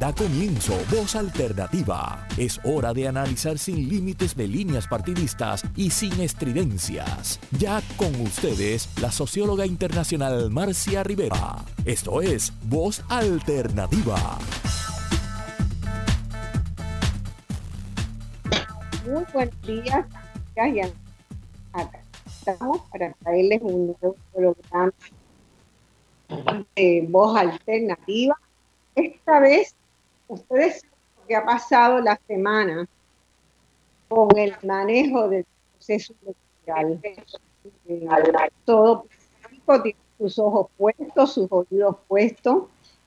[0.00, 2.26] Da comienzo Voz Alternativa.
[2.38, 7.38] Es hora de analizar sin límites de líneas partidistas y sin estridencias.
[7.58, 11.56] Ya con ustedes, la socióloga internacional Marcia Rivera.
[11.84, 14.38] Esto es Voz Alternativa.
[19.04, 20.06] Muy buenos días.
[21.74, 24.92] Acá estamos para traerles un nuevo programa
[26.74, 28.34] de Voz Alternativa.
[28.94, 29.76] Esta vez
[30.30, 32.88] ustedes saben lo que ha pasado la semana
[34.08, 35.44] con el manejo del
[35.74, 37.00] proceso electoral.
[38.64, 39.04] Todo
[39.82, 42.64] tiene sus ojos puestos, sus oídos puestos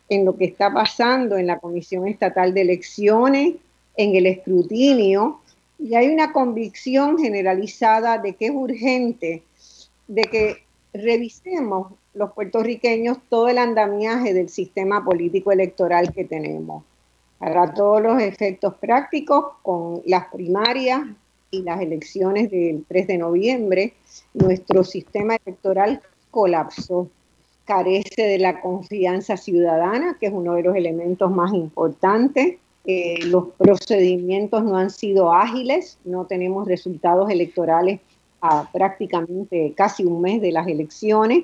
[0.09, 3.55] en lo que está pasando en la Comisión Estatal de Elecciones,
[3.95, 5.39] en el escrutinio,
[5.79, 9.43] y hay una convicción generalizada de que es urgente
[10.07, 16.83] de que revisemos los puertorriqueños todo el andamiaje del sistema político electoral que tenemos
[17.43, 21.01] para todos los efectos prácticos, con las primarias
[21.51, 23.93] y las elecciones del 3 de noviembre,
[24.33, 27.09] nuestro sistema electoral colapsó.
[27.65, 32.59] Carece de la confianza ciudadana, que es uno de los elementos más importantes.
[32.85, 37.99] Eh, los procedimientos no han sido ágiles, no tenemos resultados electorales
[38.39, 41.43] a prácticamente casi un mes de las elecciones.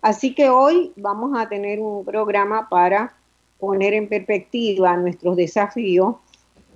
[0.00, 3.14] Así que hoy vamos a tener un programa para
[3.58, 6.16] poner en perspectiva nuestros desafíos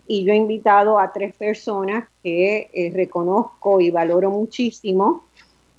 [0.06, 5.24] y yo he invitado a tres personas que eh, reconozco y valoro muchísimo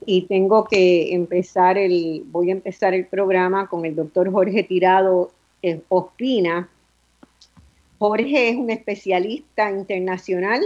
[0.05, 5.31] y tengo que empezar el, voy a empezar el programa con el doctor Jorge Tirado
[5.61, 6.69] eh, Ospina.
[7.99, 10.63] Jorge es un especialista internacional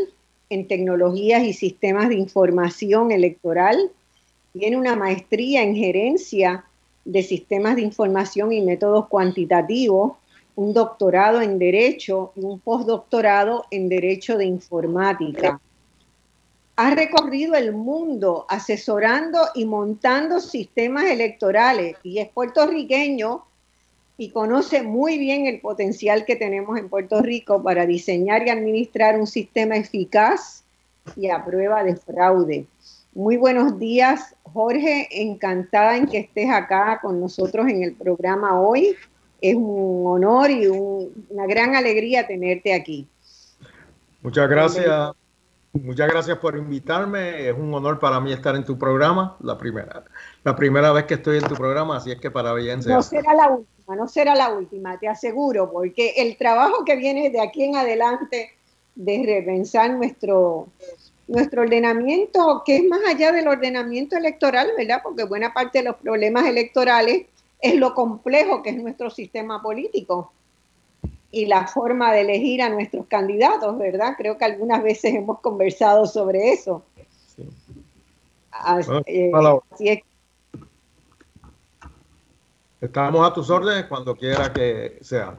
[0.50, 3.91] en tecnologías y sistemas de información electoral.
[4.53, 6.66] Tiene una maestría en gerencia
[7.03, 10.13] de sistemas de información y métodos cuantitativos
[10.56, 15.59] un doctorado en Derecho y un postdoctorado en Derecho de Informática.
[16.78, 23.44] Ha recorrido el mundo asesorando y montando sistemas electorales y es puertorriqueño
[24.18, 29.19] y conoce muy bien el potencial que tenemos en Puerto Rico para diseñar y administrar
[29.19, 30.63] un sistema eficaz
[31.16, 32.66] y a prueba de fraude.
[33.13, 35.08] Muy buenos días, Jorge.
[35.12, 38.96] Encantada en que estés acá con nosotros en el programa hoy
[39.50, 43.07] es un honor y una gran alegría tenerte aquí.
[44.22, 45.11] Muchas gracias.
[45.73, 47.50] Muchas gracias por invitarme.
[47.50, 50.05] Es un honor para mí estar en tu programa, la primera,
[50.44, 53.34] la primera vez que estoy en tu programa, así es que para bien No será
[53.34, 57.66] la última, no será la última, te aseguro, porque el trabajo que viene de aquí
[57.66, 58.51] en adelante
[58.95, 60.69] de repensar nuestro,
[61.28, 65.01] nuestro ordenamiento, que es más allá del ordenamiento electoral, ¿verdad?
[65.03, 67.25] Porque buena parte de los problemas electorales
[67.59, 70.31] es lo complejo que es nuestro sistema político
[71.31, 74.13] y la forma de elegir a nuestros candidatos, ¿verdad?
[74.17, 76.83] Creo que algunas veces hemos conversado sobre eso.
[79.05, 79.31] Eh,
[82.79, 85.37] Estamos a tus órdenes cuando quiera que sea.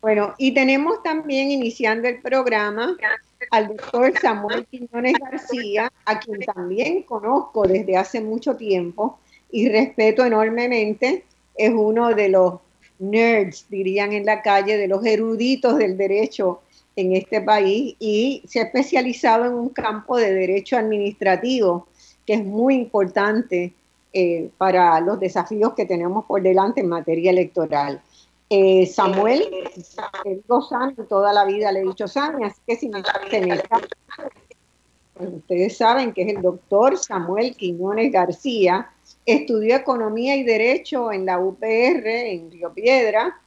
[0.00, 2.94] Bueno, y tenemos también iniciando el programa
[3.50, 9.18] al doctor Samuel Quiñones García, a quien también conozco desde hace mucho tiempo
[9.54, 11.24] y respeto enormemente.
[11.56, 12.54] Es uno de los
[12.98, 16.60] nerds, dirían en la calle, de los eruditos del derecho
[16.96, 21.86] en este país y se ha especializado en un campo de derecho administrativo
[22.26, 23.72] que es muy importante
[24.12, 28.02] eh, para los desafíos que tenemos por delante en materia electoral.
[28.50, 29.44] Eh, Samuel,
[30.24, 33.02] digo Sam, toda la vida le he dicho Sam, así que si me,
[33.40, 33.62] me
[35.36, 38.90] ustedes saben que es el doctor Samuel Quiñones García,
[39.26, 43.40] Estudió economía y derecho en la UPR en Río Piedra.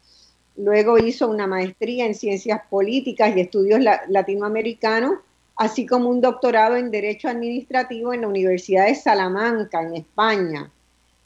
[0.55, 5.19] Luego hizo una maestría en ciencias políticas y estudios latinoamericanos,
[5.55, 10.71] así como un doctorado en derecho administrativo en la Universidad de Salamanca, en España.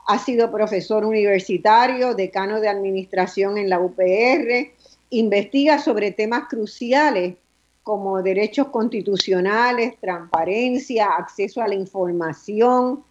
[0.08, 4.74] Ha sido profesor universitario, decano de administración en la UPR,
[5.12, 7.36] investiga sobre temas cruciales
[7.84, 13.04] como derechos constitucionales, transparencia, acceso a la información,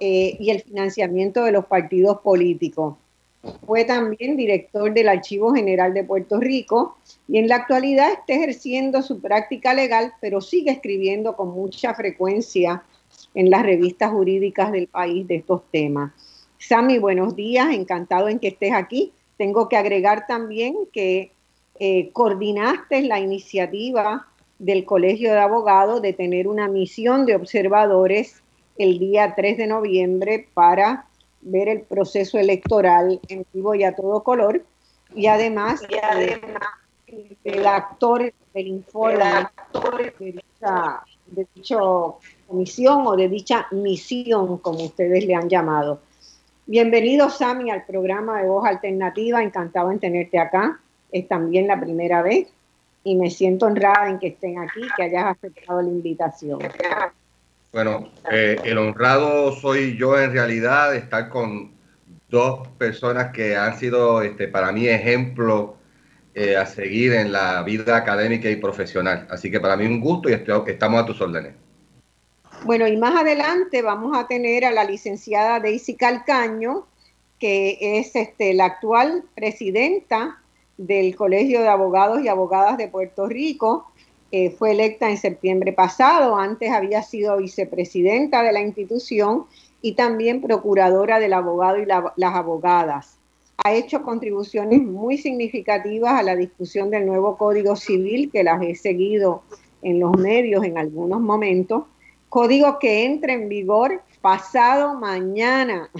[0.00, 2.96] eh, y el financiamiento de los partidos políticos.
[3.66, 6.96] Fue también director del Archivo General de Puerto Rico
[7.28, 12.82] y en la actualidad está ejerciendo su práctica legal, pero sigue escribiendo con mucha frecuencia
[13.34, 16.12] en las revistas jurídicas del país de estos temas.
[16.58, 19.12] Sammy, buenos días, encantado en que estés aquí.
[19.36, 21.32] Tengo que agregar también que
[21.78, 24.26] eh, coordinaste la iniciativa
[24.58, 28.43] del Colegio de Abogados de tener una misión de observadores
[28.76, 31.06] el día 3 de noviembre para
[31.42, 34.64] ver el proceso electoral en vivo y a todo color.
[35.14, 36.62] y además, y además
[37.44, 39.48] el actor del informe
[40.18, 41.76] de dicha, de dicha
[42.48, 46.00] comisión o de dicha misión, como ustedes le han llamado.
[46.66, 49.42] Bienvenido, Sami, al programa de Voz Alternativa.
[49.42, 50.80] Encantado en tenerte acá.
[51.12, 52.48] Es también la primera vez
[53.04, 56.58] y me siento honrada en que estén aquí, que hayas aceptado la invitación.
[57.74, 61.72] Bueno, eh, el honrado soy yo en realidad de estar con
[62.28, 65.74] dos personas que han sido este, para mí ejemplo
[66.36, 69.26] eh, a seguir en la vida académica y profesional.
[69.28, 71.54] Así que para mí un gusto y estamos a tus órdenes.
[72.62, 76.86] Bueno, y más adelante vamos a tener a la licenciada Daisy Calcaño,
[77.40, 80.40] que es este, la actual presidenta
[80.76, 83.90] del Colegio de Abogados y Abogadas de Puerto Rico.
[84.58, 89.44] Fue electa en septiembre pasado, antes había sido vicepresidenta de la institución
[89.80, 93.18] y también procuradora del abogado y las abogadas.
[93.58, 98.74] Ha hecho contribuciones muy significativas a la discusión del nuevo Código Civil, que las he
[98.74, 99.42] seguido
[99.82, 101.84] en los medios en algunos momentos.
[102.28, 105.90] Código que entra en vigor pasado mañana.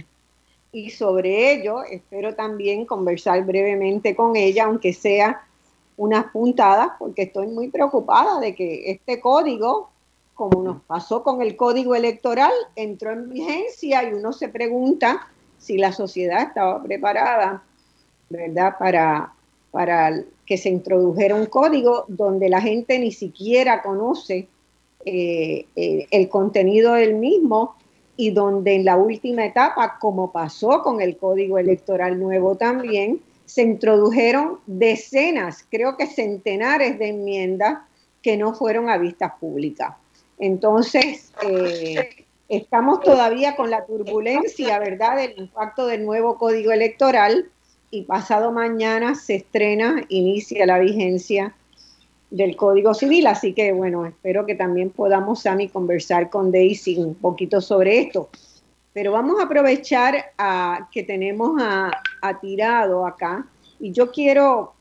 [0.72, 5.46] Y sobre ello espero también conversar brevemente con ella, aunque sea
[5.96, 9.90] unas puntadas, porque estoy muy preocupada de que este código
[10.34, 15.78] como nos pasó con el código electoral, entró en vigencia y uno se pregunta si
[15.78, 17.62] la sociedad estaba preparada,
[18.28, 19.32] ¿verdad?, para,
[19.70, 24.48] para que se introdujera un código donde la gente ni siquiera conoce
[25.06, 27.76] eh, eh, el contenido del mismo
[28.16, 33.62] y donde en la última etapa, como pasó con el código electoral nuevo también, se
[33.62, 37.78] introdujeron decenas, creo que centenares de enmiendas
[38.22, 39.94] que no fueron a vistas públicas.
[40.38, 47.50] Entonces, eh, estamos todavía con la turbulencia, ¿verdad?, del impacto del nuevo código electoral
[47.90, 51.54] y pasado mañana se estrena, inicia la vigencia
[52.30, 53.26] del Código Civil.
[53.26, 58.28] Así que, bueno, espero que también podamos, Sami, conversar con Daisy un poquito sobre esto.
[58.94, 61.90] Pero vamos a aprovechar a, que tenemos a,
[62.40, 63.46] Tirado acá
[63.78, 64.72] y yo quiero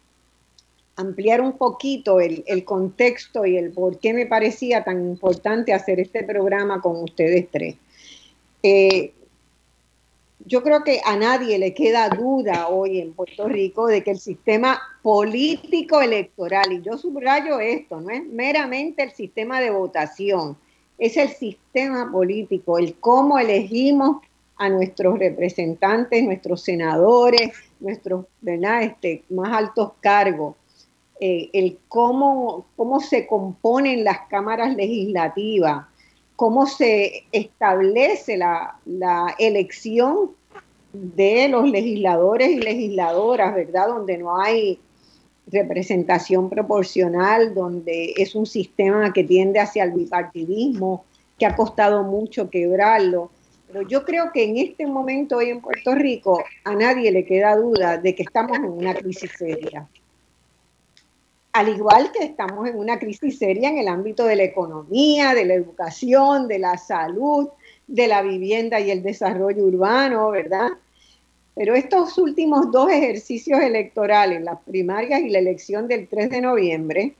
[0.95, 6.23] ampliar un poquito el, contexto y el por qué me parecía tan importante hacer este
[6.23, 7.75] programa con ustedes tres.
[8.61, 9.11] Eh,
[10.45, 14.19] yo creo que a nadie le queda duda hoy en Puerto Rico de que el
[14.19, 20.57] sistema político electoral, y yo subrayo esto, no es meramente el sistema de votación,
[21.05, 24.17] es el sistema político, el cómo elegimos
[24.55, 30.55] a nuestros representantes, nuestros senadores, nuestros este, más altos cargos
[31.19, 35.85] eh, el cómo, cómo se componen las cámaras legislativas,
[36.35, 38.77] cómo se establece la,
[39.39, 40.31] elección
[40.91, 43.87] de los legisladores y legisladoras, ¿verdad?
[43.87, 44.79] Donde no hay
[45.47, 51.05] representación proporcional, donde es un sistema que tiende hacia el bipartidismo,
[51.37, 53.29] que ha costado mucho quebrarlo.
[53.67, 57.55] Pero yo creo que en este momento hoy en Puerto Rico a nadie le queda
[57.55, 59.87] duda de que estamos en una crisis seria
[61.53, 65.45] al igual que estamos en una crisis seria en el ámbito de la economía, de
[65.45, 67.49] la educación, de la salud,
[67.85, 70.69] de la vivienda y el desarrollo urbano, ¿verdad?
[71.55, 77.13] Pero estos últimos dos ejercicios electorales, las primarias y la elección del 3 de noviembre,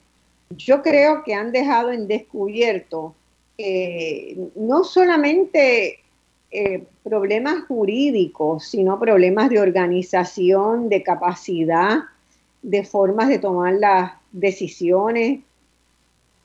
[0.50, 3.14] yo creo que han dejado en descubierto
[3.56, 6.00] eh, no solamente
[6.50, 11.98] eh, problemas jurídicos, sino problemas de organización, de capacidad,
[12.62, 15.40] de formas de tomar las decisiones,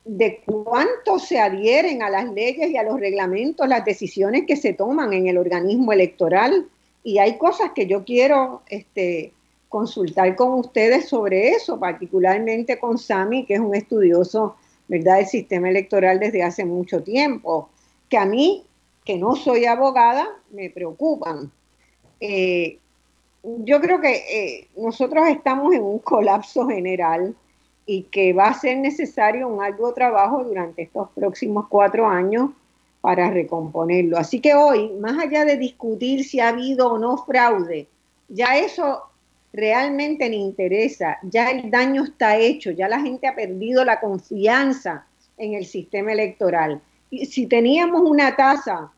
[0.06, 4.74] de cuánto se adhieren a las leyes y a los reglamentos las decisiones que se
[4.74, 6.68] toman en el organismo electoral.
[7.04, 9.34] Y hay cosas que yo quiero este,
[9.70, 14.56] consultar con ustedes sobre eso, particularmente con Sami, que es un estudioso
[14.88, 15.18] ¿verdad?
[15.18, 17.70] del sistema electoral desde hace mucho tiempo,
[18.10, 18.66] que a mí,
[19.06, 21.52] que no soy abogada, me preocupan.
[22.20, 22.80] Eh,
[23.44, 27.36] yo creo que eh, nosotros estamos en un colapso general
[27.86, 32.52] y que va a ser necesario un arduo trabajo durante estos próximos cuatro años
[33.02, 34.18] para recomponerlo.
[34.18, 37.88] Así que hoy, más allá de discutir si ha habido o no fraude,
[38.28, 39.04] ya eso
[39.54, 45.06] realmente le interesa, ya el daño está hecho, ya la gente ha perdido la confianza
[45.38, 46.82] en el sistema electoral.
[47.10, 48.92] Y si teníamos una tasa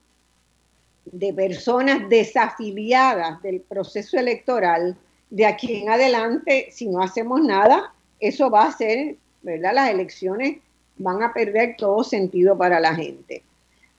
[1.06, 4.98] de personas desafiliadas del proceso electoral,
[5.30, 9.74] de aquí en adelante, si no hacemos nada, eso va a ser, ¿verdad?
[9.74, 10.58] Las elecciones
[10.98, 13.42] van a perder todo sentido para la gente.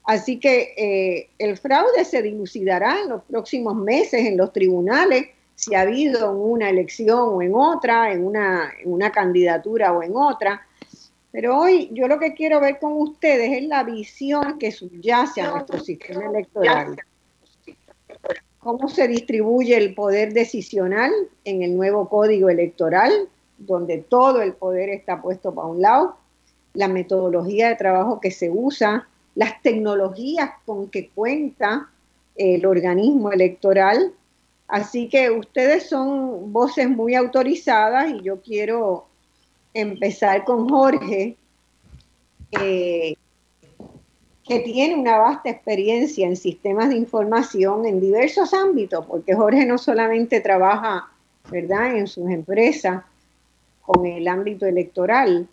[0.05, 5.75] Así que eh, el fraude se dilucidará en los próximos meses en los tribunales, si
[5.75, 10.17] ha habido en una elección o en otra, en una, en una candidatura o en
[10.17, 10.67] otra.
[11.31, 15.53] Pero hoy yo lo que quiero ver con ustedes es la visión que subyace a
[15.53, 16.97] nuestro sistema electoral.
[18.59, 21.11] Cómo se distribuye el poder decisional
[21.45, 26.17] en el nuevo código electoral, donde todo el poder está puesto para un lado,
[26.75, 31.89] la metodología de trabajo que se usa, las tecnologías con que cuenta
[32.37, 34.13] el organismo electoral.
[34.69, 39.07] Así que ustedes son voces muy autorizadas y yo quiero
[39.75, 41.37] empezar con Jorge,
[42.53, 43.17] eh,
[44.45, 49.79] que tiene una vasta experiencia en sistemas de información en diversos ámbitos, porque Jorge no
[49.79, 51.09] solamente trabaja,
[51.51, 53.05] ¿verdad?, en sus empresas
[53.83, 55.49] con el ámbito electoral,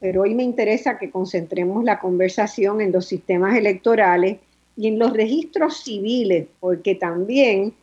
[0.00, 4.38] pero hoy me interesa que concentremos la conversación en los sistemas electorales
[4.76, 7.74] y en los registros civiles, porque también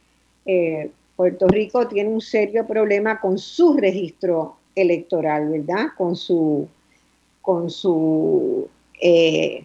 [0.46, 5.90] eh, Puerto Rico tiene un serio problema con su registro electoral, ¿verdad?
[5.96, 6.68] Con su,
[7.42, 8.68] con su
[9.00, 9.64] eh,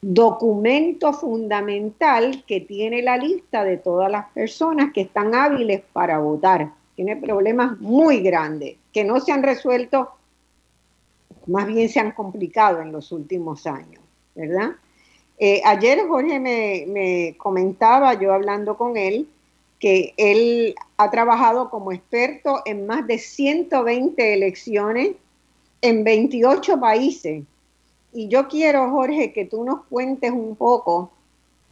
[0.00, 6.72] documento fundamental que tiene la lista de todas las personas que están hábiles para votar.
[6.96, 10.10] Tiene problemas muy grandes que no se han resuelto,
[11.46, 14.02] más bien se han complicado en los últimos años,
[14.34, 14.72] ¿verdad?
[15.38, 19.28] Eh, ayer Jorge me, me comentaba, yo hablando con él,
[19.78, 25.16] que él ha trabajado como experto en más de 120 elecciones
[25.80, 27.42] en 28 países.
[28.12, 31.10] Y yo quiero, Jorge, que tú nos cuentes un poco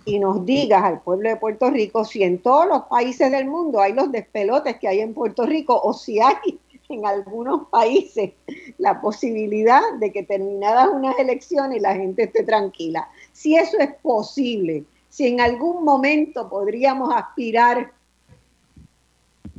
[0.04, 3.80] y nos digas al pueblo de Puerto Rico si en todos los países del mundo
[3.80, 6.58] hay los despelotes que hay en Puerto Rico o si hay
[6.90, 8.32] en algunos países
[8.78, 13.08] la posibilidad de que terminadas unas elecciones la gente esté tranquila.
[13.32, 17.92] Si eso es posible, si en algún momento podríamos aspirar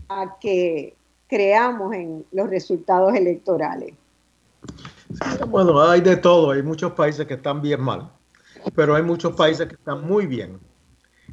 [0.09, 0.95] a que
[1.27, 3.93] creamos en los resultados electorales.
[5.47, 8.11] bueno, hay de todo, hay muchos países que están bien mal,
[8.75, 10.59] pero hay muchos países que están muy bien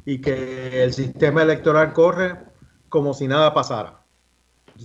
[0.05, 2.37] y que el sistema electoral corre
[2.87, 3.98] como si nada pasara.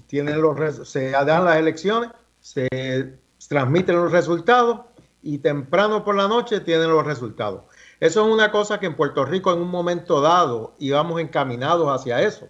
[0.03, 2.11] Tienen los, se dan las elecciones,
[2.41, 4.81] se transmiten los resultados
[5.23, 7.63] y temprano por la noche tienen los resultados.
[8.01, 12.23] Eso es una cosa que en Puerto Rico en un momento dado íbamos encaminados hacia
[12.23, 12.49] eso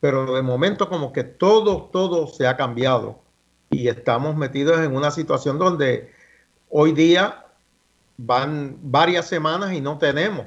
[0.00, 3.18] pero de momento como que todo, todo se ha cambiado
[3.70, 6.12] y estamos metidos en una situación donde
[6.70, 7.46] hoy día
[8.16, 10.46] van varias semanas y no tenemos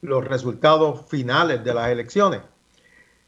[0.00, 2.40] los resultados finales de las elecciones.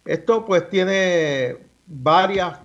[0.04, 1.58] Esto pues tiene
[1.90, 2.60] varias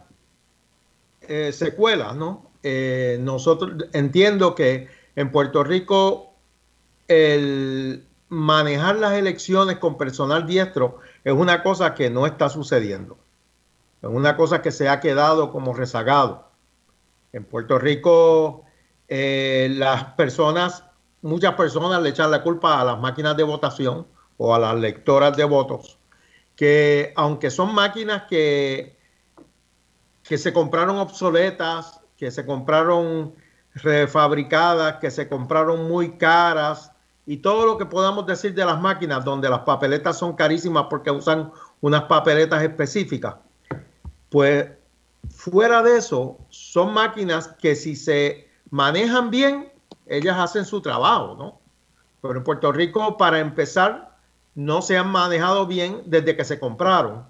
[1.22, 2.52] eh, secuelas, ¿no?
[2.62, 6.34] Eh, nosotros entiendo que en Puerto Rico
[7.08, 13.18] el manejar las elecciones con personal diestro es una cosa que no está sucediendo.
[14.02, 16.50] Es una cosa que se ha quedado como rezagado.
[17.34, 18.64] En Puerto Rico,
[19.08, 20.84] eh, las personas,
[21.22, 24.06] muchas personas le echan la culpa a las máquinas de votación
[24.38, 25.98] o a las lectoras de votos,
[26.56, 28.95] que aunque son máquinas que,
[30.28, 33.36] que se compraron obsoletas, que se compraron
[33.76, 36.92] refabricadas, que se compraron muy caras,
[37.26, 41.12] y todo lo que podamos decir de las máquinas donde las papeletas son carísimas porque
[41.12, 41.52] usan
[41.82, 43.36] unas papeletas específicas,
[44.30, 44.68] pues
[45.30, 49.72] fuera de eso, son máquinas que si se manejan bien,
[50.06, 51.60] ellas hacen su trabajo, ¿no?
[52.22, 54.18] Pero en Puerto Rico, para empezar,
[54.54, 57.26] no se han manejado bien desde que se compraron,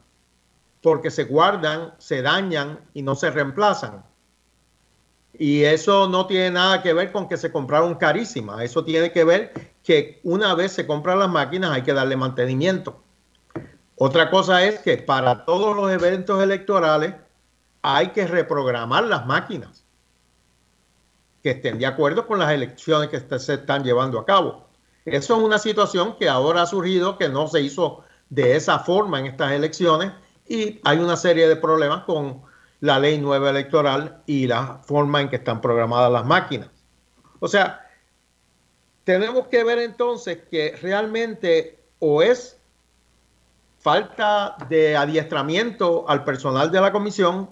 [0.85, 4.05] porque se guardan, se dañan y no se reemplazan.
[5.33, 9.23] Y eso no tiene nada que ver con que se compraron carísimas, eso tiene que
[9.23, 13.01] ver que una vez se compran las máquinas hay que darle mantenimiento.
[13.95, 17.15] Otra cosa es que para todos los eventos electorales
[17.81, 19.83] hay que reprogramar las máquinas
[21.41, 24.67] que estén de acuerdo con las elecciones que se están llevando a cabo.
[25.03, 29.19] Eso es una situación que ahora ha surgido, que no se hizo de esa forma
[29.19, 30.11] en estas elecciones
[30.47, 32.41] y hay una serie de problemas con
[32.81, 36.69] la ley nueva electoral y la forma en que están programadas las máquinas.
[37.39, 37.87] O sea,
[39.03, 42.57] tenemos que ver entonces que realmente o es
[43.79, 47.49] falta de adiestramiento al personal de la comisión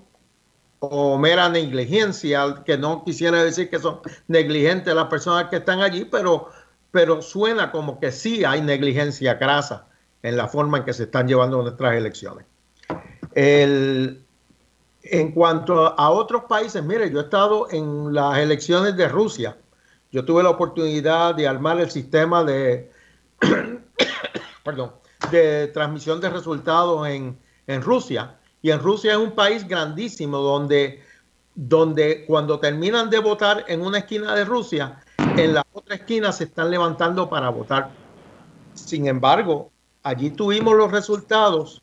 [0.79, 6.05] o mera negligencia, que no quisiera decir que son negligentes las personas que están allí,
[6.05, 6.49] pero,
[6.91, 9.87] pero suena como que sí hay negligencia grasa
[10.23, 12.45] en la forma en que se están llevando nuestras elecciones.
[13.35, 19.57] En cuanto a otros países, mire, yo he estado en las elecciones de Rusia
[20.13, 22.91] yo tuve la oportunidad de armar el sistema de,
[24.63, 24.91] perdón,
[25.31, 27.35] de transmisión de resultados en,
[27.81, 31.01] Rusia Y en Rusia es un país grandísimo donde,
[31.55, 36.43] donde cuando terminan de votar en una esquina de Rusia, en la otra esquina se
[36.43, 37.89] están levantando para votar.
[38.75, 39.71] Sin embargo,
[40.03, 41.81] allí tuvimos los resultados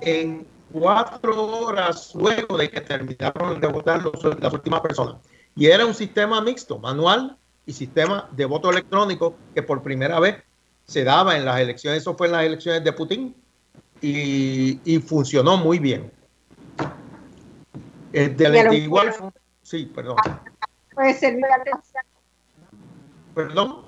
[0.00, 4.02] en cuatro horas luego de que terminaron de votar
[4.40, 5.16] las últimas personas.
[5.56, 10.42] Y era un sistema mixto, manual y sistema de voto electrónico que por primera vez
[10.84, 13.34] se daba en las elecciones, eso fue en las elecciones de Putin
[14.00, 16.10] y, funcionó muy bien.
[18.12, 19.14] de, igual,
[19.62, 20.16] sí, perdón.
[20.94, 21.38] Puede ser
[23.34, 23.84] Perdón.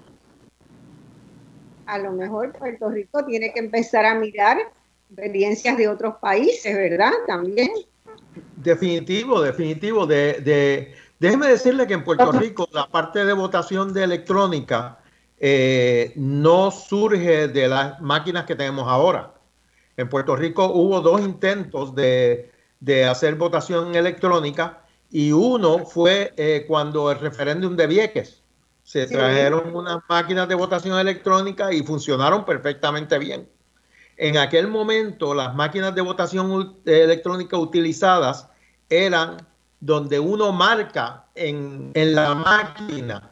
[1.87, 4.59] A lo mejor Puerto Rico tiene que empezar a mirar
[5.11, 7.13] experiencias de otros países, ¿verdad?
[7.27, 7.71] También.
[8.57, 10.07] Definitivo, definitivo.
[10.07, 14.99] De, déjeme decirle que en Puerto Rico la parte de votación de electrónica
[15.39, 19.35] eh, no surge de las máquinas que tenemos ahora.
[19.97, 22.51] En Puerto Rico hubo dos intentos de,
[23.09, 28.43] hacer votación electrónica y uno fue eh, cuando el referéndum de Vieques.
[28.83, 33.49] Se trajeron unas máquinas de votación electrónica y funcionaron perfectamente bien.
[34.17, 38.49] En aquel momento, las máquinas de votación electrónica utilizadas
[38.89, 39.47] eran
[39.81, 43.31] donde uno marca en, la máquina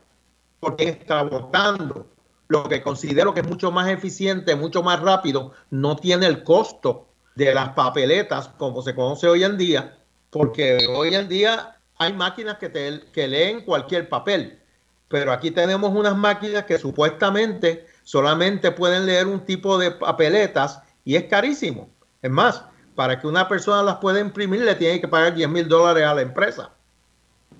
[0.61, 2.07] por está votando.
[2.49, 7.09] Lo que considero que es mucho más eficiente, mucho más rápido, no tiene el costo
[7.35, 9.99] de las papeletas como se conoce hoy en día,
[10.31, 12.71] porque hoy en día hay máquinas que,
[13.13, 14.61] que leen cualquier papel,
[15.09, 21.17] pero aquí tenemos unas máquinas que supuestamente solamente pueden leer un tipo de papeletas y
[21.17, 21.89] es carísimo.
[22.23, 25.69] Es más, para que una persona las pueda imprimir le tiene que pagar 10 mil
[25.69, 26.71] dólares a la empresa.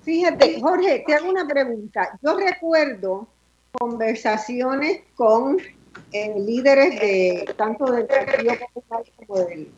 [0.03, 2.19] Fíjate, Jorge, te hago una pregunta.
[2.23, 3.27] Yo recuerdo
[3.73, 5.59] conversaciones con
[6.13, 9.69] eh, líderes de tanto del Partido Popular como del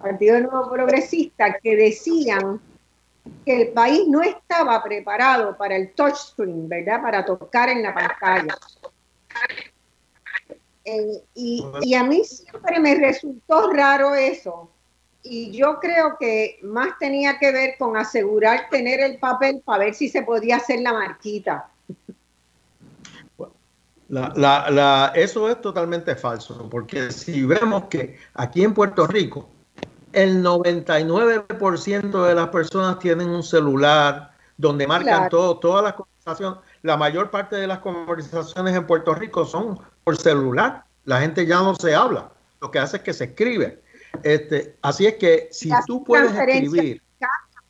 [0.00, 2.60] Partido Nuevo Progresista que decían
[3.44, 7.02] que el país no estaba preparado para el touchscreen, ¿verdad?
[7.02, 8.56] Para tocar en la pantalla.
[10.84, 14.70] Eh, y, a mí siempre me resultó raro eso.
[15.22, 19.94] Y yo creo que más tenía que ver con asegurar tener el papel para ver
[19.94, 21.68] si se podía hacer la marquita.
[25.14, 29.48] eso es totalmente falso, porque si vemos que aquí en Puerto Rico
[30.12, 36.96] el 99% de las personas tienen un celular donde marcan todo, todas las conversaciones, la
[36.96, 40.84] mayor parte de las conversaciones en Puerto Rico son por celular.
[41.04, 43.82] La gente ya no se habla, lo que hace es que se escribe.
[44.22, 47.02] Este, así es que si tú puedes escribir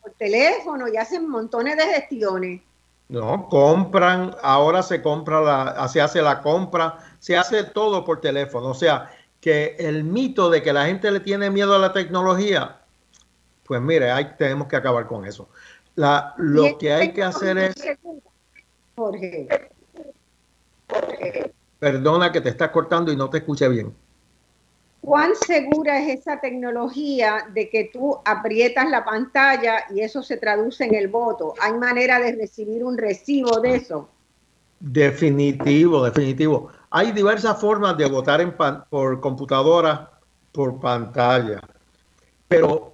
[0.03, 2.61] por teléfono y hacen montones de gestiones.
[3.09, 8.69] No, compran, ahora se compra la, se hace la compra, se hace todo por teléfono.
[8.69, 12.81] O sea, que el mito de que la gente le tiene miedo a la tecnología,
[13.65, 15.49] pues mire, ahí tenemos que acabar con eso.
[15.95, 17.75] La, lo que hay que hacer es...
[18.97, 19.49] Jorge.
[21.83, 23.93] Perdona que te estás cortando y no te escuché bien.
[25.01, 30.85] ¿Cuán segura es esa tecnología de que tú aprietas la pantalla y eso se traduce
[30.85, 31.55] en el voto?
[31.61, 34.09] ¿Hay manera de recibir un recibo de eso?
[34.79, 36.71] Definitivo, definitivo.
[36.89, 38.55] Hay diversas formas de votar en
[38.89, 40.09] por computadora,
[40.53, 41.61] por pantalla,
[42.47, 42.93] pero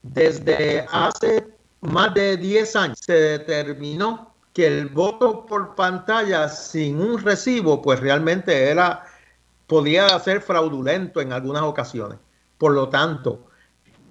[0.00, 1.46] desde hace
[1.82, 8.00] más de 10 años se determinó que el voto por pantalla sin un recibo, pues
[8.00, 9.04] realmente era,
[9.66, 12.18] podía ser fraudulento en algunas ocasiones.
[12.58, 13.46] Por lo tanto,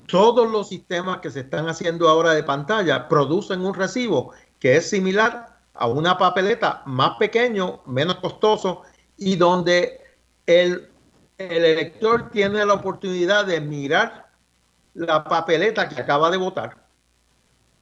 [0.07, 4.89] todos los sistemas que se están haciendo ahora de pantalla producen un recibo que es
[4.89, 8.83] similar a una papeleta más pequeño, menos costoso
[9.17, 10.01] y donde
[10.45, 10.89] el,
[11.37, 14.29] el elector tiene la oportunidad de mirar
[14.93, 16.88] la papeleta que acaba de votar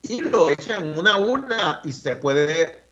[0.03, 2.83] y lo echan una urna y se puede,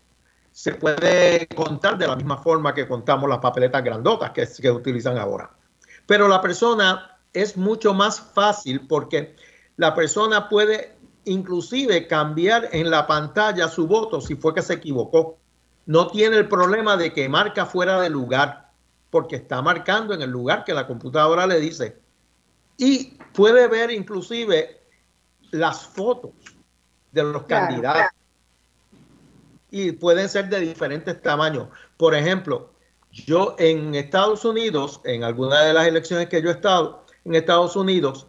[0.51, 5.17] se puede contar de la misma forma que contamos las papeletas grandotas que, que utilizan
[5.17, 5.51] ahora.
[6.05, 9.35] Pero la persona es mucho más fácil porque
[9.77, 15.37] la persona puede inclusive cambiar en la pantalla su voto si fue que se equivocó.
[15.85, 18.71] No tiene el problema de que marca fuera de lugar,
[19.09, 21.97] porque está marcando en el lugar que la computadora le dice.
[22.77, 24.81] Y puede ver inclusive
[25.51, 26.31] las fotos
[27.15, 28.11] de los candidatos.
[29.71, 31.69] Y pueden ser de diferentes tamaños.
[31.97, 32.69] Por ejemplo,
[33.11, 37.75] yo en Estados Unidos, en alguna de las elecciones que yo he estado en Estados
[37.75, 38.27] Unidos,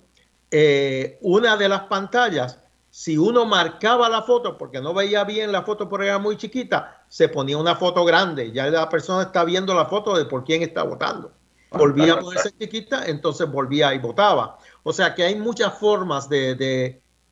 [0.50, 5.62] eh, una de las pantallas, si uno marcaba la foto porque no veía bien la
[5.62, 8.52] foto porque era muy chiquita, se ponía una foto grande.
[8.52, 11.32] Ya la persona está viendo la foto de por quién está votando.
[11.70, 14.58] Volvía a ponerse chiquita, entonces volvía y votaba.
[14.84, 16.54] O sea que hay muchas formas de,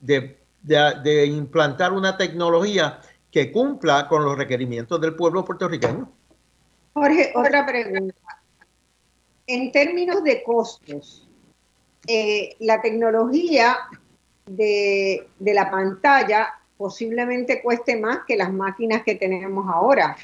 [0.00, 0.43] de
[1.26, 3.00] implantar una tecnología
[3.30, 6.10] que cumpla con los requerimientos del pueblo puertorriqueño.
[6.92, 8.14] Jorge, otra pregunta.
[9.46, 11.28] En términos de costos,
[12.06, 13.76] eh, la tecnología
[14.46, 20.16] de, de, la pantalla posiblemente cueste más que las máquinas que tenemos ahora,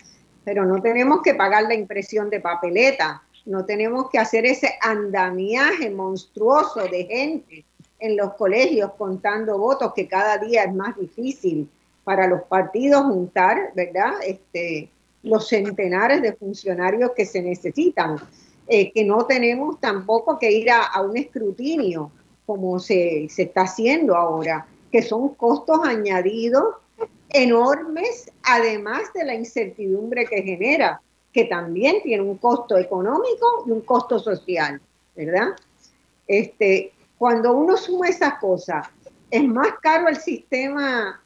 [0.44, 5.90] pero no tenemos que pagar la impresión de papeleta, no tenemos que hacer ese andamiaje
[5.90, 7.64] monstruoso de gente
[8.00, 11.68] en los colegios contando votos que cada día es más difícil
[12.04, 14.14] para los partidos juntar, ¿verdad?
[14.26, 14.88] Este,
[15.22, 18.16] los centenares de funcionarios que se necesitan,
[18.66, 22.10] eh, que no tenemos tampoco que ir a, un escrutinio
[22.46, 26.74] como se, se está haciendo ahora, que son costos añadidos
[27.28, 31.00] enormes, además de la incertidumbre que genera,
[31.32, 34.80] que también tiene un costo económico y un costo social,
[35.14, 35.50] ¿verdad?
[36.26, 38.88] Este, cuando uno suma esas cosas,
[39.30, 41.20] es más caro el sistema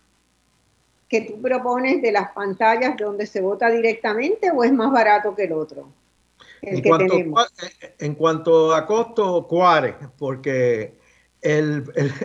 [1.09, 5.45] que tú propones de las pantallas donde se vota directamente o es más barato que
[5.45, 5.89] el otro?
[6.63, 7.15] en, cuanto,
[8.01, 10.99] en, cuanto, a costo, cuare, porque
[11.41, 11.85] el,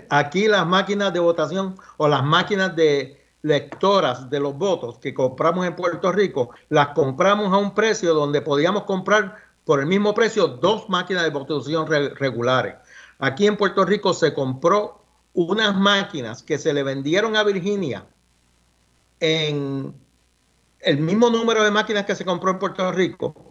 [0.10, 5.67] aquí las máquinas de votación o las máquinas de lectoras de los votos que compramos
[5.67, 10.47] en Puerto Rico, las compramos a un precio donde podíamos comprar por el mismo precio
[10.47, 12.73] dos máquinas de votación regulares.
[13.19, 15.03] Aquí en Puerto Rico se compró
[15.34, 18.05] unas máquinas que se le vendieron a Virginia
[19.19, 19.93] en
[20.79, 23.49] el mismo número de máquinas que se compró en Puerto Rico,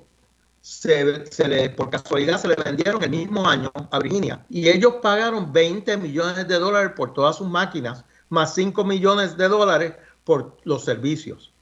[1.76, 6.48] por casualidad se le vendieron el mismo año a Virginia y ellos pagaron 20 millones
[6.48, 11.52] de dólares por todas sus máquinas, más 5 millones de dólares por los servicios.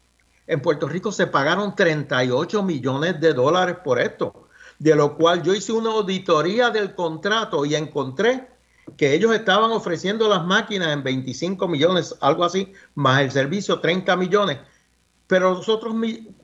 [0.46, 4.45] En Puerto Rico se pagaron 38 millones de dólares por esto,
[4.78, 8.48] de lo cual yo hice una auditoría del contrato y encontré
[8.96, 14.16] que ellos estaban ofreciendo las máquinas en 25 millones, algo así, más el servicio 30
[14.16, 14.58] millones,
[15.26, 15.94] pero los otros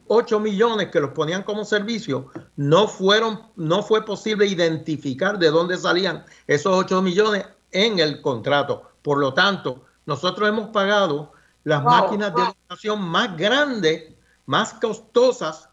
[0.09, 5.77] 8 millones que los ponían como servicio, no fueron, no fue posible identificar de dónde
[5.77, 8.91] salían esos 8 millones en el contrato.
[9.03, 11.33] Por lo tanto, nosotros hemos pagado
[11.65, 14.13] las máquinas de educación más grandes,
[14.47, 15.69] más costosas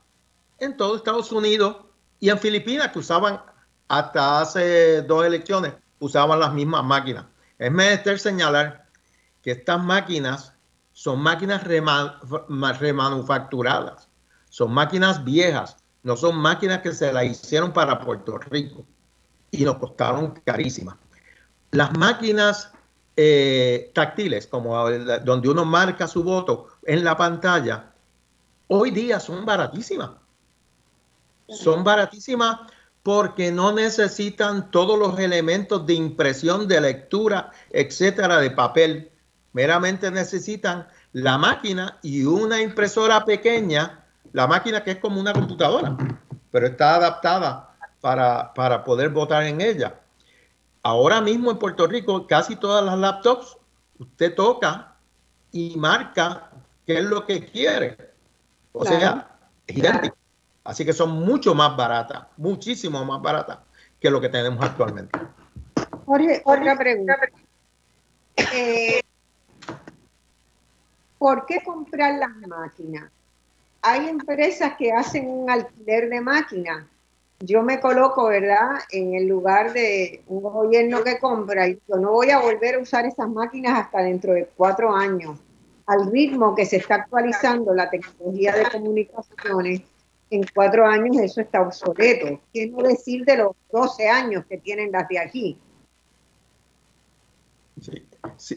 [0.60, 1.78] en todo Estados Unidos
[2.20, 3.42] y en Filipinas, que usaban
[3.88, 7.26] hasta hace dos elecciones usaban las mismas máquinas.
[7.58, 8.86] Es menester señalar
[9.42, 10.54] que estas máquinas
[10.94, 14.10] son máquinas remanufacturadas,
[14.50, 18.86] son máquinas viejas, no son máquinas que se las hicieron para Puerto Rico
[19.52, 20.96] y nos costaron carísimas.
[21.72, 22.72] Las máquinas
[23.16, 27.92] eh, táctiles, como donde uno marca su voto en la pantalla,
[28.68, 30.12] hoy día son baratísimas.
[31.50, 32.60] Son baratísimas
[33.04, 39.12] porque no necesitan todos los elementos de impresión, de lectura, etcétera, de papel.
[39.54, 45.98] Meramente necesitan la máquina y una impresora pequeña, la máquina que es como una computadora,
[46.52, 50.00] pero está adaptada para, para poder votar en ella.
[50.84, 53.58] Ahora mismo en Puerto Rico, casi todas las laptops,
[53.98, 54.96] usted toca
[55.52, 56.52] y marca
[56.86, 57.98] qué es lo que quiere.
[58.72, 60.19] O sea, es idéntico.
[60.70, 63.58] Así que son mucho más baratas, muchísimo más baratas
[64.00, 65.18] que lo que tenemos actualmente.
[66.06, 67.18] Jorge, otra pregunta.
[68.54, 69.02] Eh,
[71.18, 73.10] ¿Por qué comprar las máquinas?
[73.82, 76.86] Hay empresas que hacen un alquiler de máquinas.
[77.40, 82.12] Yo me coloco, ¿verdad?, en el lugar de un gobierno que compra y yo no
[82.12, 85.40] voy a volver a usar esas máquinas hasta dentro de cuatro años.
[85.88, 89.82] Al ritmo que se está actualizando la tecnología de comunicaciones,
[90.30, 92.40] en cuatro años eso está obsoleto.
[92.54, 95.58] ¿Qué no decir de los 12 años que tienen las de aquí?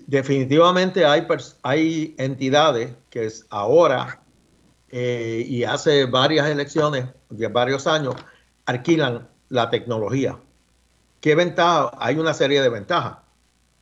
[0.07, 1.27] Definitivamente hay,
[1.63, 4.23] hay entidades que ahora
[4.95, 8.15] eh, y hace varias elecciones, de varios años,
[8.67, 10.39] alquilan la tecnología.
[11.21, 11.93] ¿Qué ventaja?
[11.99, 13.19] Hay una serie de ventajas.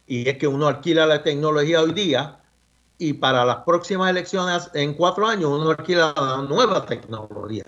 [0.06, 2.40] Y es que uno alquila la tecnología hoy día
[2.98, 7.64] y para las próximas elecciones en cuatro años uno alquila la nueva tecnología.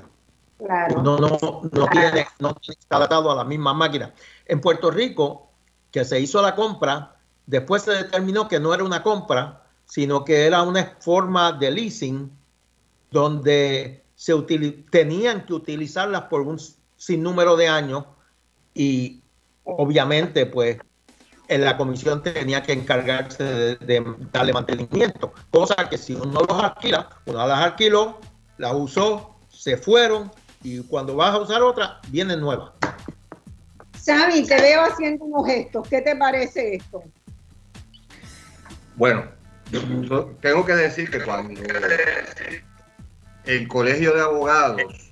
[0.69, 4.13] No, no, no, tiene, no está adaptado a la misma máquina.
[4.47, 5.51] En Puerto Rico,
[5.91, 10.47] que se hizo la compra, después se determinó que no era una compra, sino que
[10.47, 12.31] era una forma de leasing
[13.11, 14.35] donde se
[14.91, 16.61] tenían que utilizarlas por un
[16.97, 18.05] sinnúmero de años
[18.73, 19.21] y
[19.65, 20.79] obviamente pues
[21.49, 26.63] en la comisión tenía que encargarse de, de, darle mantenimiento, cosa que si uno los
[26.63, 28.19] alquila, uno las alquiló,
[28.59, 30.31] las usó, se fueron
[30.63, 32.75] y cuando vas a usar otra, viene nueva.
[33.99, 35.89] Sammy, te veo haciendo unos gestos.
[35.89, 37.03] ¿Qué te parece esto?
[38.97, 39.25] Bueno,
[40.41, 41.61] tengo que decir que cuando
[43.45, 45.11] el Colegio de Abogados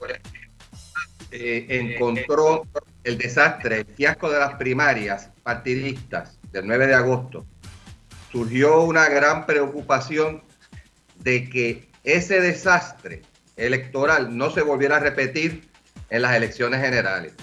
[1.30, 2.66] eh, encontró
[3.04, 7.46] el desastre, el fiasco de las primarias partidistas del 9 de agosto,
[8.30, 10.42] surgió una gran preocupación
[11.16, 13.22] de que ese desastre
[13.60, 15.68] electoral no se volviera a repetir
[16.08, 17.34] en las elecciones generales.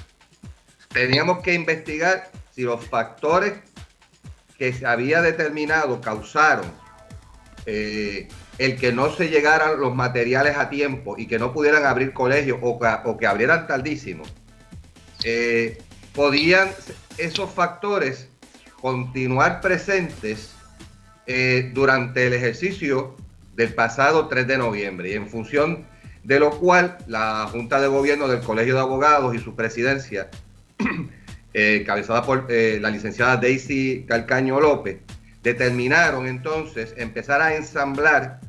[0.89, 3.53] Teníamos que investigar si los factores
[4.57, 6.65] que se había determinado causaron
[7.65, 8.27] eh,
[8.57, 12.57] el que no se llegaran los materiales a tiempo y que no pudieran abrir colegios
[12.61, 14.23] o, que abrieran tardísimo,
[15.23, 15.77] eh,
[16.13, 16.69] podían
[17.17, 18.29] esos factores
[18.81, 20.53] continuar presentes
[21.27, 23.15] eh, durante el ejercicio
[23.55, 25.85] del pasado 3 de noviembre y en función
[26.27, 30.29] de lo cual la Junta de Gobierno del Colegio de Abogados y su presidencia,
[31.53, 34.99] eh, cabezada por la licenciada Daisy Calcaño López,
[35.41, 38.41] determinaron entonces empezar a ensamblar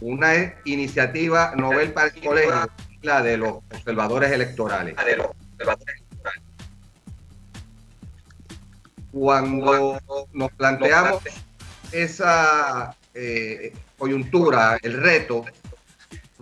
[0.00, 2.68] una iniciativa novel para el colegio,
[3.02, 4.96] la de los observadores electorales.
[9.12, 10.00] Cuando
[10.32, 11.22] nos planteamos
[11.92, 15.44] esa eh, coyuntura, el reto,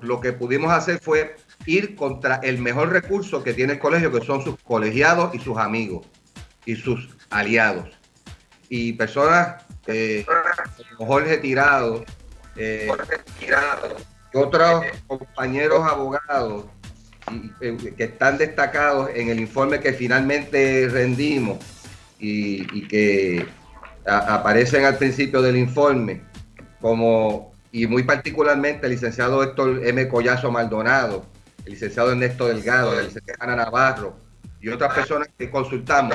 [0.02, 4.24] lo que pudimos hacer fue ir contra el mejor recurso que tiene el colegio, que
[4.24, 6.06] son sus colegiados y sus amigos
[6.64, 7.88] y sus aliados.
[8.68, 10.26] Y personas eh,
[10.96, 12.04] como Jorge Tirado,
[12.56, 12.88] eh,
[14.34, 16.66] otros compañeros abogados
[17.60, 21.58] eh, que están destacados en el informe que finalmente rendimos
[22.18, 23.46] y, que
[24.06, 26.22] aparecen al principio del informe,
[26.80, 30.08] como y muy particularmente el licenciado Héctor M.
[30.08, 31.26] Collazo Maldonado,
[31.64, 34.16] el licenciado Ernesto Delgado, el licenciado Ana Navarro
[34.60, 36.14] y otras personas que consultamos,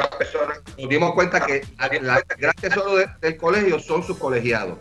[0.78, 1.62] nos dimos cuenta que
[1.92, 2.04] el
[2.38, 4.80] gran tesoro del colegio son sus colegiados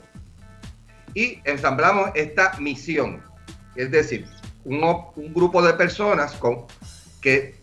[1.15, 3.23] y ensamblamos esta misión,
[3.77, 4.27] es decir,
[4.65, 4.81] un,
[5.33, 6.67] grupo de personas con,
[7.21, 7.55] que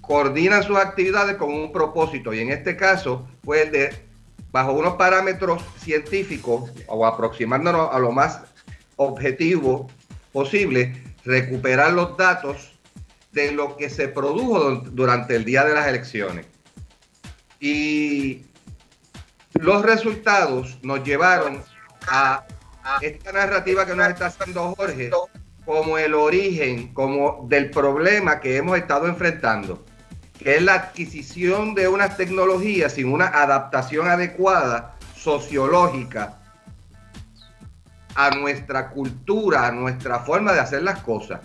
[0.00, 4.07] coordinan sus actividades con un propósito y en este caso fue el de,
[4.50, 8.40] bajo unos parámetros científicos o aproximándonos a lo más
[8.96, 9.88] objetivo
[10.32, 12.78] posible, recuperar los datos
[13.32, 16.46] de lo que se produjo durante el día de las elecciones.
[17.60, 18.44] Y
[19.54, 21.62] los resultados nos llevaron
[22.08, 22.44] a
[23.00, 25.10] esta narrativa que nos está haciendo Jorge
[25.64, 29.84] como el origen, como del problema que hemos estado enfrentando,
[30.56, 36.38] es la adquisición de unas tecnologías sin una adaptación adecuada sociológica
[38.14, 41.40] a nuestra cultura, a nuestra forma de hacer las cosas,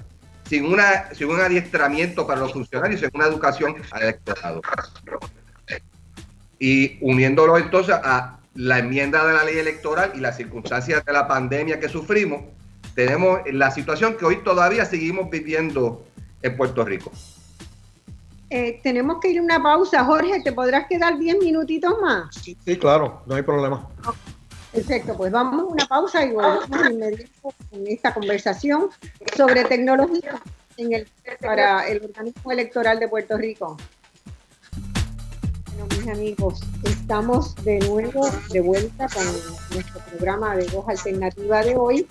[0.47, 4.61] sin, una, sin un adiestramiento para los funcionarios, sin una educación electorado.
[6.57, 11.27] Y uniéndolo entonces a la enmienda de la ley electoral y las circunstancias de la
[11.27, 12.43] pandemia que sufrimos,
[12.95, 16.05] tenemos la situación que hoy todavía seguimos viviendo
[16.41, 17.11] en Puerto Rico.
[18.55, 20.05] Eh, tenemos que ir a una pausa.
[20.05, 22.35] Jorge, ¿te podrás quedar 10 minutitos más?
[22.35, 23.89] Sí, claro, no hay problema.
[24.71, 28.89] Perfecto, pues vamos a una pausa y volvemos inmediato en esta conversación
[29.35, 30.39] sobre tecnología
[30.77, 31.07] en el,
[31.41, 33.75] para el organismo electoral de Puerto Rico
[35.89, 39.25] mis amigos, estamos de nuevo de vuelta con
[39.71, 42.07] nuestro programa de voz alternativa de hoy.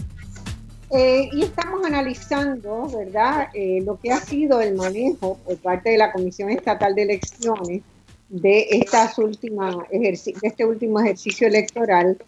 [0.94, 5.96] Eh, y estamos analizando, ¿verdad?, eh, lo que ha sido el manejo por parte de
[5.96, 7.82] la Comisión Estatal de Elecciones
[8.28, 12.18] de, estas últimas de este último ejercicio electoral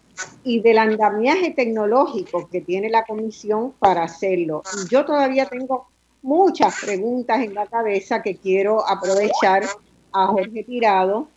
[0.43, 4.63] y del andamiaje tecnológico que tiene la Comisión para hacerlo.
[4.83, 5.87] Y yo todavía tengo
[6.23, 9.63] muchas preguntas en la cabeza que quiero aprovechar
[10.11, 11.27] a Jorge Tirado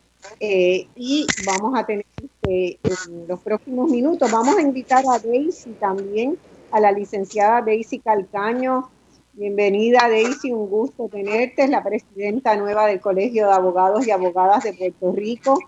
[0.41, 2.07] eh, y vamos a tener
[2.43, 6.39] en los próximos minutos, vamos a invitar a Daisy también,
[6.71, 8.91] a la licenciada Daisy Calcaño.
[9.33, 14.65] Bienvenida Daisy, un gusto tenerte, es la presidenta nueva del Colegio de Abogados y Abogadas
[14.65, 15.59] de Puerto Rico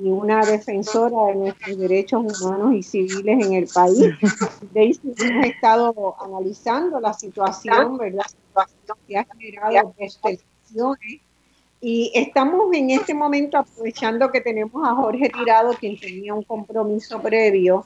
[0.00, 4.14] y una defensora de nuestros derechos humanos y civiles en el país.
[4.72, 8.24] Daisy, hemos estado analizando la situación, ¿verdad?
[8.54, 11.20] La situación que ha generado elecciones
[11.80, 17.20] y estamos en este momento aprovechando que tenemos a Jorge Tirado, quien tenía un compromiso
[17.22, 17.84] previo,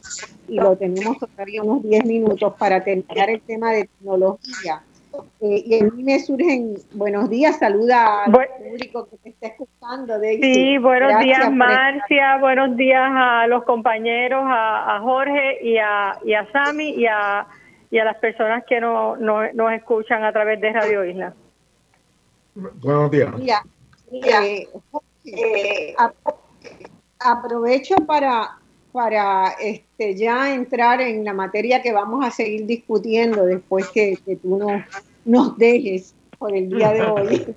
[0.49, 4.83] y lo tenemos todavía unos 10 minutos para terminar el tema de tecnología.
[5.41, 10.19] Eh, y a mí me surgen buenos días, saluda al público que te está escuchando.
[10.21, 16.51] Sí, buenos días Marcia, buenos días a los compañeros, a, Jorge y a, y a
[16.51, 17.47] Sami y a,
[17.91, 21.35] y a las personas que no, nos escuchan a través de Radio Isla.
[22.55, 23.31] Buenos días.
[24.12, 24.68] Eh,
[25.25, 25.94] Eh,
[27.20, 28.59] aprovecho para,
[28.90, 34.59] para este, ya entrar en la materia que vamos a seguir discutiendo después que, tú
[34.59, 34.83] nos,
[35.25, 37.57] nos dejes por el día de hoy.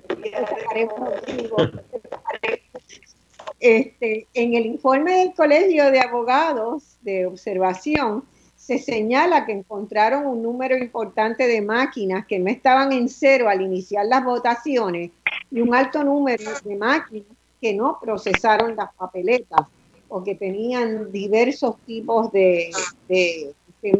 [3.58, 8.22] Este, en el informe del Colegio de Abogados de Observación
[8.54, 13.62] se señala que encontraron un número importante de máquinas que no estaban en cero al
[13.62, 15.10] iniciar las votaciones
[15.50, 17.28] y un alto número de máquinas
[17.60, 19.66] que no procesaron las papeletas
[20.08, 22.70] o que tenían diversos tipos de,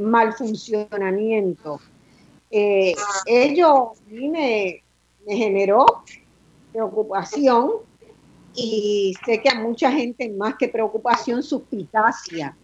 [0.01, 1.81] mal funcionamiento.
[2.51, 2.95] Eh,
[3.27, 4.83] ello me,
[5.27, 6.03] me generó
[6.73, 7.71] preocupación
[8.55, 12.57] y sé que a mucha gente más que preocupación, suspicacia.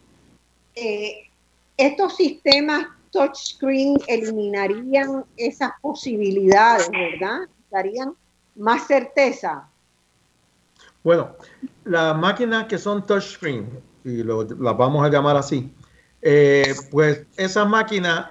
[0.74, 1.28] Eh,
[1.76, 7.40] estos sistemas touchscreen eliminarían esas posibilidades, ¿verdad?
[7.70, 8.14] Darían
[8.56, 9.68] más certeza.
[11.02, 11.36] Bueno,
[11.84, 13.68] las máquinas que son touchscreen,
[14.04, 15.72] y las vamos a llamar así,
[16.20, 18.30] eh, pues esas máquinas...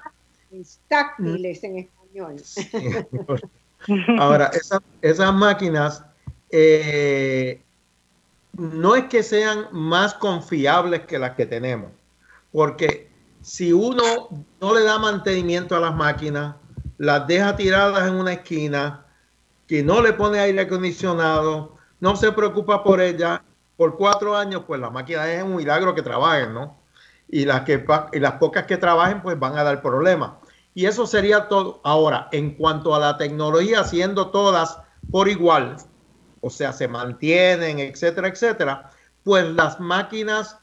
[0.88, 2.36] Táctiles en español.
[4.20, 6.04] Ahora, esas, esas máquinas
[6.50, 7.62] eh,
[8.58, 11.92] no es que sean más confiables que las que tenemos,
[12.52, 13.10] porque
[13.42, 14.30] si uno
[14.60, 16.56] no le da mantenimiento a las máquinas,
[16.98, 19.01] las deja tiradas en una esquina,
[19.72, 23.42] que no le pone aire acondicionado, no se preocupa por ella,
[23.78, 26.78] por cuatro años, pues la máquina es un milagro que trabajen, ¿no?
[27.30, 27.82] Y las, que,
[28.20, 30.32] las pocas que trabajen, pues van a dar problemas.
[30.74, 31.80] Y eso sería todo.
[31.86, 34.78] Ahora, en cuanto a la tecnología, siendo todas
[35.10, 35.78] por igual,
[36.42, 38.92] o sea, se mantienen, etcétera, etcétera,
[39.24, 40.58] pues las máquinas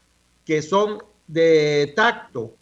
[0.45, 2.53] que son de tacto,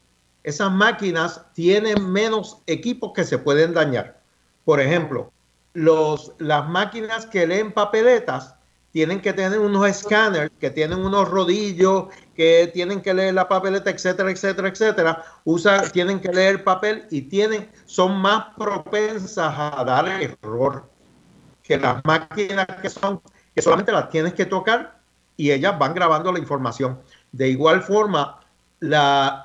[0.44, 4.22] esas máquinas tienen menos equipos que se pueden dañar.
[4.64, 5.34] Por ejemplo,
[5.78, 8.56] los, las máquinas que leen papeletas
[8.92, 13.92] tienen que tener unos escáneres, que tienen unos rodillos, que tienen que leer la papeleta,
[13.92, 15.24] etcétera, etcétera, etcétera.
[15.44, 20.90] Usan, tienen que leer papel y tienen, son más propensas a dar error
[21.62, 23.22] que las máquinas que son,
[23.54, 25.00] que solamente las tienes que tocar
[25.36, 27.00] y ellas van grabando la información.
[27.32, 28.40] De igual forma,
[28.80, 29.44] la,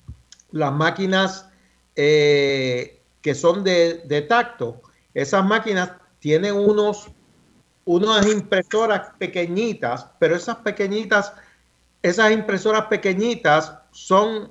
[0.52, 1.50] las máquinas
[1.94, 4.80] eh, que son de, tacto,
[5.14, 7.08] esas máquinas tienen unos,
[7.84, 11.32] unas impresoras pequeñitas, pero esas pequeñitas,
[12.02, 14.50] esas impresoras pequeñitas son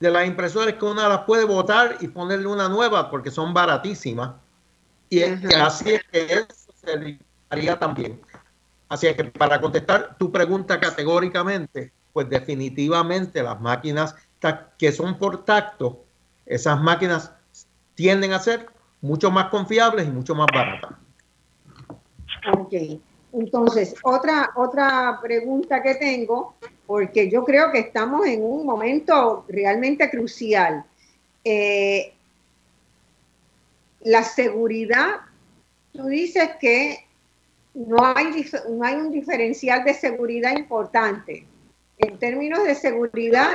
[0.00, 4.32] de las impresoras que una las puede botar y ponerle una nueva porque son baratísimas.
[5.10, 7.18] Y así es que eso se
[7.50, 8.20] haría también.
[8.88, 14.16] Así que para contestar tu pregunta categóricamente, pues definitivamente las máquinas
[14.78, 16.02] que son por tacto,
[16.46, 17.32] esas máquinas
[17.94, 18.68] tienden a ser
[19.00, 20.92] mucho más confiables y mucho más baratas.
[22.56, 22.74] Ok,
[23.32, 26.54] entonces otra, otra pregunta que tengo,
[26.86, 30.84] porque yo creo que estamos en un momento realmente crucial.
[31.44, 32.12] Eh,
[34.00, 35.20] la seguridad,
[35.92, 37.06] tú dices que
[37.74, 41.46] no hay, no hay un diferencial de seguridad importante.
[41.98, 43.50] En términos de seguridad,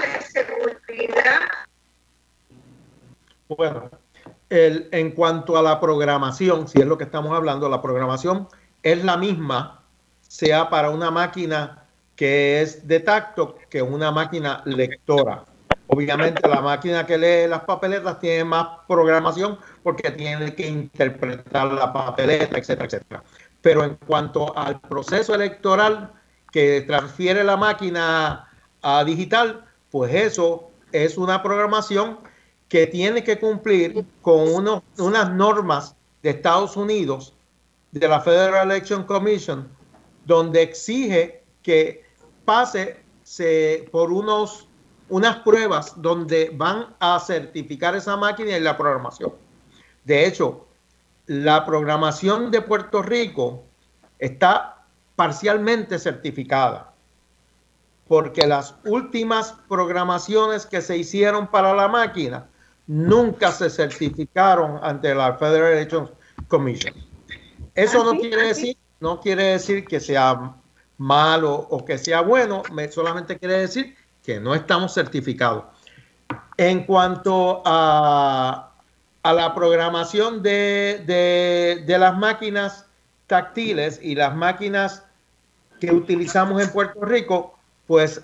[3.48, 3.90] Bueno,
[4.50, 8.48] en cuanto a la programación, si es lo que estamos hablando, la programación
[8.84, 9.84] es la misma,
[10.22, 11.84] sea para una máquina
[12.16, 15.44] que es de tacto que una máquina lectora.
[15.88, 21.94] Obviamente la máquina que lee las papeletas tiene más programación porque tiene que interpretar la
[21.94, 23.24] papeleta, etcétera, etcétera.
[23.62, 26.12] Pero en cuanto al proceso electoral
[26.52, 28.48] que transfiere la máquina
[28.82, 32.18] a digital, pues eso es una programación
[32.70, 37.34] que tiene que cumplir con unas normas de Estados Unidos,
[37.92, 39.70] de la Federal Election Commission,
[40.26, 42.04] donde exige que
[42.44, 43.04] pase
[43.92, 44.68] por unos,
[45.10, 49.34] unas pruebas donde van a certificar esa máquina y la programación.
[50.04, 50.68] De hecho,
[51.28, 53.64] la programación de Puerto Rico
[54.20, 56.94] está parcialmente certificada,
[58.08, 62.50] porque las últimas programaciones que se hicieron para la máquina
[62.88, 66.10] nunca se certificaron ante la Federal Election
[66.48, 66.94] Commission.
[67.74, 70.56] Eso no quiere decir, no quiere decir que sea
[70.98, 75.66] malo o que sea bueno, solamente quiere decir que no estamos certificados.
[76.58, 78.76] En cuanto a
[79.26, 82.86] a la programación de, las máquinas
[83.26, 85.04] táctiles y las máquinas
[85.80, 87.58] que utilizamos en Puerto Rico,
[87.88, 88.22] pues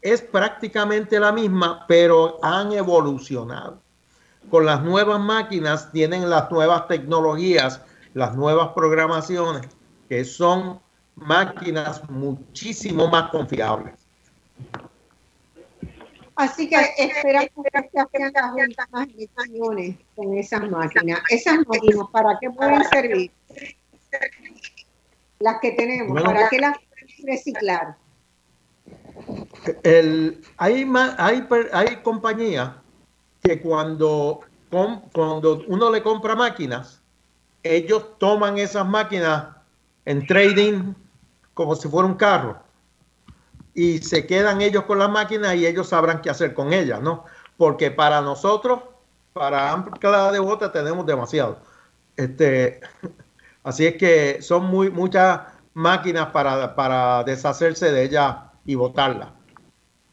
[0.00, 3.80] es prácticamente la misma, pero han evolucionado.
[4.50, 7.82] Con las nuevas máquinas tienen las nuevas tecnologías,
[8.14, 9.68] las nuevas programaciones,
[10.08, 10.80] que son
[11.16, 13.94] máquinas muchísimo más confiables.
[16.36, 17.50] Así que esperamos
[17.92, 21.20] que hagan las últimas emisiones con esas máquinas.
[21.30, 23.32] Esas máquinas, ¿para qué pueden servir?
[25.40, 27.96] Las que tenemos, ¿para qué las pueden reciclar?
[29.82, 32.70] El, hay, hay, hay compañías
[33.48, 37.00] que cuando, cuando uno le compra máquinas,
[37.62, 39.56] ellos toman esas máquinas
[40.04, 40.92] en trading
[41.54, 42.58] como si fuera un carro
[43.72, 47.24] y se quedan ellos con las máquinas y ellos sabrán qué hacer con ellas, ¿no?
[47.56, 48.80] Porque para nosotros,
[49.32, 51.58] para amplia de botas tenemos demasiado.
[52.16, 52.80] Este,
[53.64, 55.40] así es que son muy, muchas
[55.72, 58.36] máquinas para, para deshacerse de ellas
[58.66, 59.30] y botarlas.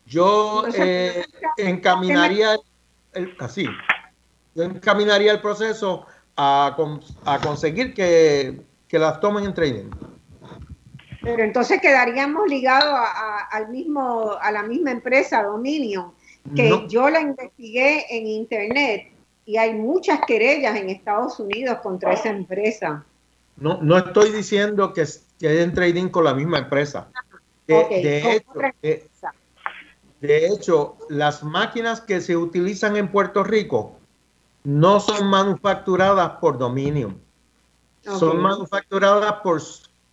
[0.05, 1.25] Yo eh,
[1.57, 2.57] encaminaría
[3.15, 3.65] el, así,
[4.53, 6.05] yo encaminaría el proceso
[6.37, 6.75] a,
[7.25, 9.89] a conseguir que, que las tomen en trading.
[11.21, 16.13] Pero entonces quedaríamos ligados a, al mismo, a la misma empresa, Dominion,
[16.55, 19.11] que yo la investigué en internet
[19.45, 23.03] y hay muchas querellas en Estados Unidos contra esa empresa.
[23.57, 25.05] No, no estoy diciendo que,
[25.39, 27.09] que en trading con la misma empresa.
[27.65, 28.53] De, hecho,
[28.83, 29.07] de,
[30.31, 33.97] hecho, las máquinas que se utilizan en Puerto Rico
[34.63, 37.19] no son manufacturadas por Dominion.
[38.03, 39.61] Son manufacturadas por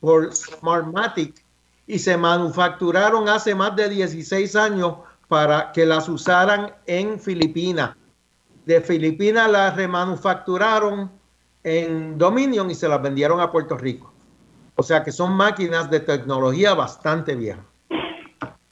[0.03, 1.45] por Smartmatic
[1.87, 4.97] y se manufacturaron hace más de 16 años
[5.29, 7.97] para que las usaran en Filipinas.
[8.67, 11.09] De Filipinas las remanufacturaron
[11.63, 14.13] en Dominion y se las vendieron a Puerto Rico.
[14.75, 17.65] O sea que son máquinas de tecnología bastante viejas.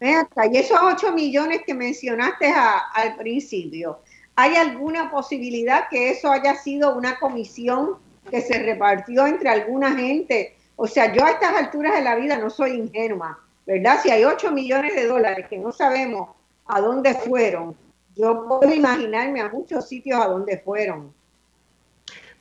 [0.01, 4.01] Y esos 8 millones que mencionaste al principio,
[4.35, 7.97] ¿hay alguna posibilidad que eso haya sido una comisión
[8.31, 12.39] que se repartió entre alguna gente o sea, yo a estas alturas de la vida
[12.39, 14.01] no soy ingenua, ¿verdad?
[14.03, 16.31] Si hay 8 millones de dólares que no sabemos
[16.67, 17.77] a dónde fueron,
[18.17, 21.13] yo puedo imaginarme a muchos sitios a dónde fueron.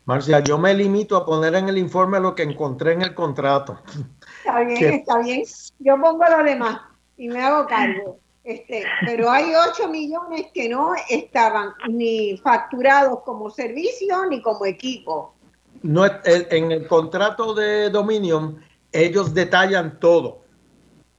[0.05, 3.81] Marcia, yo me limito a poner en el informe lo que encontré en el contrato.
[4.37, 5.43] Está bien, está bien.
[5.79, 6.79] Yo pongo lo demás
[7.19, 8.19] y me hago cargo.
[8.43, 15.35] Este, pero hay 8 millones que no estaban ni facturados como servicio ni como equipo
[15.81, 18.61] no, en el contrato de Dominion,
[18.91, 20.41] ellos detallan todo.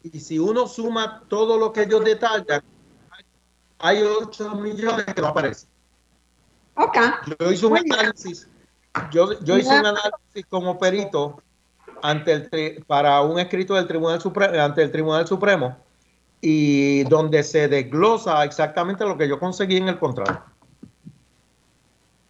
[0.03, 2.63] Y si uno suma todo lo que ellos detallan,
[3.79, 5.69] hay 8 millones que no aparecen.
[6.75, 7.11] Okay.
[7.39, 8.49] Yo hice un análisis,
[9.11, 11.43] yo, yo hice un análisis como perito
[12.03, 15.77] ante el para un escrito del Tribunal Supremo, ante el Tribunal Supremo
[16.41, 20.43] y donde se desglosa exactamente lo que yo conseguí en el contrato.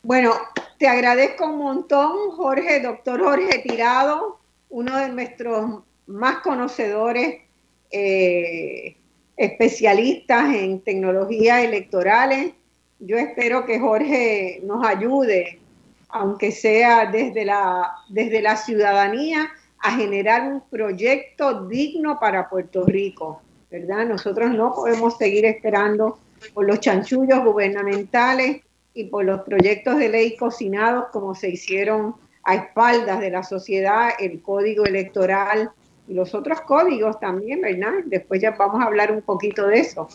[0.03, 0.33] Bueno,
[0.79, 4.39] te agradezco un montón, Jorge, doctor Jorge Tirado,
[4.71, 7.43] uno de nuestros más conocedores,
[7.91, 8.97] eh,
[9.37, 12.53] especialistas en tecnologías electorales.
[12.99, 15.61] Yo espero que Jorge nos ayude,
[16.09, 23.41] aunque sea desde la, desde la ciudadanía, a generar un proyecto digno para Puerto Rico,
[23.71, 24.07] ¿verdad?
[24.07, 26.19] Nosotros no podemos seguir esperando
[26.55, 28.63] por los chanchullos gubernamentales
[28.95, 32.15] y por los proyectos de ley cocinados como se hicieron
[32.45, 35.71] a espaldas de la sociedad, el código electoral
[36.09, 37.93] y los otros códigos también, ¿verdad?
[38.07, 40.09] Después ya vamos a hablar un poquito de eso.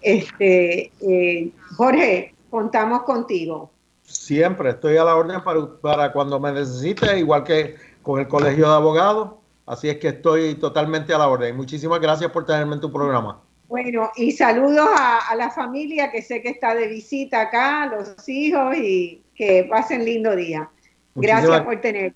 [0.00, 3.70] Este, eh, Jorge, contamos contigo.
[4.02, 8.68] Siempre estoy a la orden para, para cuando me necesite, igual que con el Colegio
[8.68, 9.41] de Abogados.
[9.66, 11.56] Así es que estoy totalmente a la orden.
[11.56, 13.40] Muchísimas gracias por tenerme en tu programa.
[13.68, 18.76] Bueno, y saludos a, la familia que sé que está de visita acá, los hijos,
[18.76, 20.68] y que pasen lindo día.
[21.14, 22.14] Gracias por tener.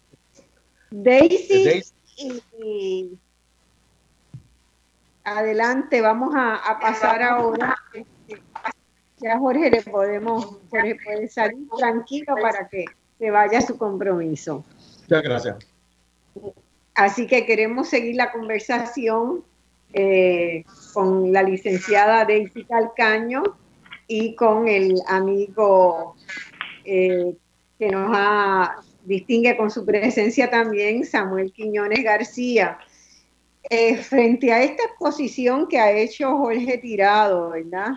[0.91, 1.83] Daisy,
[2.63, 3.19] Y,
[5.25, 7.77] adelante, vamos a, pasar ahora.
[9.19, 12.85] Ya Jorge le podemos, Jorge puede salir tranquilo para que
[13.19, 14.63] se vaya a su compromiso.
[15.09, 15.57] Muchas gracias.
[16.97, 19.45] Así que queremos seguir la conversación
[19.93, 23.43] eh, con la licenciada Daisy Calcaño
[24.09, 26.17] y con el amigo
[26.85, 27.35] eh,
[27.79, 32.79] que nos ha, distingue con su presencia también, Samuel Quiñones García.
[33.69, 37.95] Eh, frente a esta exposición que ha hecho Jorge Tirado, ¿verdad?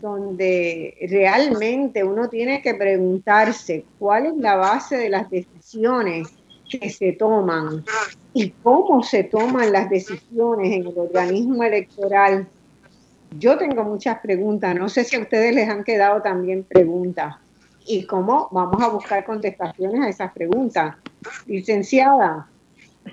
[0.00, 6.28] Donde realmente uno tiene que preguntarse cuál es la base de las decisiones
[6.68, 7.84] que se toman
[8.38, 12.46] y cómo se toman las decisiones en el organismo electoral.
[13.36, 17.34] Yo tengo muchas preguntas, no sé si a ustedes les han quedado también preguntas
[17.84, 20.94] y cómo vamos a buscar contestaciones a esas preguntas.
[21.46, 22.46] Licenciada.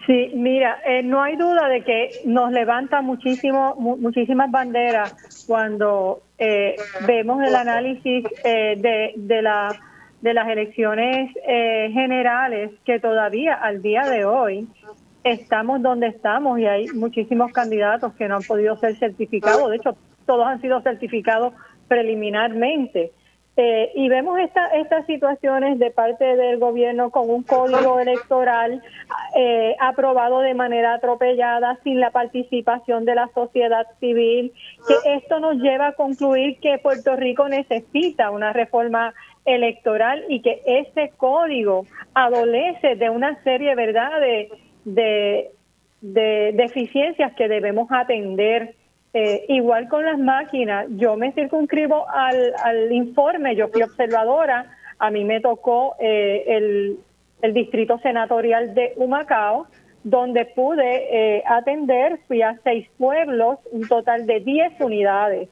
[0.05, 6.76] Sí, mira, eh, no hay duda de que nos levanta muchísimo, muchísimas banderas cuando eh,
[7.07, 9.76] vemos el análisis eh, de, de, la,
[10.21, 14.67] de las elecciones generales que todavía al día de hoy
[15.26, 19.71] estamos donde estamos y hay muchísimos candidatos que no han podido ser certificados.
[19.71, 21.53] De hecho, todos han sido certificados
[21.88, 23.11] preliminarmente.
[23.57, 28.84] Eh, y vemos esta, estas situaciones de parte del gobierno con un código electoral
[29.34, 34.51] eh, aprobado de manera atropellada, sin la participación de la sociedad civil,
[34.88, 39.13] que esto nos lleva a concluir que Puerto Rico necesita una reforma
[39.45, 44.19] electoral y que ese código adolece de una serie ¿verdad?
[44.19, 44.49] De,
[44.86, 45.51] de,
[46.01, 48.75] de deficiencias que debemos atender
[49.17, 55.23] eh, igual con las máquinas, yo me circunscribo al, informe, yo fui observadora, a mí
[55.23, 56.97] me tocó eh,
[57.41, 59.67] el, distrito senatorial de Humacao,
[60.03, 65.47] donde pude eh, atender, fui a seis pueblos, un total de diez unidades.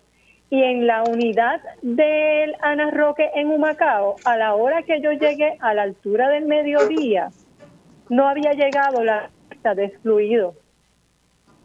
[0.49, 5.55] Y en la unidad del Ana Roque en Humacao, a la hora que yo llegué
[5.61, 7.29] a la altura del mediodía,
[8.09, 10.55] no había llegado la lista de excluidos.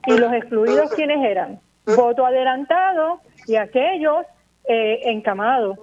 [0.06, 1.60] ¿Y los excluidos quiénes eran?
[1.96, 4.26] voto adelantado y aquellos
[4.68, 5.78] eh, encamados.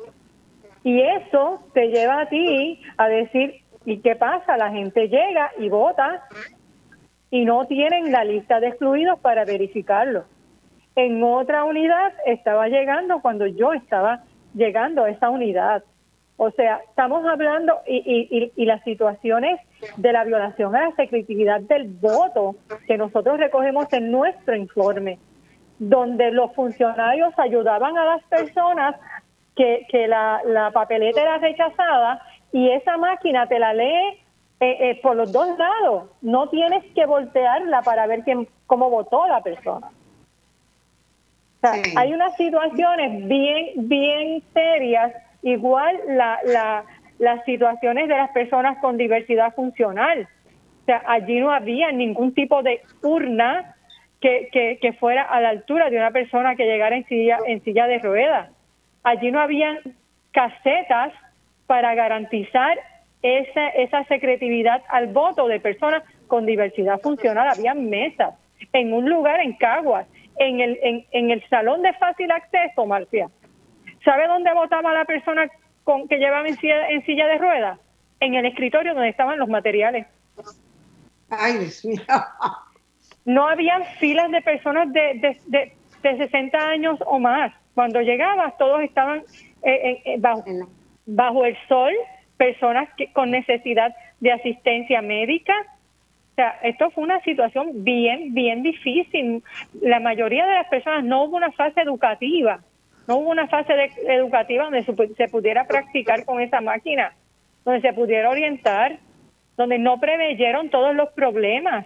[0.84, 4.58] Y eso te lleva a ti a decir, ¿y qué pasa?
[4.58, 6.24] La gente llega y vota
[7.32, 10.26] y no tienen la lista de excluidos para verificarlo.
[10.95, 15.84] En otra unidad estaba llegando cuando yo estaba llegando a esa unidad.
[16.38, 19.60] O sea, estamos hablando y, y, y, las situaciones
[19.97, 22.55] de la violación a la secretividad del voto
[22.88, 25.19] que nosotros recogemos en nuestro informe
[25.79, 28.95] donde los funcionarios ayudaban a las personas
[29.55, 32.21] que, que la, la papeleta era rechazada
[32.51, 34.19] y esa máquina te la lee
[34.59, 36.09] eh, eh, por los dos lados.
[36.21, 39.88] No tienes que voltearla para ver quién, cómo votó la persona.
[41.57, 46.86] O sea, Hay unas situaciones bien, bien serias, igual la, la,
[47.20, 50.28] las situaciones de las personas con diversidad funcional.
[50.82, 53.76] O sea, allí no había ningún tipo de urna
[54.22, 57.86] que, que, fuera a la altura de una persona que llegara en silla, en silla
[57.88, 58.49] de ruedas.
[59.03, 59.78] Allí no habían
[60.32, 61.13] casetas
[61.68, 62.78] para garantizar
[63.22, 67.47] esa, esa secretividad al voto de personas con diversidad funcional.
[67.47, 68.34] Había mesas
[68.74, 70.07] en un lugar en Caguas,
[70.38, 73.30] en el, en, en el salón de fácil acceso, Marcia.
[74.03, 75.49] ¿Sabe dónde votaba la persona
[75.86, 77.79] con, que llevaba en silla, en silla de ruedas?
[78.19, 80.07] En el escritorio donde estaban los materiales.
[81.29, 82.01] Ay, Dios mío.
[83.25, 85.71] no había filas de personas de, de,
[86.01, 87.53] de, 60 años o más.
[87.73, 89.23] Cuando llegabas, todos estaban
[89.63, 90.43] eh, eh, bajo,
[91.05, 91.91] bajo, el sol,
[92.38, 95.53] personas que, con necesidad de asistencia médica.
[96.31, 99.43] O sea, esto fue una situación bien, bien difícil.
[99.81, 102.59] La mayoría de las personas no hubo una fase educativa,
[103.08, 103.74] no hubo una fase
[104.08, 107.16] educativa donde se pudiera practicar con esa máquina,
[107.64, 108.99] donde se pudiera orientar,
[109.58, 111.86] donde no preveyeron todos los problemas.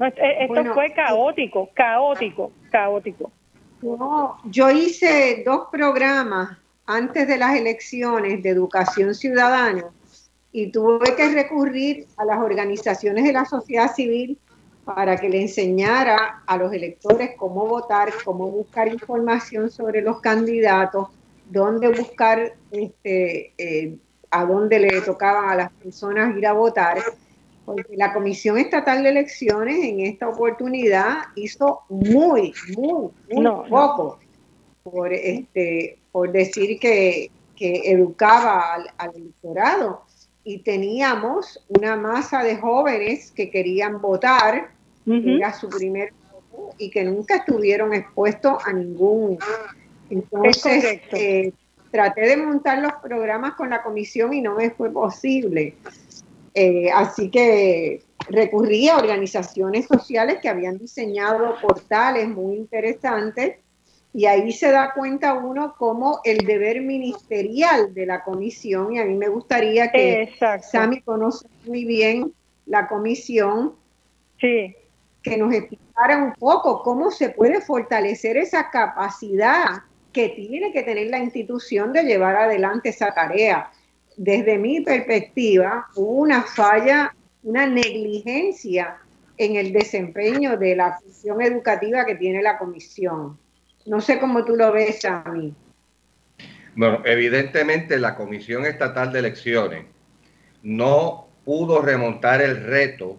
[0.00, 3.32] Eh, esto fue caótico, caótico, caótico.
[4.44, 9.84] yo hice dos programas antes de las elecciones de educación ciudadana
[10.52, 14.38] y tuve que recurrir a las organizaciones de la sociedad civil
[14.94, 21.08] para que le enseñara a los electores cómo votar, cómo buscar información sobre los candidatos,
[21.50, 23.96] dónde buscar, este, eh,
[24.30, 26.98] a dónde le tocaba a las personas ir a votar
[27.68, 34.18] porque la Comisión Estatal de Elecciones en esta oportunidad hizo muy, muy, muy poco
[34.82, 37.30] por este por decir que,
[37.60, 40.02] educaba al, electorado.
[40.44, 44.70] Y teníamos una masa de jóvenes que querían votar,
[45.10, 46.12] era su primer
[46.76, 49.38] y que nunca estuvieron expuestos a ningún.
[50.10, 51.52] Entonces, eh,
[51.90, 55.74] traté de montar los programas con la comisión y no me fue posible.
[56.54, 63.56] Eh, así que recurrí a organizaciones sociales que habían diseñado portales muy interesantes
[64.12, 69.04] y ahí se da cuenta uno como el deber ministerial de la comisión y a
[69.04, 70.30] mí me gustaría que
[70.62, 72.32] Sami conoce muy bien
[72.66, 73.74] la comisión,
[74.40, 74.74] sí.
[75.22, 81.08] Que nos explicara un poco cómo se puede fortalecer esa capacidad que tiene que tener
[81.08, 83.70] la institución de llevar adelante esa tarea
[84.18, 87.14] desde mi perspectiva, hubo una falla,
[87.44, 88.98] una negligencia
[89.38, 93.38] en el desempeño de la función educativa que tiene la comisión.
[93.86, 95.00] No sé cómo tú lo ves
[95.32, 95.54] mí.
[96.74, 99.86] Bueno, evidentemente la Comisión Estatal de Elecciones
[100.62, 103.18] no pudo remontar el reto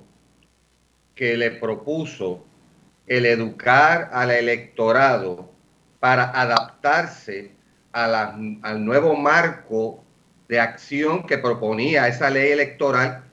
[1.19, 2.45] que le propuso
[3.05, 5.51] el educar al electorado
[5.99, 7.51] para adaptarse
[7.91, 10.01] al nuevo marco
[10.47, 13.25] de acción que proponía esa ley electoral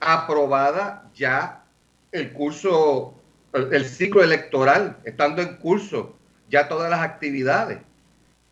[0.00, 1.62] aprobada ya
[2.10, 3.14] el curso,
[3.52, 6.16] el ciclo electoral, estando en curso
[6.48, 7.78] ya todas las actividades.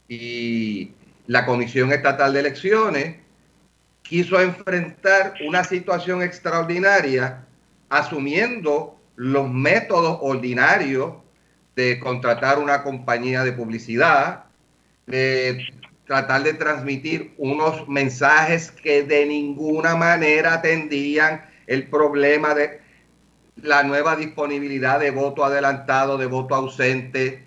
[0.06, 0.92] Y
[1.26, 3.16] la Comisión Estatal de Elecciones
[4.02, 7.44] quiso enfrentar una situación extraordinaria
[7.88, 11.14] asumiendo los métodos ordinarios
[11.74, 14.44] de contratar una compañía de publicidad,
[15.06, 15.66] de
[16.06, 22.80] tratar de transmitir unos mensajes que de ninguna manera atendían el problema de
[23.62, 27.46] la nueva disponibilidad de voto adelantado, de voto ausente,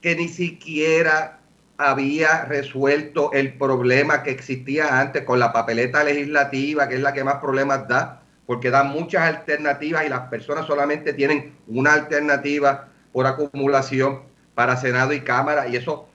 [0.00, 1.38] que ni siquiera
[1.76, 7.24] había resuelto el problema que existía antes con la papeleta legislativa, que es la que
[7.24, 8.17] más problemas da,
[8.48, 14.22] porque da muchas alternativas y las personas solamente tienen una alternativa por acumulación
[14.54, 16.08] para Senado y Cámara, y eso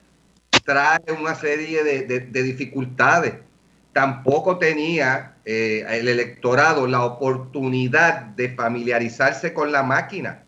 [0.65, 3.35] trae una serie de, dificultades.
[3.93, 10.43] Tampoco tenía eh, el electorado la oportunidad de familiarizarse con la máquina.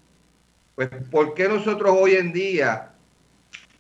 [0.74, 2.94] Pues, ¿por qué nosotros hoy en día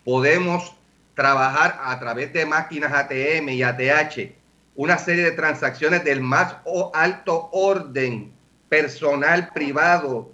[0.03, 0.75] podemos
[1.15, 4.44] trabajar a través de máquinas ATM y ATH
[4.75, 6.57] una serie de transacciones del más
[6.93, 8.33] alto orden
[8.69, 10.31] personal, privado,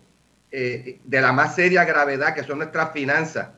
[0.51, 3.49] eh, de la más seria gravedad, que son nuestras finanzas?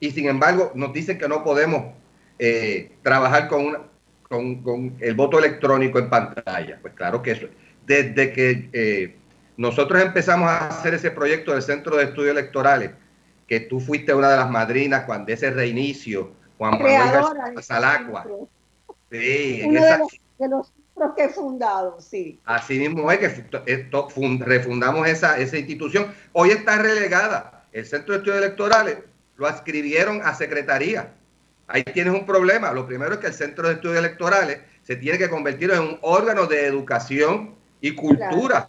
[0.00, 1.92] y sin embargo nos dicen que no podemos
[2.38, 3.88] eh, trabajar con,
[4.28, 6.78] con, el voto electrónico en pantalla.
[6.80, 7.46] Pues claro que eso,
[7.86, 9.16] desde que eh,
[9.56, 12.90] nosotros empezamos a hacer ese proyecto del Centro de Estudios Electorales,
[13.46, 18.26] que tú fuiste una de las madrinas cuando ese reinicio, Juan Manuel Salacua.
[19.10, 19.80] Sí, Uno
[20.38, 22.40] de, los, los que he fundado, sí.
[22.44, 23.88] Así mismo es que
[24.40, 26.12] refundamos esa, esa institución.
[26.32, 27.64] Hoy está relegada.
[27.72, 28.98] El Centro de Estudios Electorales
[29.36, 31.14] lo adscribieron a secretaría.
[31.66, 32.72] Ahí tienes un problema.
[32.72, 35.98] Lo primero es que el Centro de Estudios Electorales se tiene que convertir en un
[36.00, 38.68] órgano de educación y cultura,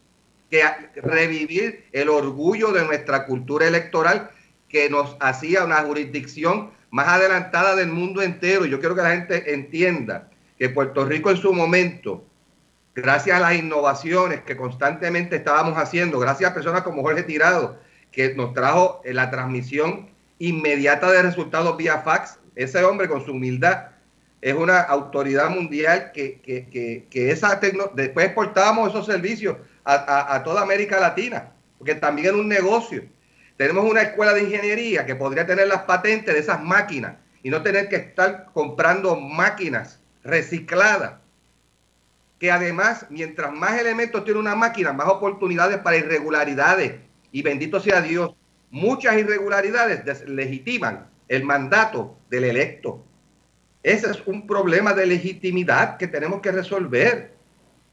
[0.49, 0.63] que
[0.95, 4.31] revivir el orgullo de nuestra cultura electoral
[4.67, 8.65] que nos hacía una jurisdicción más adelantada del mundo entero.
[8.65, 10.28] Yo quiero que la gente entienda
[10.59, 12.25] que Puerto Rico en su momento,
[12.93, 17.79] gracias a las innovaciones que constantemente estábamos haciendo, gracias a personas como Jorge Tirado,
[18.11, 22.39] que nos trajo la transmisión inmediata de resultados vía fax.
[22.55, 23.91] Ese hombre con su humildad
[24.41, 27.59] es una autoridad mundial que, que, que, esa
[27.93, 33.03] después exportamos esos servicios a, a, toda América Latina, porque también es un negocio.
[33.55, 37.61] Tenemos una escuela de ingeniería que podría tener las patentes de esas máquinas y no
[37.61, 41.19] tener que estar comprando máquinas recicladas.
[42.39, 46.99] Que además, mientras más elementos tiene una máquina, más oportunidades para irregularidades.
[47.31, 48.33] Y bendito sea Dios,
[48.71, 53.03] muchas irregularidades deslegitiman el mandato del electo.
[53.83, 57.33] Ese es un problema de legitimidad que tenemos que resolver,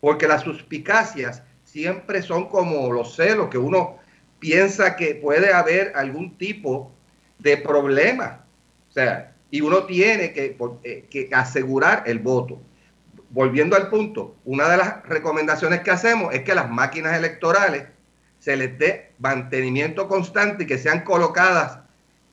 [0.01, 3.99] porque las suspicacias siempre son como los celos, que uno
[4.39, 6.93] piensa que puede haber algún tipo
[7.39, 8.45] de problema.
[8.89, 12.61] O sea, y uno tiene que, eh, que asegurar el voto.
[13.31, 17.85] Volviendo al punto, una de las recomendaciones que hacemos es que las máquinas electorales
[18.39, 21.81] se les dé mantenimiento constante y que sean colocadas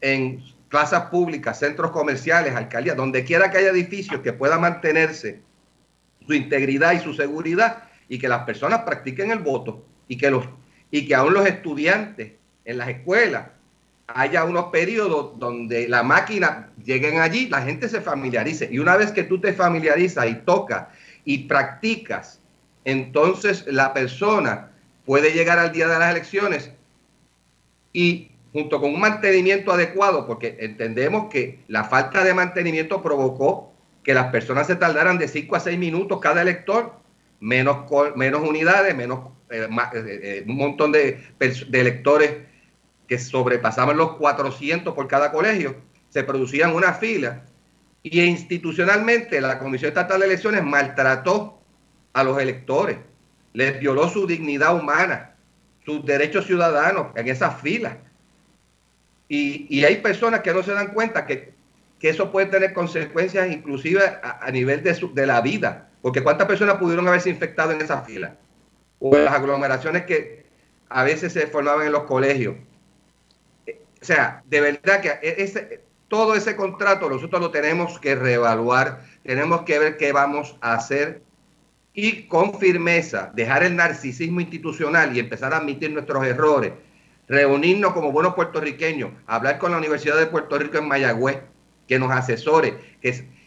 [0.02, 5.42] en plazas públicas, centros comerciales, alcaldías, donde quiera que haya edificios que puedan mantenerse
[6.26, 10.46] su integridad y su seguridad y que las personas practiquen el voto y que, los,
[10.92, 12.34] y que aún los estudiantes
[12.66, 13.48] en las escuelas
[14.08, 18.70] haya unos periodos donde la máquina lleguen allí, la gente se familiarice.
[18.72, 20.88] Y una vez que tú te familiarizas y tocas
[21.26, 22.42] y practicas,
[22.86, 24.72] entonces la persona
[25.06, 26.72] puede llegar al día de las elecciones
[27.92, 33.74] y junto con un mantenimiento adecuado, porque entendemos que la falta de mantenimiento provocó
[34.04, 36.94] que las personas se tardaran de 5 a 6 minutos cada elector,
[37.40, 42.32] menos, menos unidades, menos eh, eh, eh, un montón de, de electores
[43.08, 45.76] que sobrepasaban los 400 por cada colegio,
[46.14, 47.44] se producían una fila
[48.04, 51.60] y institucionalmente la Comisión Estatal de Elecciones maltrató
[52.14, 52.98] a los electores
[53.54, 55.36] les violó su dignidad humana,
[55.86, 57.96] sus derechos ciudadanos en esas filas.
[59.30, 61.54] Y, hay personas que no se dan cuenta que,
[62.02, 67.08] eso puede tener consecuencias inclusive a, nivel de, de la vida, porque cuántas personas pudieron
[67.08, 68.34] haberse infectado en esas filas,
[69.00, 70.46] o en las aglomeraciones que
[70.90, 72.56] a veces se formaban en los colegios.
[73.70, 75.82] O sea, de verdad que ese,
[76.14, 81.24] todo ese contrato nosotros lo tenemos que reevaluar, tenemos que ver qué vamos a hacer
[81.92, 86.72] y con firmeza dejar el narcisismo institucional y empezar a admitir nuestros errores,
[87.28, 91.40] reunirnos como buenos puertorriqueños, hablar con la Universidad de Puerto Rico en Mayagüez,
[91.88, 92.76] que nos asesore,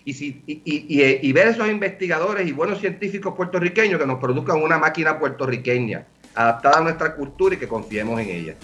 [0.04, 4.76] y, si, y, y, ver esos investigadores y buenos científicos puertorriqueños que nos produzcan una
[4.76, 6.04] máquina puertorriqueña
[6.34, 8.56] adaptada a nuestra cultura y que confiemos en ella.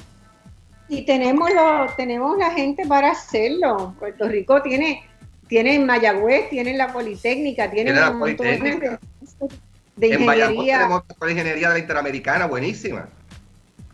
[0.88, 3.94] Y tenemos, lo, tenemos la gente para hacerlo.
[3.98, 5.02] Puerto Rico tiene,
[5.48, 9.00] tiene en Mayagüez, tiene la Politécnica, tiene, la Politécnica.
[9.96, 10.78] De, de, ingeniería.
[10.78, 13.08] tenemos la ingeniería de la Interamericana, buenísima.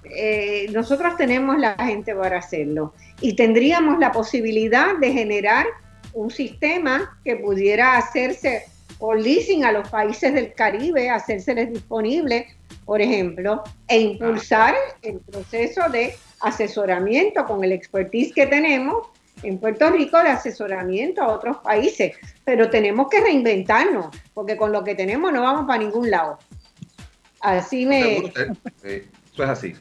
[0.04, 5.66] Eh, nosotros tenemos la gente para hacerlo y tendríamos la posibilidad de generar
[6.14, 8.64] un sistema que pudiera hacerse
[8.98, 12.46] por leasing a los países del Caribe, hacérseles disponible,
[12.84, 19.08] por ejemplo, e impulsar el proceso de asesoramiento con el expertise que tenemos
[19.42, 22.16] en Puerto Rico de asesoramiento a otros países.
[22.44, 26.38] Pero tenemos que reinventarnos, porque con lo que tenemos no vamos para ningún lado.
[27.40, 28.16] Así me...
[28.16, 28.32] eso
[28.84, 29.74] es así.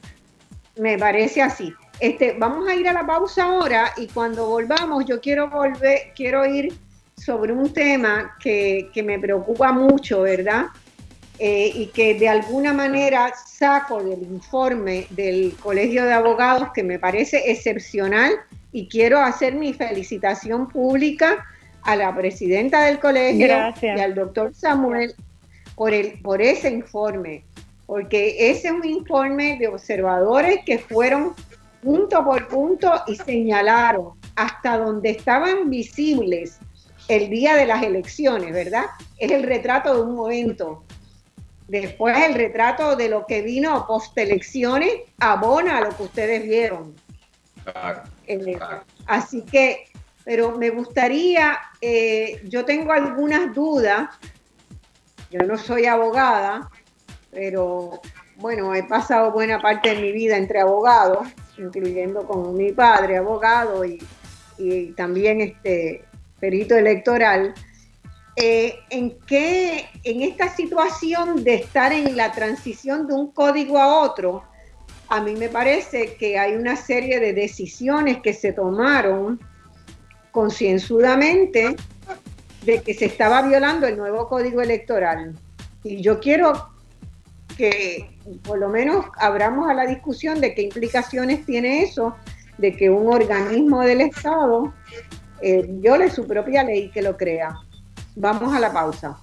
[0.78, 1.74] Me parece así.
[2.00, 6.46] Este, vamos a ir a la pausa ahora y cuando volvamos yo quiero volver, quiero
[6.46, 6.72] ir
[7.16, 10.68] sobre un tema que, me preocupa mucho, ¿verdad?
[11.40, 16.98] Eh, y que de alguna manera saco del informe del Colegio de Abogados que me
[16.98, 18.34] parece excepcional
[18.72, 21.46] y quiero hacer mi felicitación pública
[21.84, 23.48] a la presidenta del colegio
[23.82, 25.14] y al doctor Samuel
[25.76, 27.44] por, el, por ese informe,
[27.86, 31.36] porque ese es un informe de observadores que fueron
[31.84, 36.58] punto por punto y señalaron hasta donde estaban visibles
[37.08, 38.86] el día de las elecciones, ¿verdad?
[39.20, 40.84] Es el retrato de un momento.
[41.68, 46.96] Después el retrato de lo que vino post elecciones abona a lo que ustedes vieron.
[48.28, 48.58] Eh,
[49.06, 49.86] así que,
[50.24, 54.10] pero me gustaría, eh, yo tengo algunas dudas,
[55.30, 56.70] yo no soy abogada,
[57.32, 58.00] pero
[58.38, 63.84] bueno, he pasado buena parte de mi vida entre abogados incluyendo con mi padre, abogado
[63.86, 64.00] y,
[64.96, 66.04] también este
[66.40, 67.54] perito electoral,
[68.40, 74.02] eh, en que en esta situación de estar en la transición de un código a
[74.04, 74.44] otro,
[75.10, 79.40] a mí me parece que hay una serie de decisiones que se tomaron
[80.30, 81.76] concienzudamente
[82.62, 85.36] de que se estaba violando el nuevo código electoral.
[85.84, 86.70] Y yo quiero
[87.58, 92.16] que por lo menos abramos a la discusión de qué implicaciones tiene eso,
[92.60, 94.72] de que un organismo del Estado
[95.42, 97.56] eh, viole su propia ley que lo crea.
[98.20, 99.22] Vamos a la pausa.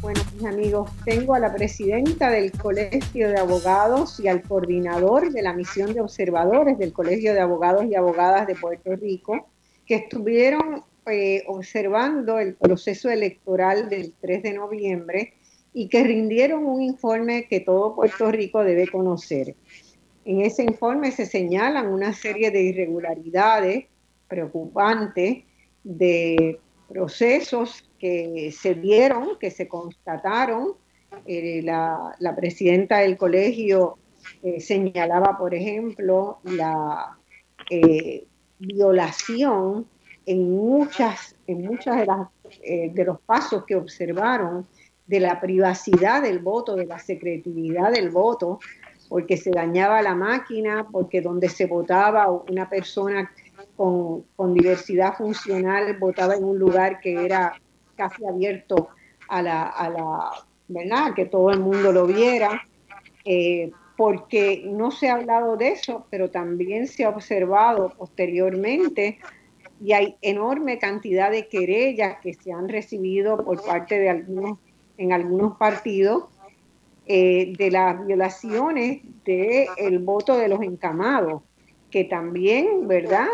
[0.00, 5.40] Bueno, mis amigos, tengo a la presidenta del Colegio de Abogados y al coordinador de
[5.40, 9.46] la misión de observadores del Colegio de Abogados y Abogadas de Puerto Rico,
[9.86, 15.34] que estuvieron eh, observando el proceso electoral del 3 de noviembre
[15.72, 19.54] y que rindieron un informe que todo Puerto Rico debe conocer.
[20.24, 23.86] En ese informe se señalan una serie de irregularidades
[24.26, 25.44] preocupantes
[25.84, 26.58] de
[26.90, 30.74] procesos que se dieron, que se constataron.
[31.26, 33.98] Eh, la, presidenta del colegio
[34.42, 37.16] eh, señalaba, por ejemplo, la
[37.70, 38.26] eh,
[38.58, 39.86] violación
[40.26, 42.28] en muchas, en muchas de, las,
[42.94, 44.66] de los pasos que observaron
[45.06, 48.60] de la privacidad del voto, de la secretividad del voto,
[49.08, 53.32] porque se dañaba la máquina, porque donde se votaba una persona
[53.76, 57.52] con, diversidad funcional votaba en un lugar que era
[57.96, 58.88] casi abierto
[59.28, 60.30] a la, a la
[60.68, 61.14] ¿verdad?
[61.14, 62.62] Que todo el mundo lo viera,
[63.24, 69.18] eh, porque no se ha hablado de eso, pero también se ha observado posteriormente
[69.82, 74.58] y hay enorme cantidad de querellas que se han recibido por parte de algunos
[74.96, 76.24] en algunos partidos
[77.06, 81.42] eh, de las violaciones del el voto de los encamados,
[81.90, 83.28] que también, ¿verdad?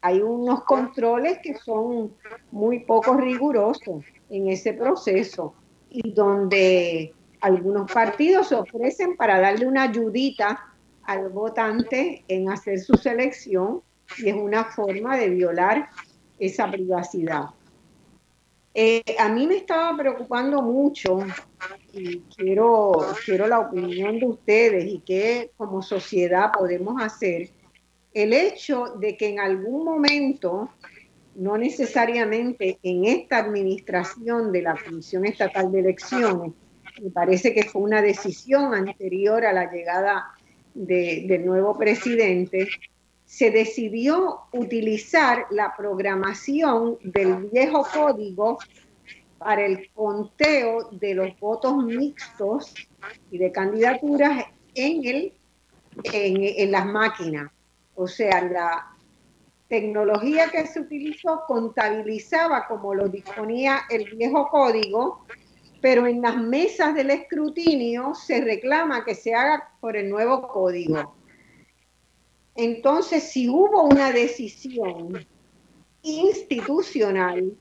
[0.00, 2.14] Hay unos controles que son
[2.50, 5.54] muy poco rigurosos en ese proceso
[5.90, 12.94] y donde algunos partidos se ofrecen para darle una ayudita al votante en hacer su
[12.94, 13.82] selección
[14.18, 15.88] y es una forma de violar
[16.38, 17.46] esa privacidad.
[18.78, 21.20] Eh, a mí me estaba preocupando mucho
[21.94, 27.48] y quiero, quiero la opinión de ustedes y qué como sociedad podemos hacer
[28.16, 30.70] el hecho de que en algún momento,
[31.34, 36.54] no necesariamente en esta administración de la Comisión Estatal de Elecciones,
[37.02, 40.28] me parece que fue una decisión anterior a la llegada
[40.72, 42.66] del nuevo presidente,
[43.26, 48.56] se decidió utilizar la programación del viejo código
[49.36, 52.72] para el conteo de los votos mixtos
[53.30, 55.32] y de candidaturas en, el,
[56.14, 57.50] en las máquinas.
[57.96, 58.96] O sea, la
[59.68, 65.26] tecnología que se utilizó contabilizaba como lo disponía el viejo código,
[65.80, 71.16] pero en las mesas del escrutinio se reclama que se haga por el nuevo código.
[72.54, 75.26] Entonces, si hubo una decisión
[76.02, 77.52] institucional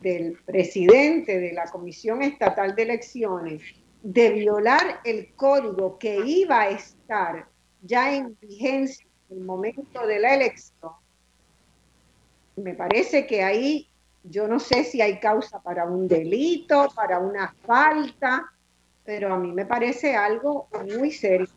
[0.00, 3.62] del presidente de la Comisión Estatal de Elecciones
[4.02, 7.46] de violar el código que iba a estar
[7.82, 10.92] ya en vigencia en el momento de la elección,
[12.56, 13.88] me parece que ahí
[14.24, 18.52] yo no sé si hay causa para un delito, para una falta,
[19.04, 20.68] pero a mí me parece algo
[20.98, 21.48] muy serio.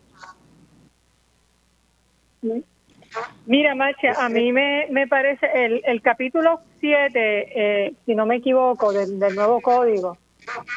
[3.45, 8.37] Mira, Marcia, a mí me, me parece el, el capítulo 7, eh, si no me
[8.37, 10.17] equivoco, del, nuevo código,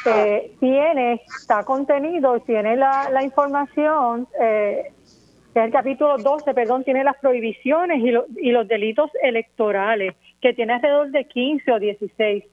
[0.05, 4.91] eh, tiene, está contenido, tiene la, la información, eh,
[5.65, 11.11] el capítulo 12, perdón, tiene las prohibiciones y, y los delitos electorales, que tiene alrededor
[11.11, 12.43] de 15 o 16.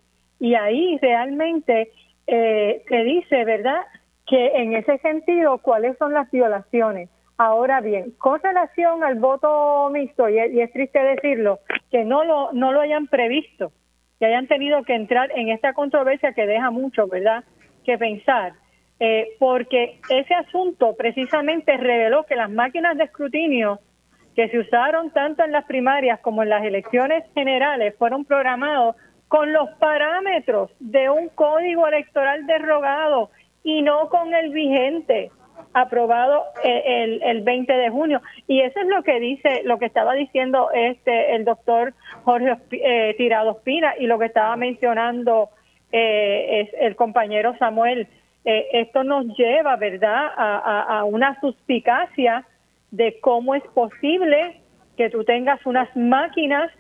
[0.41, 1.91] Y ahí realmente
[2.27, 3.81] eh, te dice, ¿verdad?,
[4.27, 10.29] que en ese sentido, cuáles son las violaciones Ahora bien, con relación al voto mixto,
[10.29, 11.59] y, es triste decirlo,
[11.91, 13.73] que no lo, no lo hayan previsto,
[14.21, 17.43] que hayan tenido que entrar en esta controversia que deja mucho, ¿verdad?,
[17.85, 18.53] que pensar,
[19.01, 23.81] eh, porque ese asunto precisamente reveló que las máquinas de escrutinio
[24.35, 28.97] que se usaron tanto en las primarias como en las elecciones generales fueron programados
[29.29, 33.31] con los parámetros de un código electoral derogado
[33.63, 35.31] y no con el vigente
[35.73, 38.23] aprobado eh, el, el 20 de junio.
[38.47, 43.15] Y eso es lo que dice, lo que estaba diciendo este el doctor Jorge eh,
[43.17, 45.51] Tirado Espina y lo que estaba mencionando
[45.93, 48.09] eh, es el compañero Samuel.
[48.45, 52.47] Eh, esto nos lleva, ¿verdad?, a, a, una suspicacia
[52.91, 54.61] de cómo es posible
[54.97, 56.71] que tú tengas unas máquinas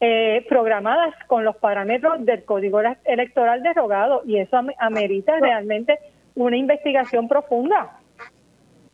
[0.00, 5.98] eh, programadas con los parámetros del código electoral derogado y eso amerita realmente
[6.34, 8.00] una investigación profunda.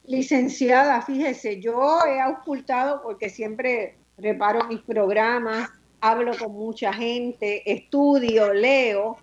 [0.05, 5.71] Licenciada, fíjese, yo he ocultado porque siempre reparo mis programas,
[6.01, 9.17] hablo con mucha gente, estudio, leo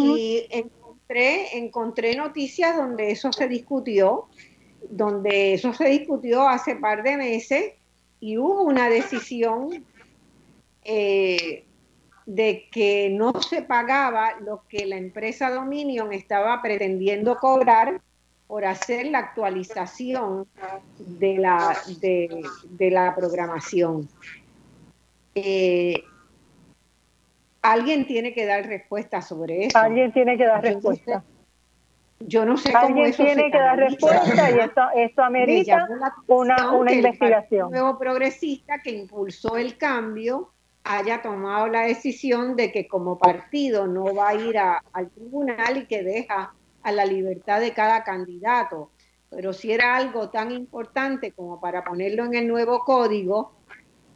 [0.00, 0.46] y
[1.10, 4.26] encontré, noticias donde eso se discutió,
[4.90, 7.72] donde eso se discutió hace par de meses
[8.20, 9.84] y hubo una decisión
[10.84, 11.64] eh,
[12.26, 18.00] de que no se pagaba lo que la empresa Dominion estaba pretendiendo cobrar
[18.46, 20.46] por hacer la actualización
[20.98, 24.08] de la, de, la programación.
[25.34, 26.02] Eh,
[27.62, 29.78] alguien tiene que dar respuesta sobre eso.
[29.78, 31.24] Alguien tiene que dar respuesta.
[32.20, 35.86] Yo no sé cómo Alguien tiene que dar respuesta y esto, esto amerita
[36.26, 37.66] una, una investigación.
[37.66, 40.50] El nuevo progresista que impulsó el cambio
[40.82, 45.86] haya tomado la decisión de que como partido no va a ir al tribunal y
[45.86, 48.90] que deja a la libertad de cada candidato.
[49.30, 53.57] Pero si era algo tan importante como para ponerlo en el nuevo código,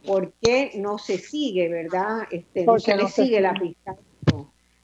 [0.05, 2.27] ¿por qué no se sigue, verdad?
[2.31, 3.95] Este, no se le sigue la pista.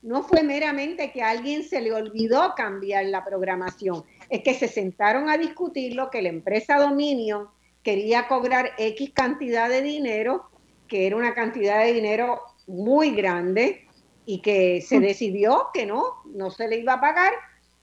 [0.02, 4.70] No fue meramente que a alguien se le olvidó cambiar la programación, es que se
[4.70, 7.48] sentaron a discutirlo, que la empresa Dominion
[7.84, 10.50] quería cobrar X cantidad de dinero
[10.90, 13.88] que era una cantidad de dinero muy grande
[14.26, 15.04] y que se mm.
[15.04, 17.32] decidió que no, no se le iba a pagar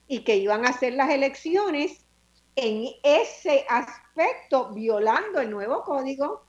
[0.07, 2.05] y que iban a hacer las elecciones
[2.55, 6.43] en ese aspecto, violando el nuevo código.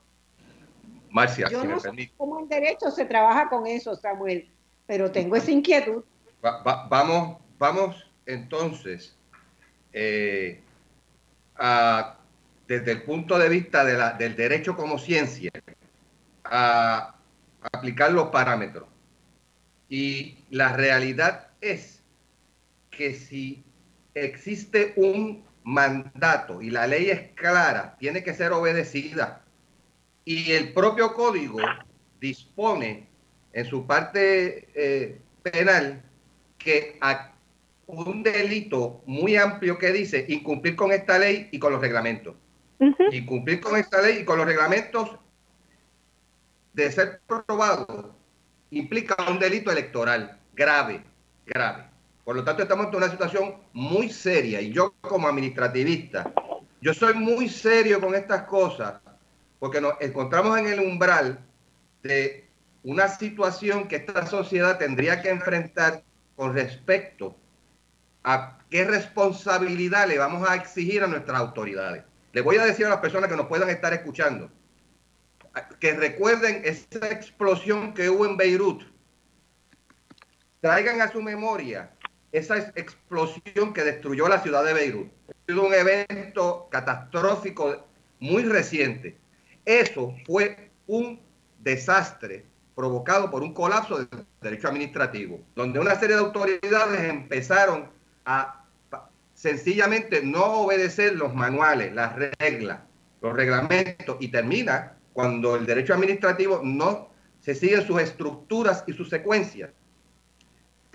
[1.11, 4.49] Marcia, Yo no sé cómo en derecho se trabaja con eso, Samuel,
[4.85, 6.03] pero tengo esa inquietud.
[6.41, 9.15] vamos, vamos entonces
[9.91, 10.61] eh,
[12.67, 15.51] desde el punto de vista de la, del derecho como ciencia,
[16.43, 17.15] a
[17.71, 18.87] aplicar los parámetros.
[19.89, 22.03] Y la realidad es
[22.91, 23.63] que si
[24.13, 29.41] existe un mandato y la ley es clara, tiene que ser obedecida.
[30.29, 31.57] Y el propio código
[32.21, 33.07] dispone
[33.51, 36.03] en su parte eh, penal
[36.55, 36.99] que
[37.87, 42.35] un delito muy amplio que dice incumplir con esta ley y con los reglamentos.
[43.11, 45.17] Incumplir con esta ley y con los reglamentos
[46.73, 48.15] de ser probado
[48.69, 51.03] implica un delito electoral grave,
[51.47, 51.85] grave.
[52.23, 56.31] Por lo tanto, estamos en una situación muy seria y yo como administrativista,
[56.81, 59.01] yo soy muy serio con estas cosas
[59.59, 61.39] porque nos encontramos en el umbral
[62.03, 62.47] de
[62.83, 66.03] una situación que esta sociedad tendría que enfrentar
[66.35, 67.35] con respecto
[68.23, 72.03] a qué responsabilidad le vamos a exigir a nuestras autoridades.
[72.31, 74.49] Le voy a decir a las personas que nos puedan estar escuchando
[75.79, 78.83] que recuerden esa explosión que hubo en Beirut.
[80.61, 81.91] Traigan a su memoria
[82.31, 85.11] esa explosión que destruyó la ciudad de Beirut.
[85.47, 87.87] Es un evento catastrófico
[88.19, 89.17] muy reciente.
[89.69, 91.21] Eso fue un
[91.59, 92.43] desastre
[92.73, 94.07] provocado por un colapso del
[94.41, 97.87] derecho administrativo, donde una serie de autoridades empezaron
[98.25, 98.65] a
[99.35, 102.79] sencillamente no obedecer los manuales, las reglas,
[103.21, 109.07] los reglamentos y termina cuando el derecho administrativo no se sigue sus estructuras y sus
[109.07, 109.69] secuencias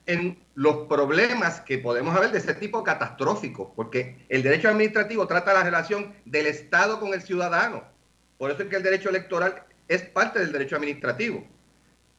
[0.07, 5.55] en los problemas que podemos haber de ese tipo catastrófico, porque el derecho administrativo trata
[5.55, 7.94] la relación del Estado con el ciudadano.
[8.39, 11.47] Por eso es que el derecho electoral es parte del derecho administrativo.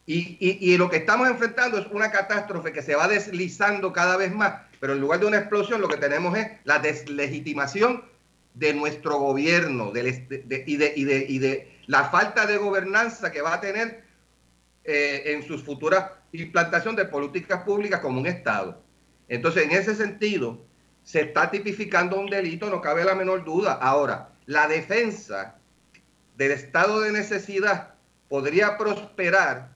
[0.08, 4.32] Y, y, lo que estamos enfrentando es una catástrofe que se va deslizando cada vez
[4.32, 8.04] más, pero en lugar de una explosión lo que tenemos es la deslegitimación
[8.54, 14.04] de nuestro gobierno de, y de la falta de gobernanza que va a tener
[14.84, 18.80] eh, en sus futuras implantación de políticas públicas como un Estado.
[19.28, 20.64] Entonces, en ese sentido,
[21.02, 23.72] se está tipificando un delito, no cabe la menor duda.
[23.74, 25.56] Ahora, la defensa
[26.36, 27.94] del estado de necesidad
[28.28, 29.74] podría prosperar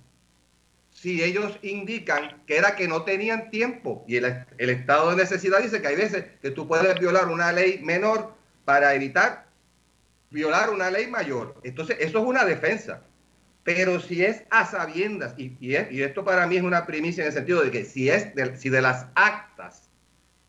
[0.90, 4.04] si ellos indican que era que no tenían tiempo.
[4.06, 7.80] Y el, estado de necesidad dice que hay veces que tú puedes violar una ley
[7.82, 8.34] menor
[8.64, 9.46] para evitar
[10.30, 11.60] violar una ley mayor.
[11.64, 13.02] Entonces, eso es una defensa.
[13.62, 17.62] Pero si es a sabiendas, y, esto para mí es una primicia en el sentido
[17.62, 19.88] de que si de las actas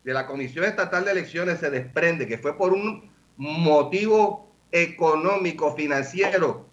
[0.04, 6.68] de la Comisión Estatal de Elecciones se desprende que fue por un motivo económico, financiero,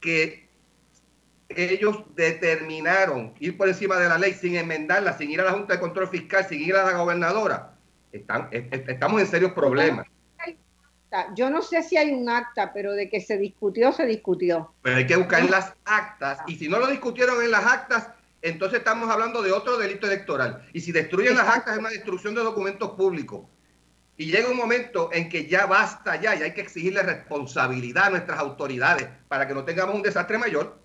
[0.00, 0.48] que
[1.48, 5.74] ellos determinaron ir por encima de la ley sin enmendarla, sin ir a la Junta
[5.74, 7.74] de Control Fiscal, sin ir a la gobernadora,
[8.10, 10.06] están, estamos en serios problemas.
[11.34, 14.72] Yo no sé si hay un acta, pero de que se discutió, se discutió.
[14.80, 16.38] Pero hay que buscar en las actas.
[16.46, 18.08] Y si no lo discutieron en las actas,
[18.40, 20.66] entonces estamos hablando de otro delito electoral.
[20.72, 23.42] Y si destruyen las actas es una destrucción de documentos públicos.
[24.22, 28.10] Y llega un momento en que ya basta ya y hay que exigirle responsabilidad a
[28.10, 30.78] nuestras autoridades para que no tengamos un desastre mayor.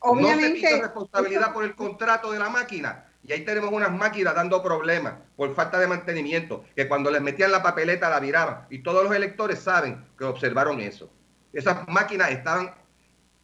[0.00, 3.04] Obviamente, no se pide responsabilidad por el contrato de la máquina.
[3.22, 7.52] Y ahí tenemos unas máquinas dando problemas por falta de mantenimiento, que cuando les metían
[7.52, 8.66] la papeleta la viraban.
[8.68, 11.08] Y todos los electores saben que observaron eso.
[11.52, 12.74] Esas máquinas estaban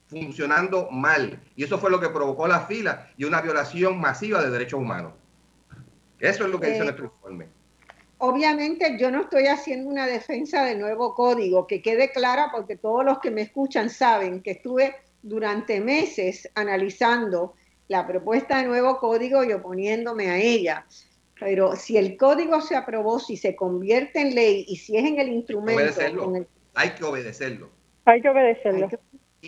[0.08, 1.40] funcionando mal.
[1.54, 5.12] Y eso fue lo que provocó la fila y una violación masiva de derechos humanos.
[6.18, 7.55] Eso es lo que dice eh, nuestro informe.
[8.18, 13.04] Obviamente yo no estoy haciendo una defensa del nuevo código, que quede clara porque todos
[13.04, 17.54] los que me escuchan saben que estuve durante meses analizando
[17.88, 20.86] la propuesta de nuevo código y oponiéndome a ella.
[21.38, 25.18] Pero si el código se aprobó, si se convierte en ley y si es en
[25.18, 25.82] el instrumento...
[26.74, 27.70] Hay que obedecerlo.
[28.06, 28.88] Hay que obedecerlo.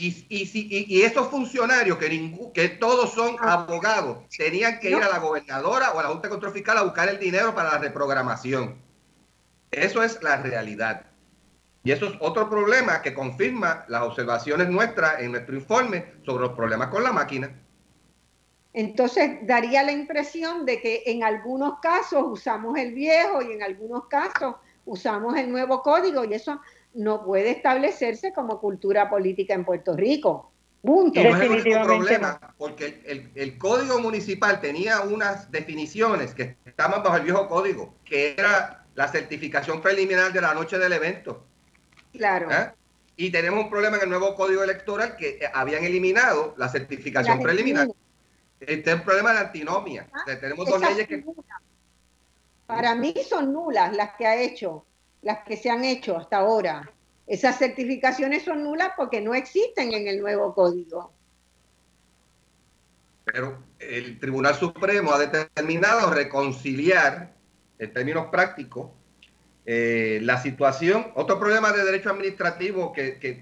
[0.01, 3.55] Y, y, y, esos funcionarios, que, que todos son ah.
[3.55, 6.83] abogados, tenían que ir a la gobernadora o a la Junta de Control Fiscal a
[6.83, 8.77] buscar el dinero para la reprogramación.
[9.71, 11.07] Eso es la realidad.
[11.85, 16.55] Y eso es otro problema que confirma las observaciones nuestras en nuestro informe sobre los
[16.55, 17.51] problemas con la máquina.
[18.73, 24.07] Entonces daría la impresión de que en algunos casos usamos el viejo y en algunos
[24.07, 26.61] casos usamos el nuevo código y eso
[26.95, 30.53] no puede establecerse como cultura política en Puerto Rico.
[30.83, 31.21] Punto.
[31.23, 33.03] No es el problema, porque
[33.35, 39.09] el, código municipal tenía unas definiciones que estaban bajo el viejo código, que era la
[39.09, 41.45] certificación preliminar de la noche del evento.
[42.13, 42.51] Claro.
[42.51, 42.73] ¿Eh?
[43.17, 47.89] Y tenemos un problema en el nuevo código electoral que habían eliminado la certificación preliminar.
[48.61, 50.09] Este es un problema de antinomia.
[50.13, 51.25] Ah, tenemos dos leyes que...
[52.67, 54.85] Para mí son nulas las que ha hecho,
[55.23, 56.93] las que se han hecho hasta ahora.
[57.27, 61.13] Esas certificaciones son nulas porque no existen en el nuevo código.
[63.25, 67.35] Pero el Tribunal Supremo ha determinado reconciliar,
[67.79, 68.91] en términos prácticos,
[69.67, 71.13] eh, la situación.
[71.15, 73.39] Otro problema de derecho administrativo que, que es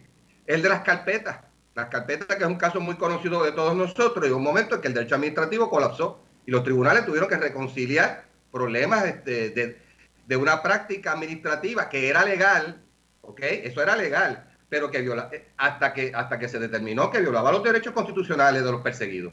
[0.46, 1.46] el de las carpetas
[1.76, 4.80] las carpetas, que es un caso muy conocido de todos nosotros, y un momento en
[4.80, 9.78] que el derecho administrativo colapsó y los tribunales tuvieron que reconciliar problemas este, de,
[10.26, 12.82] de, una práctica administrativa que era legal,
[13.22, 13.40] ¿ok?
[13.42, 17.52] Eso era legal, pero que viola, eh, hasta, que, hasta que se determinó que violaba
[17.52, 19.32] los derechos constitucionales de los perseguidos.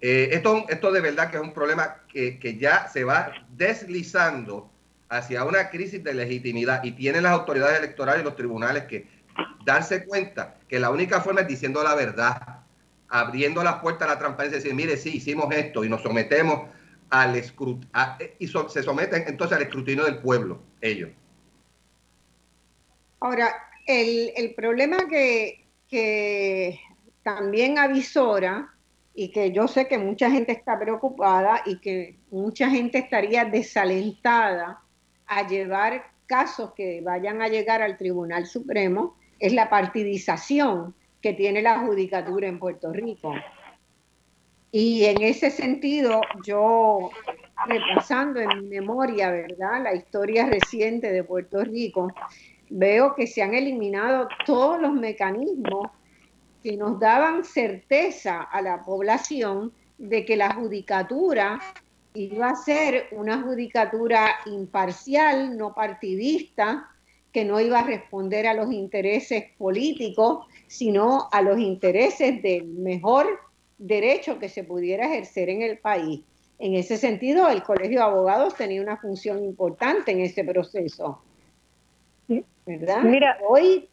[0.00, 4.70] Eh, esto, esto de verdad que es un problema que, que ya se va deslizando
[5.08, 9.06] hacia una crisis de legitimidad y tienen las autoridades electorales y los tribunales que
[9.64, 12.60] darse cuenta que la única forma es diciendo la verdad,
[13.08, 16.68] abriendo las puertas a la transparencia y decir, mire, sí, hicimos esto y nos sometemos
[17.10, 17.36] al
[18.38, 21.10] y se someten entonces al escrutinio del pueblo, ellos.
[23.20, 23.54] Ahora,
[23.86, 26.80] el, el problema que, que
[27.22, 28.74] también avisora
[29.14, 34.82] y que yo sé que mucha gente está preocupada y que mucha gente estaría desalentada
[35.26, 41.62] a llevar casos que vayan a llegar al Tribunal Supremo, es la partidización que tiene
[41.62, 43.34] la judicatura en Puerto Rico.
[44.76, 47.10] Y en ese sentido, yo
[47.68, 49.84] repasando en mi memoria, ¿verdad?
[49.84, 52.12] La historia reciente de Puerto Rico,
[52.70, 55.92] veo que se han eliminado todos los mecanismos
[56.60, 61.60] que nos daban certeza a la población de que la judicatura
[62.14, 66.90] iba a ser una judicatura imparcial, no partidista,
[67.32, 73.43] que no iba a responder a los intereses políticos, sino a los intereses del mejor
[73.78, 76.20] derecho que se pudiera ejercer en el país.
[76.58, 81.22] En ese sentido, el Colegio de Abogados tenía una función importante en ese proceso.
[82.66, 83.02] ¿Verdad?
[83.02, 83.88] Mira, hoy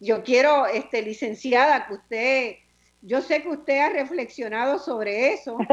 [0.00, 2.56] yo quiero, este, licenciada, que usted,
[3.02, 5.58] yo sé que usted ha reflexionado sobre eso.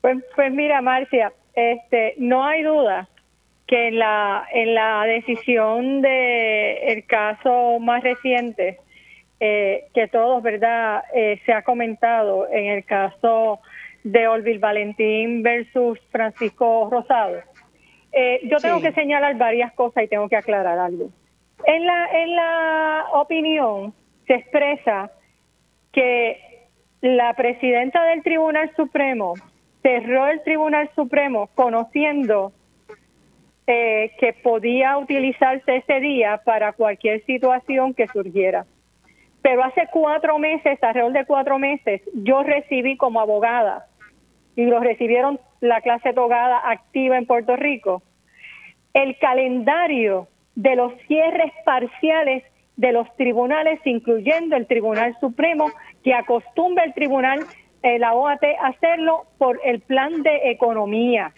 [0.00, 3.08] Pues, pues mira, Marcia, este, no hay duda
[3.66, 8.78] que en la, en la decisión de el caso más reciente,
[9.40, 13.60] eh, que todos, ¿verdad?, eh, se ha comentado en el caso
[14.02, 17.38] de Olvil Valentín versus Francisco Rosado,
[18.12, 21.10] eh, yo tengo que señalar varias cosas y tengo que aclarar algo.
[21.66, 23.92] En la, en la opinión
[24.26, 25.10] se expresa
[25.92, 26.68] que
[27.00, 29.34] la presidenta del Tribunal Supremo
[29.82, 32.52] cerró el Tribunal Supremo conociendo
[33.66, 38.64] eh, que podía utilizarse ese día para cualquier situación que surgiera.
[39.46, 43.86] Pero hace cuatro meses, alrededor de cuatro meses, yo recibí como abogada
[44.56, 48.02] y lo recibieron la clase togada activa en Puerto Rico,
[48.92, 50.26] el calendario
[50.56, 52.42] de los cierres parciales
[52.74, 55.70] de los tribunales, incluyendo el Tribunal Supremo,
[56.02, 57.38] que acostumbra el Tribunal,
[57.84, 61.32] eh, la OAT, a hacerlo por el plan de economía.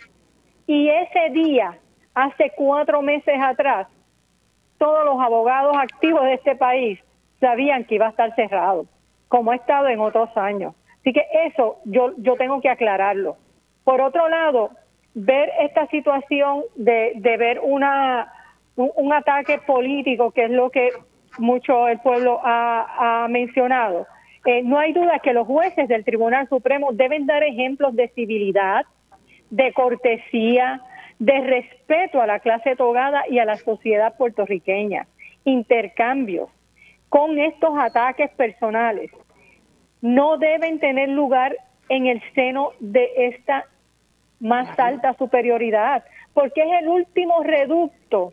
[0.66, 1.76] Y ese día,
[2.14, 3.86] hace cuatro meses atrás,
[4.78, 6.98] todos los abogados activos de este país
[7.41, 8.86] sabían que iba a estar cerrado,
[9.28, 10.74] como ha estado en otros años.
[11.01, 13.36] Así que eso yo, yo tengo que aclararlo.
[13.84, 14.70] Por otro lado,
[15.14, 18.32] ver esta situación de, de ver una
[18.78, 20.91] un, ataque político, que es lo que
[21.39, 24.07] mucho el pueblo ha, mencionado,
[24.45, 28.86] eh, no hay duda que los jueces del Tribunal Supremo deben dar ejemplos de civilidad,
[29.51, 30.80] de cortesía,
[31.18, 35.07] de respeto a la clase togada y a la sociedad puertorriqueña,
[35.45, 36.49] intercambios
[37.09, 39.11] con estos ataques personales
[40.00, 41.56] no deben tener lugar
[41.88, 43.64] en el seno de esta
[44.40, 48.30] más alta superioridad, porque es el último reducto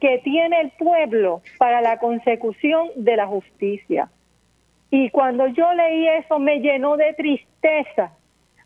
[0.00, 4.08] que tiene el pueblo para la consecución de la justicia.
[4.90, 8.12] Y cuando yo leí eso me llenó de tristeza,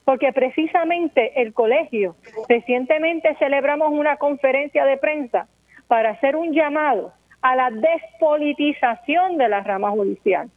[0.05, 2.17] porque precisamente el colegio,
[2.49, 5.49] recientemente celebramos una conferencia de prensa
[5.89, 7.13] para hacer un llamado
[7.49, 10.51] a la despolitización de la rama judicial,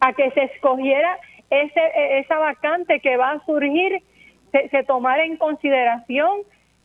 [0.00, 1.16] a que se escogiera
[1.50, 4.02] ese, esa vacante que va a surgir,
[4.50, 6.40] se, se tomara en consideración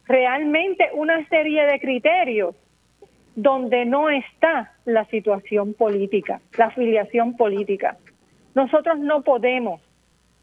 [0.06, 2.56] realmente una serie de criterios
[3.36, 7.98] donde no está la situación política, la afiliación política.
[8.54, 9.82] Nosotros no podemos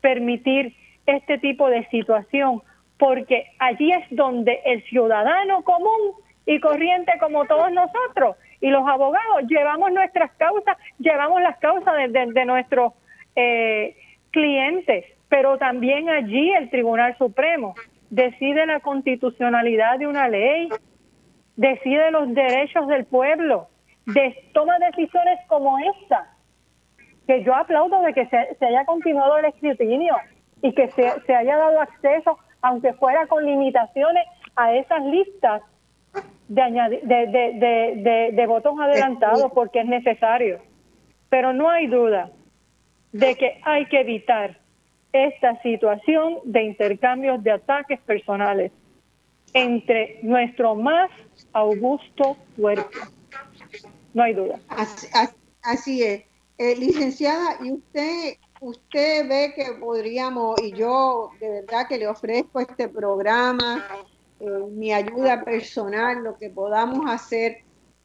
[0.00, 0.74] permitir
[1.06, 2.62] este tipo de situación
[2.98, 6.14] porque allí es donde el ciudadano común
[6.46, 12.44] y corriente como todos nosotros y los abogados llevamos nuestras causas, llevamos las causas de,
[12.46, 12.94] nuestros
[13.36, 13.94] eh,
[14.30, 17.74] clientes, pero también allí el Tribunal Supremo
[18.08, 20.70] decide la constitucionalidad de una ley,
[21.56, 23.68] decide los derechos del pueblo,
[24.54, 26.34] toma decisiones como esta,
[27.26, 30.16] que yo aplaudo de que se, haya continuado el escrutinio
[30.62, 34.24] y que se, haya dado acceso, aunque fuera con limitaciones,
[34.56, 35.60] a esas listas
[36.48, 40.60] de, de, de, votos adelantados porque es necesario.
[41.28, 42.30] Pero no hay duda
[43.12, 44.58] de que hay que evitar
[45.12, 48.72] esta situación de intercambios de ataques personales
[49.52, 51.10] entre nuestro más
[51.52, 52.98] augusto cuerpo.
[54.12, 54.58] No hay duda.
[55.62, 56.24] Así, es.
[56.58, 62.60] Eh, licenciada, ¿y usted, usted ve que podríamos, y yo de verdad que le ofrezco
[62.60, 63.84] este programa,
[64.44, 67.58] eh, mi ayuda personal, lo que podamos hacer,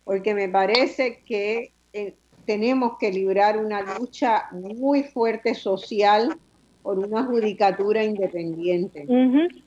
[0.03, 6.37] porque me parece que eh, tenemos que librar una lucha muy fuerte social
[6.81, 9.05] por una judicatura independiente.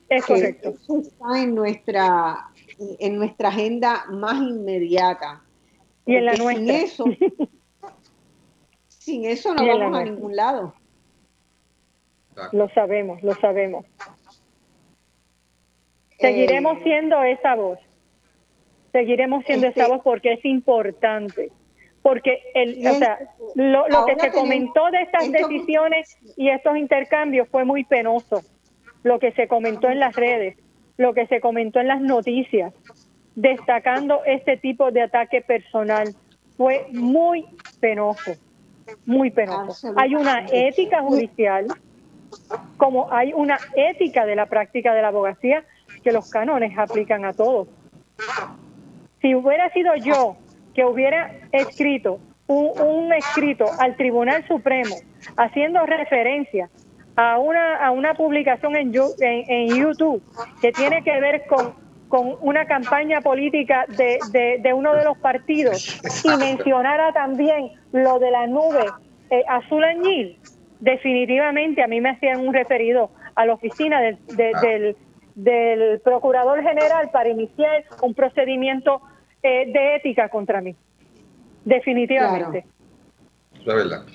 [0.09, 0.71] Es correcto.
[0.71, 5.43] Eso está en nuestra, en nuestra agenda más inmediata.
[6.07, 6.65] Y en la nuestra.
[6.65, 7.05] Sin eso,
[8.89, 10.75] sin eso no vamos a ningún lado.
[12.53, 13.85] Lo sabemos, lo sabemos.
[16.23, 17.79] Seguiremos eh, siendo esa voz.
[18.93, 21.51] Seguiremos siendo esa voz porque es importante.
[22.03, 23.19] Porque el, o sea,
[23.55, 28.43] lo, que se comentó de estas decisiones y estos intercambios fue muy penoso.
[29.03, 30.57] Lo que se comentó en las redes,
[30.97, 32.73] lo que se comentó en las noticias,
[33.35, 36.15] destacando este tipo de ataque personal,
[36.57, 37.47] fue muy
[37.81, 38.33] penoso.
[39.07, 39.93] Muy penoso.
[39.97, 41.67] Hay una ética judicial,
[42.77, 45.65] como hay una ética de la práctica de la abogacía,
[46.03, 47.69] que los cánones aplican a todos.
[49.21, 50.37] Si hubiera sido yo
[50.75, 54.95] que hubiera escrito un, escrito al Tribunal Supremo
[55.37, 56.69] haciendo referencia
[57.17, 60.23] a una, a una publicación en, en, YouTube
[60.61, 61.75] que tiene que ver con,
[62.09, 64.19] con una campaña política de,
[64.61, 68.87] de, uno de los partidos y mencionara también lo de la nube
[69.31, 70.39] eh, azul añil,
[70.81, 74.97] definitivamente a mí me hacían un referido a la oficina del, del,
[75.35, 79.01] del Procurador General para iniciar un procedimiento
[79.43, 80.75] eh, de ética contra mí.
[81.65, 82.65] Definitivamente.
[83.65, 84.07] La verdad.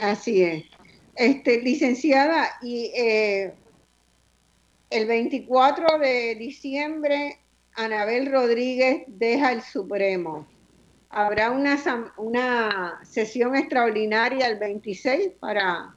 [0.00, 0.64] Así es.
[1.14, 3.54] Este, licenciada, y eh,
[4.90, 7.38] el 24 de diciembre,
[7.74, 10.46] Anabel Rodríguez deja el Supremo.
[11.08, 11.78] ¿Habrá una,
[12.18, 15.94] una sesión extraordinaria el 26 para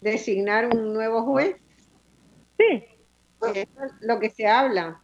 [0.00, 1.56] designar un nuevo juez?
[2.58, 2.84] Sí.
[3.42, 5.00] Eso es lo que se habla.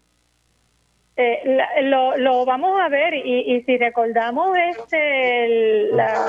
[1.16, 6.26] Eh, lo, lo, vamos a ver y, si recordamos este la,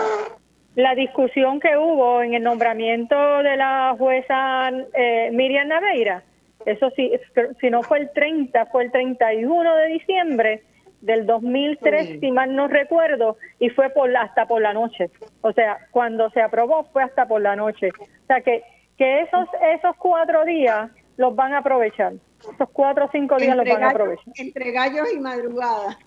[0.76, 6.22] la, discusión que hubo en el nombramiento de la jueza eh, Miriam Naveira,
[6.68, 7.12] eso sí,
[7.60, 10.64] si no fue el 30, fue el 31 de diciembre
[11.02, 15.10] del 2003, si mal no recuerdo, y fue por hasta por la noche.
[15.42, 17.90] O sea, cuando se aprobó fue hasta por la noche.
[18.00, 18.64] O sea que,
[18.98, 22.14] que esos, esos cuatro días los van a aprovechar.
[22.42, 24.34] Esos cuatro o cinco días los van a aprovechar.
[24.36, 25.98] Entre gallos y madrugadas.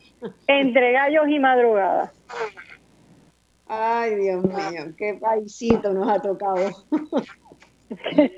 [0.47, 2.11] Entre gallos y madrugadas.
[3.67, 6.71] Ay, Dios mío, qué paisito nos ha tocado.
[7.89, 8.31] ¿Qué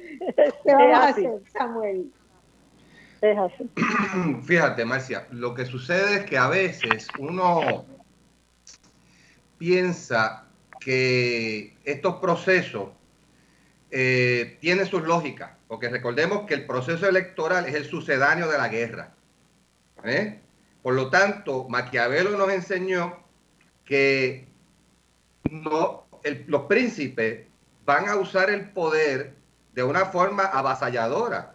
[0.65, 2.13] vamos a hacer, Samuel?
[3.21, 3.71] Es así.
[4.43, 7.85] Fíjate, Marcia, lo que sucede es que a veces uno
[9.59, 10.47] piensa
[10.81, 12.89] que estos procesos
[13.91, 18.67] eh, tienen sus lógicas porque recordemos que el proceso electoral es el sucedáneo de la
[18.67, 19.15] guerra.
[20.03, 20.41] ¿eh?
[20.83, 23.23] Por lo tanto, Maquiavelo nos enseñó
[23.85, 24.49] que
[25.49, 27.47] los príncipes
[27.85, 29.37] van a usar el poder
[29.73, 31.55] de una forma avasalladora.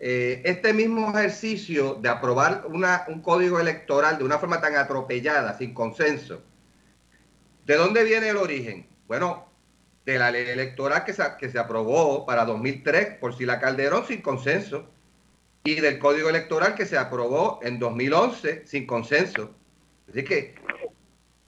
[0.00, 5.74] Eh, este mismo ejercicio de aprobar un código electoral de una forma tan atropellada, sin
[5.74, 6.42] consenso,
[7.64, 8.88] ¿de dónde viene el origen?
[9.06, 9.47] Bueno,
[10.12, 14.22] de la ley electoral que se, que se aprobó para 2003 por Sila Calderón sin
[14.22, 14.88] consenso
[15.64, 19.54] y del código electoral que se aprobó en 2011 sin consenso.
[20.08, 20.54] Así que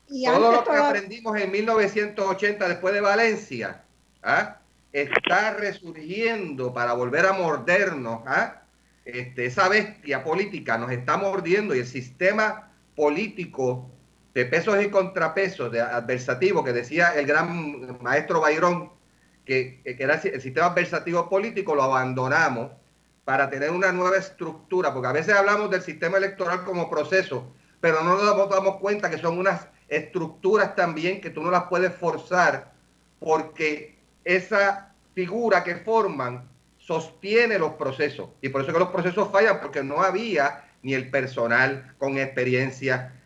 [0.07, 3.83] todo lo que aprendimos en 1980 después de Valencia
[4.23, 4.59] ¿ah?
[4.93, 8.21] está resurgiendo para volver a mordernos.
[8.27, 8.61] ¿ah?
[9.07, 13.91] Este, esa bestia política nos está mordiendo y el sistema político
[14.41, 18.91] de pesos y contrapesos, de adversativo, que decía el gran maestro Bayrón,
[19.45, 22.73] que, era el sistema adversativo político, lo abandonamos
[23.27, 27.53] para tener una nueva estructura, porque a veces hablamos del sistema electoral como proceso,
[27.83, 31.95] pero no nos damos cuenta que son unas estructuras también que tú no las puedes
[31.95, 32.73] forzar,
[33.19, 36.49] porque esa figura que forman
[36.79, 38.31] sostiene los procesos.
[38.41, 43.20] Y por eso que los procesos fallan, porque no había ni el personal con experiencia,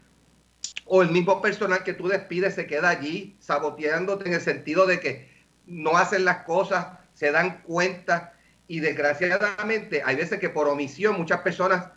[0.87, 5.01] o el mismo personal que tú despides se queda allí saboteándote en el sentido de
[5.01, 5.29] que
[5.67, 8.35] no hacen las cosas, se dan cuenta
[8.67, 11.89] y desgraciadamente hay veces que por omisión muchas personas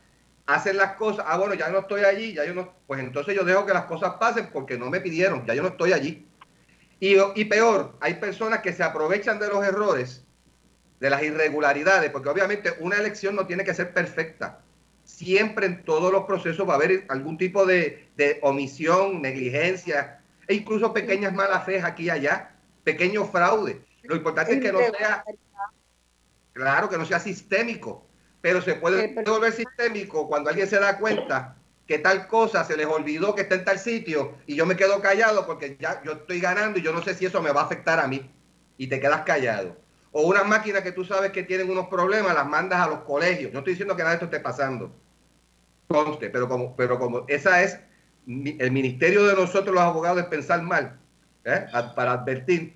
[0.45, 3.43] hacen las cosas, ah bueno, ya no estoy allí, ya yo no, pues entonces yo
[3.43, 6.25] dejo que las cosas pasen porque no me pidieron, ya yo no estoy allí.
[6.99, 10.25] Y, y peor, hay personas que se aprovechan de los errores,
[10.99, 14.61] de las irregularidades, porque obviamente una elección no tiene que ser perfecta
[15.07, 18.09] siempre en todos los procesos va a haber algún tipo de,
[18.41, 22.51] omisión, negligencia e incluso pequeñas malas fe aquí y allá,
[22.83, 23.77] pequeños fraudes.
[24.03, 25.23] Lo importante es que no sea,
[26.53, 28.05] claro, que no sea sistémico,
[28.41, 31.55] pero se puede volver sistémico cuando alguien se da cuenta
[31.87, 35.01] que tal cosa se les olvidó que está en tal sitio y yo me quedo
[35.01, 37.65] callado porque ya yo estoy ganando y yo no sé si eso me va a
[37.65, 38.29] afectar a mí
[38.77, 39.77] y te quedas callado.
[40.11, 43.53] O unas máquinas que tú sabes que tienen unos problemas, las mandas a los colegios.
[43.53, 44.91] No estoy diciendo que nada de esto esté pasando,
[45.87, 47.79] conste, pero como, pero como esa es
[48.27, 50.99] el ministerio de nosotros los abogados es pensar mal,
[51.45, 51.65] ¿eh?
[51.95, 52.75] para advertir,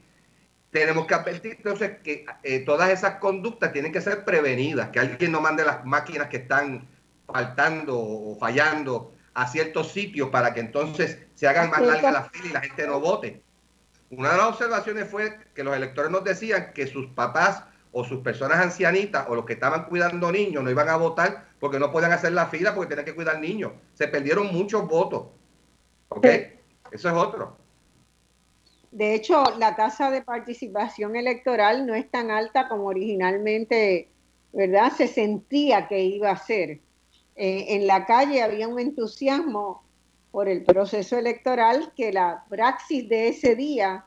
[0.71, 5.31] tenemos que advertir entonces que eh, todas esas conductas tienen que ser prevenidas, que alguien
[5.31, 6.87] no mande las máquinas que están
[7.27, 12.49] faltando o fallando a ciertos sitios para que entonces se hagan más largas las filas
[12.49, 13.43] y la gente no vote.
[14.11, 17.63] Una de las observaciones fue que los electores nos decían que sus papás
[17.93, 21.79] o sus personas ancianitas o los que estaban cuidando niños no iban a votar porque
[21.79, 23.71] no podían hacer la fila porque tenían que cuidar niños.
[23.93, 25.27] Se perdieron muchos votos.
[26.09, 26.25] ¿Ok?
[26.91, 27.57] Eso es otro.
[28.91, 34.09] De hecho, la tasa de participación electoral no es tan alta como originalmente,
[34.51, 34.91] ¿verdad?
[34.91, 36.81] Se sentía que iba a ser.
[37.37, 39.85] Eh, en la calle había un entusiasmo
[40.31, 44.05] por el proceso electoral que la praxis de ese día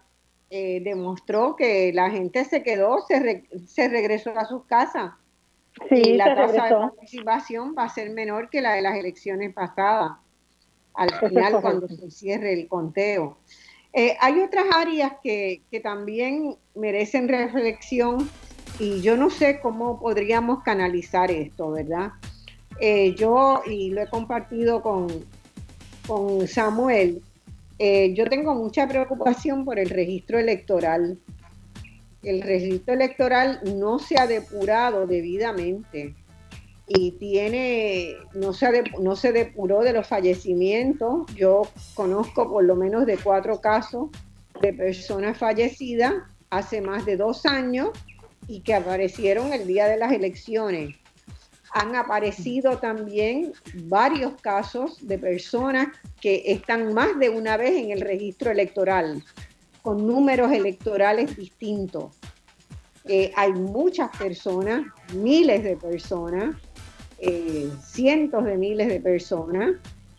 [0.51, 5.13] eh, demostró que la gente se quedó, se, se regresó a sus casas.
[5.89, 9.53] Sí, y la tasa de participación va a ser menor que la de las elecciones
[9.53, 10.13] pasadas,
[10.95, 13.37] al final cuando se cierre el conteo.
[13.93, 18.29] Eh, hay otras áreas que, también merecen reflexión
[18.79, 22.13] y yo no sé cómo podríamos canalizar esto, ¿verdad?
[22.81, 25.07] Eh, yo, y lo he compartido con,
[26.07, 27.23] con Samuel,
[27.79, 31.19] eh, yo tengo mucha preocupación por el registro electoral.
[32.23, 36.15] El registro electoral no se ha depurado debidamente
[36.87, 41.27] y tiene, no se, no se depuró de los fallecimientos.
[41.35, 41.63] Yo
[41.95, 44.11] conozco por lo menos de cuatro casos
[44.61, 46.15] de personas fallecidas
[46.51, 47.91] hace más de dos años
[48.47, 50.97] y que aparecieron el día de las elecciones.
[51.75, 53.53] Han aparecido también
[53.85, 55.89] varios casos de personas
[56.21, 59.23] que están más de una vez en el registro electoral,
[59.83, 62.17] con números electorales distintos.
[63.07, 66.57] Eh, hay muchas personas, miles de personas,
[67.19, 69.73] eh, cientos de miles de personas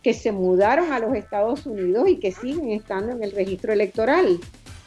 [0.04, 4.40] que se mudaron a los Estados Unidos y que siguen estando en el registro electoral.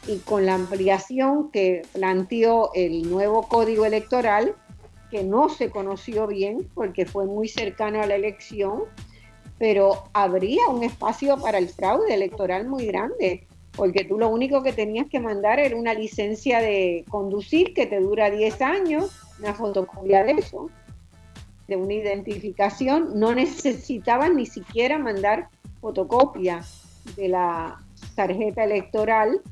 [0.07, 4.55] Y con la ampliación que planteó el nuevo código electoral,
[5.11, 8.83] que no se conoció bien porque fue muy cercano a la elección,
[9.59, 14.73] pero habría un espacio para el fraude electoral muy grande, porque tú lo único que
[14.73, 20.25] tenías que mandar era una licencia de conducir que te dura 10 años, una fotocopia
[20.25, 20.71] de eso,
[21.69, 25.49] de una identificación, no necesitaban ni siquiera mandar
[25.81, 26.65] fotocopia
[27.17, 27.81] de la
[28.15, 29.43] tarjeta electoral.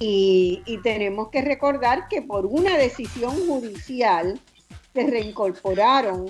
[0.00, 4.40] Y, tenemos que recordar que por una decisión judicial
[4.92, 6.26] se reincorporaron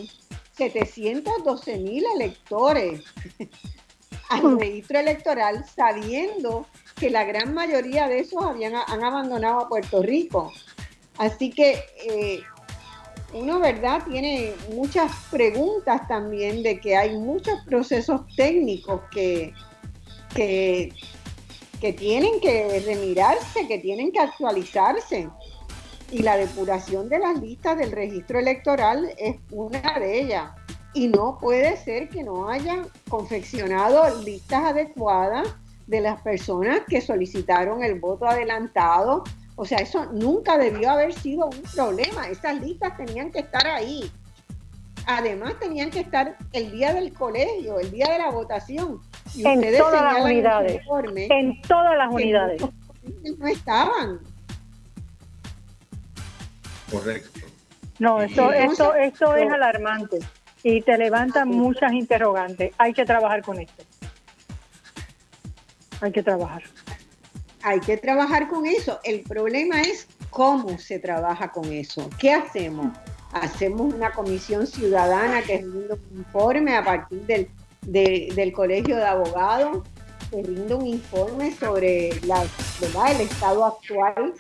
[0.57, 3.03] 712 mil electores
[4.29, 6.67] al registro electoral sabiendo
[6.97, 10.53] que la gran mayoría de esos habían, han abandonado a Puerto Rico.
[11.19, 12.41] Así que eh,
[13.35, 14.03] uno, ¿verdad?
[14.09, 19.53] Tiene muchas preguntas también de que hay muchos procesos técnicos que,
[20.35, 20.93] que,
[21.93, 25.29] tienen que remirarse, que tienen que actualizarse.
[26.11, 30.53] Y la depuración de las listas del registro electoral es una de ellas.
[30.93, 35.49] Y no puede ser que no haya confeccionado listas adecuadas
[35.87, 39.25] de las personas que solicitaron el voto adelantado,
[39.57, 42.29] o sea, eso nunca debió haber sido un problema.
[42.29, 44.11] Esas listas tenían que estar ahí.
[45.07, 49.01] Además, tenían que estar el día del colegio, el día de la votación.
[49.35, 50.83] Y en todas las unidades.
[51.31, 52.63] En, todas las unidades.
[53.39, 54.21] No, estaban.
[56.91, 57.41] Correcto.
[57.99, 60.19] No, esto, esto, esto es alarmante
[60.63, 62.73] y te levanta muchas interrogantes.
[62.79, 63.85] Hay que trabajar con esto.
[66.01, 66.63] Hay que trabajar
[67.65, 69.01] hay que trabajar con eso.
[69.05, 72.09] El problema es cómo se trabaja con eso.
[72.19, 72.97] ¿Qué hacemos?
[73.35, 77.49] Hacemos una comisión ciudadana que rinde un informe a partir del,
[77.83, 79.83] del colegio de abogados,
[80.31, 84.35] que rinde un informe sobre la, el estado actual,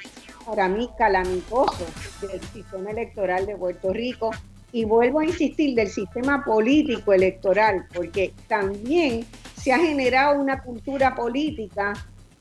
[0.46, 1.84] para mí calamitoso,
[2.20, 4.30] del sistema electoral de Puerto Rico.
[4.70, 9.26] Y vuelvo a insistir del sistema político electoral, porque también
[9.56, 11.94] se ha generado una cultura política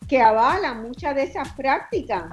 [0.08, 2.26] que avala muchas de esas prácticas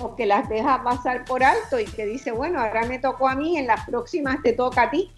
[0.00, 3.34] o que las deja pasar por alto y que dice, bueno, ahora me tocó a
[3.34, 5.12] mí, en las próximas te toca a ti.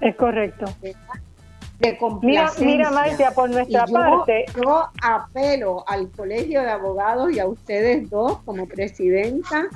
[0.00, 0.66] Es correcto.
[0.80, 4.46] De mira, mira Marcia, por nuestra parte.
[4.56, 9.68] Yo apelo al Colegio de Abogados y a ustedes dos como presidenta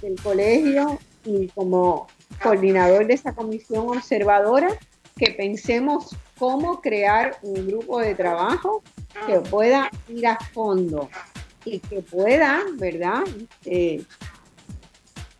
[0.00, 2.06] del colegio y como
[2.42, 4.68] coordinador de esa comisión observadora,
[5.16, 8.82] que pensemos cómo crear un grupo de trabajo
[9.26, 11.08] que pueda ir a fondo
[11.64, 13.22] y que pueda, ¿verdad?,
[13.64, 14.02] eh,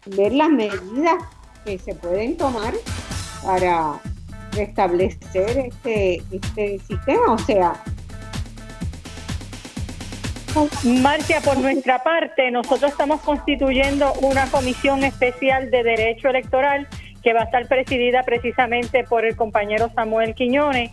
[0.06, 1.22] ver las medidas
[1.64, 2.74] que se pueden tomar
[3.44, 4.00] para
[4.52, 7.32] restablecer este, este sistema.
[7.32, 7.82] O sea,
[10.84, 16.86] Marcia, por nuestra parte, nosotros estamos constituyendo una comisión especial de derecho electoral
[17.22, 20.90] que va a estar presidida precisamente por el compañero Samuel Quiñones.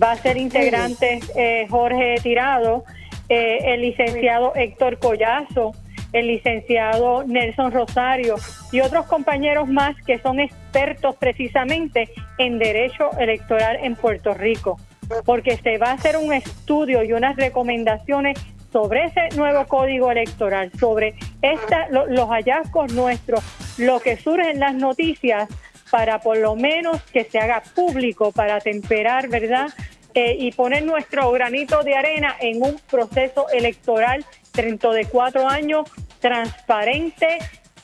[0.00, 2.84] Va a ser integrante eh, Jorge Tirado,
[3.30, 5.72] eh, el licenciado Héctor Collazo,
[6.12, 8.34] el licenciado Nelson Rosario
[8.72, 14.78] y otros compañeros más que son expertos precisamente en derecho electoral en Puerto Rico,
[15.24, 18.36] porque se va a hacer un estudio y unas recomendaciones
[18.72, 23.44] sobre ese nuevo código electoral, sobre esta, los hallazgos nuestros,
[23.78, 25.48] lo que surge en las noticias,
[25.90, 29.68] para por lo menos que se haga público, para temperar, ¿verdad?
[30.14, 35.88] Eh, y poner nuestro granito de arena en un proceso electoral dentro de cuatro años
[36.18, 37.38] transparente,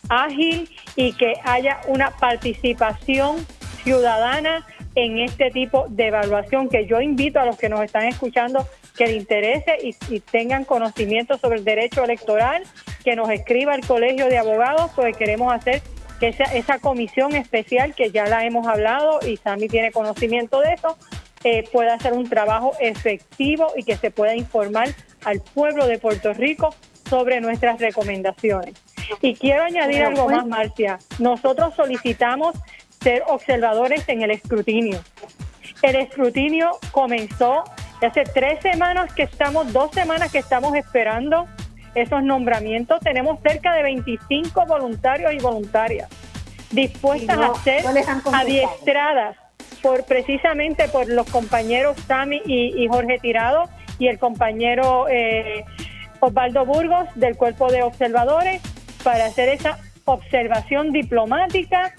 [0.08, 3.46] ágil y que haya una participación
[3.84, 4.66] ciudadana
[4.96, 8.66] en este tipo de evaluación que yo invito a los que nos están escuchando
[8.96, 12.62] que les interese y, tengan conocimiento sobre el derecho electoral,
[13.04, 15.82] que nos escriba el Colegio de Abogados, porque queremos hacer
[16.18, 20.72] que esa, esa comisión especial que ya la hemos hablado y Sammy tiene conocimiento de
[20.72, 20.96] eso,
[21.44, 24.88] eh, pueda hacer un trabajo efectivo y que se pueda informar
[25.24, 26.74] al pueblo de Puerto Rico
[27.08, 28.74] sobre nuestras recomendaciones.
[29.20, 30.36] Y quiero añadir algo pues.
[30.36, 30.98] más, Marcia.
[31.18, 32.56] Nosotros solicitamos
[33.00, 35.00] ser observadores en el escrutinio.
[35.82, 37.64] El escrutinio comenzó
[38.02, 41.46] hace tres semanas que estamos, dos semanas que estamos esperando
[41.94, 43.00] esos nombramientos.
[43.00, 46.08] Tenemos cerca de 25 voluntarios y voluntarias
[46.70, 47.84] dispuestas a ser
[48.32, 49.36] adiestradas
[49.82, 53.64] por precisamente por los compañeros Sami y, Jorge Tirado
[53.98, 55.64] y el compañero eh,
[56.20, 58.62] Osvaldo Burgos del Cuerpo de Observadores
[59.02, 61.92] para hacer esa observación diplomática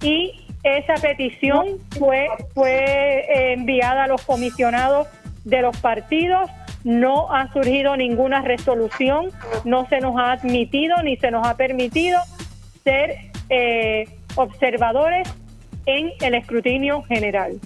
[0.00, 2.84] y esa petición fue, fue
[3.28, 5.08] eh, enviada a los comisionados
[5.44, 6.50] de los partidos.
[6.84, 9.30] No ha surgido ninguna resolución,
[9.64, 12.20] no se nos ha admitido ni se nos ha permitido
[12.84, 13.16] ser
[13.48, 15.28] eh, observadores
[15.86, 17.60] en el escrutinio general.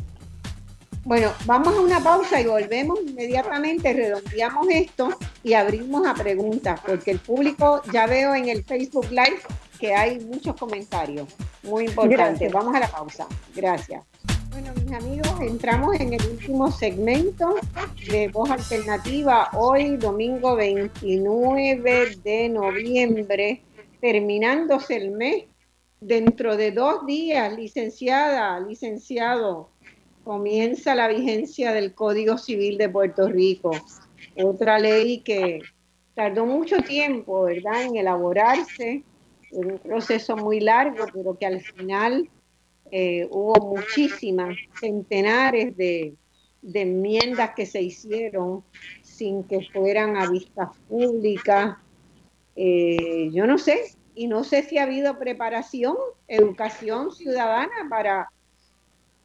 [1.04, 5.10] Bueno, vamos a una pausa y volvemos inmediatamente, redondeamos esto
[5.44, 9.40] y abrimos a preguntas, porque el público, ya veo en el Facebook Live
[9.78, 11.28] que hay muchos comentarios
[11.62, 12.52] muy importantes.
[12.52, 13.26] Vamos a la pausa.
[13.54, 14.02] Gracias.
[14.50, 17.56] Bueno, mis amigos, entramos en el último segmento
[18.10, 23.62] de Voz Alternativa, hoy domingo 29 de noviembre,
[24.00, 25.44] terminándose el mes.
[26.00, 29.70] Dentro de dos días, licenciada, licenciado,
[30.24, 33.70] comienza la vigencia del Código Civil de Puerto Rico,
[34.36, 35.60] otra ley que
[36.14, 39.04] tardó mucho tiempo, ¿verdad?, en elaborarse,
[39.52, 42.28] en un proceso muy largo, pero que al final
[42.90, 46.14] eh, hubo muchísimas, centenares de,
[46.74, 48.64] enmiendas que se hicieron
[49.02, 51.76] sin que fueran a vistas públicas.
[52.56, 55.94] Eh, yo no sé, y no sé si ha habido preparación,
[56.26, 58.28] educación ciudadana para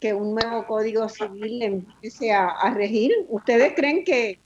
[0.01, 3.11] que un nuevo código civil empiece a, regir.
[3.30, 4.39] ¿Ustedes creen que,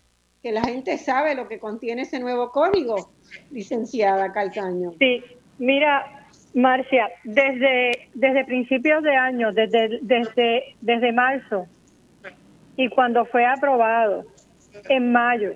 [0.44, 3.10] la gente sabe lo que contiene ese nuevo código,
[3.50, 4.94] licenciada Calcaño?
[5.00, 5.24] Sí,
[5.58, 11.66] mira, Marcia, desde, desde principios de año, desde, desde, desde marzo,
[12.78, 14.26] y cuando fue aprobado
[14.90, 15.54] en mayo,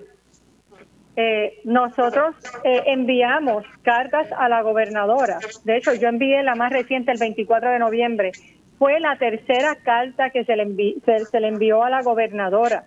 [1.16, 5.38] eh, nosotros eh, enviamos cartas a la gobernadora.
[5.64, 8.32] De hecho, yo envié la más reciente el 24 de noviembre
[8.80, 12.84] fue la tercera carta que se le, se, le envió a la gobernadora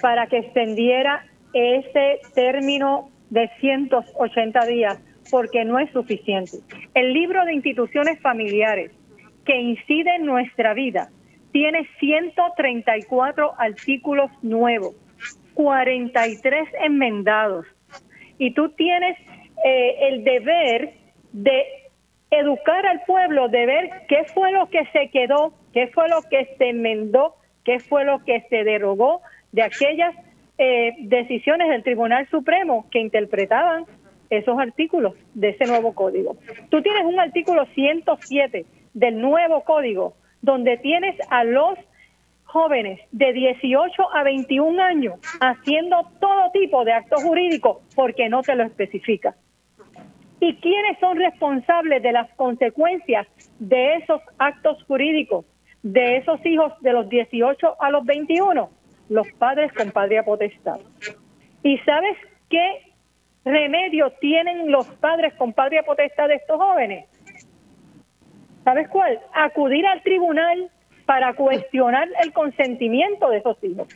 [0.00, 5.00] para que extendiera ese término de 180 días,
[5.30, 6.58] porque no es suficiente.
[6.94, 8.90] El libro de instituciones familiares
[9.44, 11.10] que incide en nuestra vida
[11.52, 14.96] tiene 134 artículos nuevos,
[15.54, 17.66] 43 enmendados,
[18.38, 19.16] y tú tienes
[19.64, 20.92] eh, el deber
[21.32, 21.64] de
[22.30, 26.54] educar al pueblo de ver qué fue lo que se quedó, qué fue lo que
[26.58, 29.20] se enmendó, qué fue lo que se derogó
[29.52, 30.14] de aquellas
[30.58, 33.86] eh, decisiones del Tribunal Supremo que interpretaban
[34.30, 36.36] esos artículos de ese nuevo código.
[36.70, 38.64] Tú tienes un artículo 107
[38.94, 41.78] del nuevo código donde tienes a los
[42.54, 48.54] jóvenes de 18 a 21 años haciendo todo tipo de actos jurídicos porque no te
[48.54, 49.34] lo especifica
[50.38, 53.26] y quiénes son responsables de las consecuencias
[53.58, 55.44] de esos actos jurídicos,
[55.82, 58.70] de esos hijos de los 18 a los 21,
[59.08, 60.78] los padres con patria potestad.
[61.62, 62.16] ¿Y sabes
[62.50, 62.92] qué
[63.44, 67.06] remedio tienen los padres con patria potestad de estos jóvenes?
[68.62, 69.18] ¿Sabes cuál?
[69.32, 70.70] Acudir al tribunal
[71.06, 73.88] para cuestionar el consentimiento de esos hijos.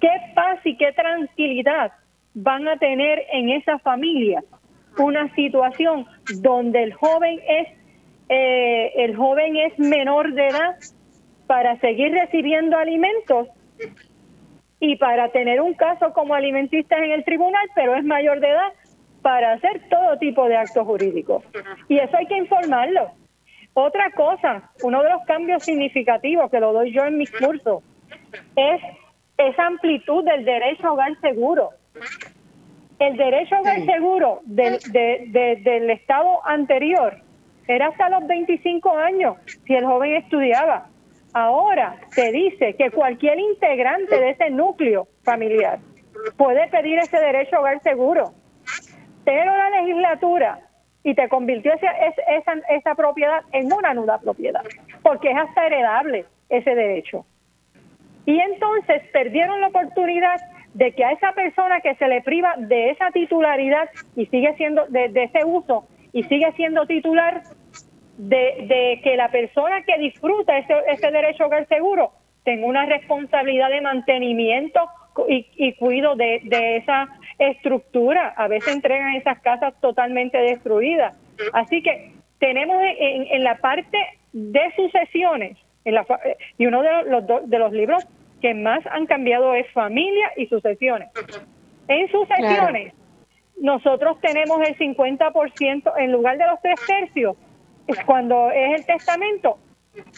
[0.00, 1.92] ¿Qué paz y qué tranquilidad
[2.34, 4.44] van a tener en esa familia
[4.98, 6.06] una situación
[6.40, 7.68] donde el joven es
[8.28, 10.76] eh, el joven es menor de edad
[11.46, 13.48] para seguir recibiendo alimentos
[14.80, 18.72] y para tener un caso como alimentista en el tribunal, pero es mayor de edad
[19.22, 21.44] para hacer todo tipo de actos jurídicos.
[21.88, 23.12] Y eso hay que informarlo.
[23.78, 27.82] Otra cosa, uno de los cambios significativos que lo doy yo en mis cursos,
[28.56, 28.80] es
[29.36, 31.72] esa amplitud del derecho a hogar seguro.
[32.98, 37.18] El derecho a hogar seguro del, del Estado anterior
[37.68, 39.36] era hasta los 25 años
[39.66, 40.86] si el joven estudiaba.
[41.34, 45.80] Ahora se dice que cualquier integrante de ese núcleo familiar
[46.38, 48.32] puede pedir ese derecho a hogar seguro.
[49.26, 50.65] Pero la legislatura
[51.06, 51.92] y te convirtió esa,
[52.36, 54.64] esa, esa propiedad en una nuda propiedad,
[55.04, 57.24] porque es hasta heredable ese derecho.
[58.24, 60.40] Y entonces perdieron la oportunidad
[60.74, 64.84] de que a esa persona que se le priva de esa titularidad y sigue siendo
[64.88, 67.40] de, ese uso y sigue siendo titular,
[68.18, 72.10] de, que la persona que disfruta ese, ese derecho a hogar seguro
[72.42, 74.80] tenga una responsabilidad de mantenimiento
[75.28, 77.08] y, y cuido de, de, esa
[77.38, 78.34] estructura.
[78.36, 81.14] A veces entregan esas casas totalmente destruidas.
[81.52, 83.98] Así que tenemos en, en la parte
[84.32, 86.06] de sucesiones, en la,
[86.58, 88.06] y uno de los, de los libros
[88.40, 91.08] que más han cambiado es familia y sucesiones.
[91.88, 92.92] En sucesiones,
[93.58, 97.36] nosotros tenemos el 50% en lugar de los tres tercios.
[97.86, 99.58] Es cuando es el testamento,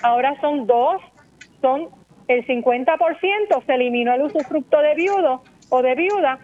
[0.03, 1.01] ahora son dos,
[1.61, 1.89] son
[2.27, 6.39] el 50%, se eliminó el usufructo de viudo o de viuda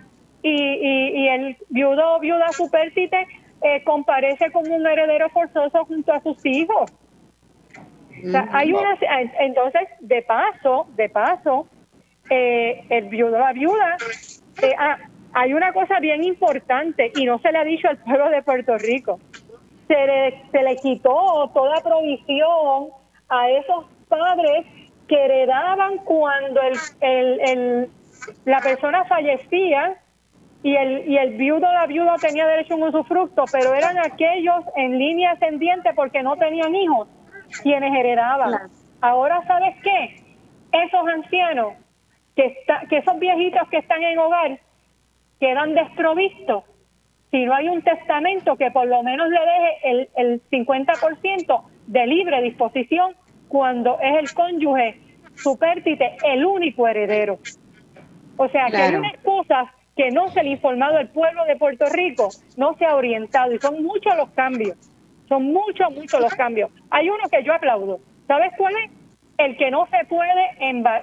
[0.44, 3.26] y, y, el viudo o viuda supérstite
[3.62, 6.92] eh, comparece como un heredero forzoso junto a sus hijos
[8.52, 8.96] hay una,
[9.40, 11.66] entonces, de paso, de paso,
[12.30, 13.96] eh, el viudo, la viuda,
[14.62, 14.98] eh, ah,
[15.32, 18.78] hay una cosa bien importante y no se le ha dicho al pueblo de Puerto
[18.78, 19.18] Rico.
[19.88, 22.88] Se le, se le quitó toda provisión
[23.28, 24.64] a esos padres
[25.08, 27.90] que heredaban cuando el, el, el,
[28.46, 29.96] la persona fallecía
[30.64, 34.64] y el, y el viudo la viuda tenía derecho a un usufructo, pero eran aquellos
[34.76, 37.06] en línea ascendiente porque no tenían hijos
[37.62, 38.70] quienes heredaban.
[39.02, 40.24] Ahora, ¿sabes qué?
[40.72, 41.74] Esos ancianos,
[42.34, 44.58] que, está, que esos viejitos que están en hogar,
[45.38, 46.64] quedan desprovistos.
[47.30, 52.06] Si no hay un testamento que por lo menos le deje el, el 50% de
[52.06, 53.14] libre disposición
[53.48, 54.98] cuando es el cónyuge
[55.34, 57.38] supértite el único heredero.
[58.38, 61.56] O sea, que hay unas cosas que no se le ha informado al pueblo de
[61.56, 64.76] Puerto Rico, no se ha orientado y son muchos los cambios.
[65.28, 66.70] Son muchos, muchos los cambios.
[66.90, 67.98] Hay uno que yo aplaudo.
[68.26, 68.90] ¿Sabes cuál es?
[69.38, 70.50] El que no se puede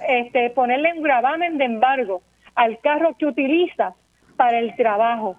[0.08, 2.22] este, ponerle un gravamen de embargo
[2.54, 3.94] al carro que utilizas
[4.36, 5.36] para el trabajo.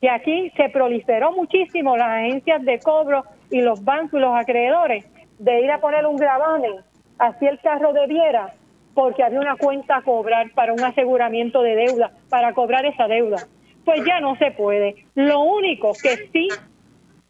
[0.00, 5.04] Y aquí se proliferó muchísimo las agencias de cobro y los bancos y los acreedores
[5.38, 6.76] de ir a poner un gravamen
[7.20, 8.54] así el carro debiera
[8.94, 13.38] porque había una cuenta a cobrar para un aseguramiento de deuda, para cobrar esa deuda.
[13.84, 15.06] Pues ya no se puede.
[15.14, 16.48] Lo único que sí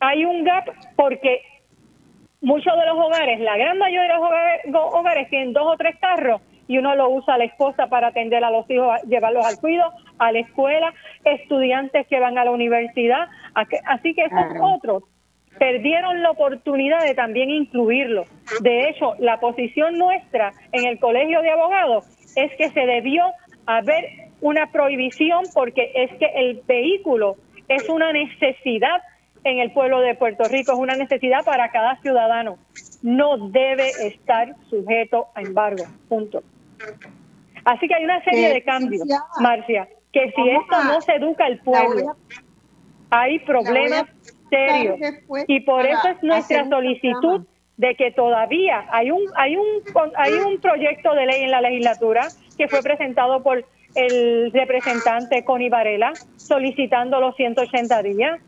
[0.00, 1.42] hay un gap porque
[2.40, 6.40] muchos de los hogares, la gran mayoría de los hogares, tienen dos o tres carros
[6.66, 9.92] y uno lo usa a la esposa para atender a los hijos, llevarlos al cuido,
[10.18, 13.28] a la escuela, estudiantes que van a la universidad.
[13.86, 15.02] Así que esos otros
[15.58, 18.24] perdieron la oportunidad de también incluirlo.
[18.60, 22.04] De hecho, la posición nuestra en el Colegio de Abogados
[22.36, 23.24] es que se debió
[23.66, 24.04] haber
[24.40, 27.36] una prohibición porque es que el vehículo
[27.68, 29.02] es una necesidad
[29.44, 32.58] en el pueblo de Puerto Rico, es una necesidad para cada ciudadano.
[33.02, 36.42] No debe estar sujeto a embargo, punto.
[37.64, 39.06] Así que hay una serie de cambios,
[39.40, 42.16] Marcia, que si esto no se educa al pueblo,
[43.10, 44.04] hay problemas
[44.50, 44.98] serios.
[45.48, 47.46] Y por eso es nuestra solicitud
[47.80, 49.66] de que todavía hay un hay un
[50.16, 52.28] hay un proyecto de ley en la legislatura
[52.58, 53.64] que fue presentado por
[53.94, 58.38] el representante Connie Varela solicitando los 180 días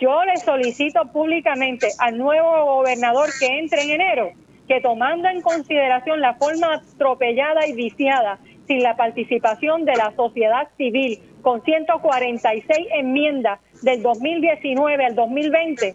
[0.00, 4.30] yo le solicito públicamente al nuevo gobernador que entre en enero
[4.68, 8.38] que tomando en consideración la forma atropellada y viciada
[8.68, 15.94] sin la participación de la sociedad civil con 146 enmiendas del 2019 al 2020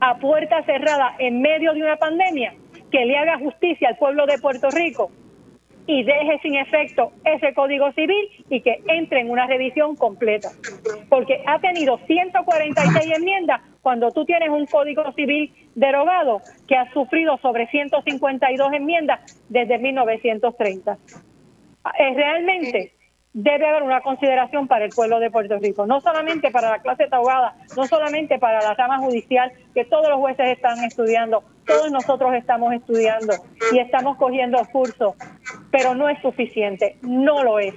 [0.00, 2.54] a puerta cerrada en medio de una pandemia,
[2.90, 5.10] que le haga justicia al pueblo de Puerto Rico
[5.86, 10.50] y deje sin efecto ese código civil y que entre en una revisión completa.
[11.08, 17.38] Porque ha tenido 146 enmiendas cuando tú tienes un código civil derogado que ha sufrido
[17.38, 20.98] sobre 152 enmiendas desde 1930.
[21.98, 22.98] Es realmente
[23.32, 27.06] debe haber una consideración para el pueblo de Puerto Rico, no solamente para la clase
[27.10, 32.34] abogada, no solamente para la rama judicial, que todos los jueces están estudiando, todos nosotros
[32.34, 33.34] estamos estudiando
[33.72, 35.14] y estamos cogiendo cursos,
[35.70, 37.74] pero no es suficiente, no lo es.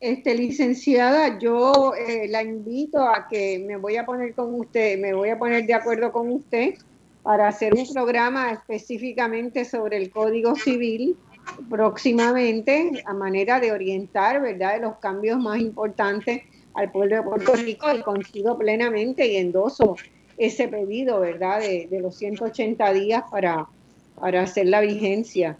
[0.00, 5.14] Este, licenciada, yo eh, la invito a que me voy a poner con usted, me
[5.14, 6.74] voy a poner de acuerdo con usted
[7.22, 11.16] para hacer un programa específicamente sobre el Código Civil
[11.68, 16.42] próximamente a manera de orientar, ¿verdad?, de los cambios más importantes
[16.74, 19.96] al pueblo de Puerto Rico y coincido plenamente y endoso
[20.36, 23.66] ese pedido, ¿verdad?, de, los 180 días para,
[24.20, 25.56] para hacer la vigencia,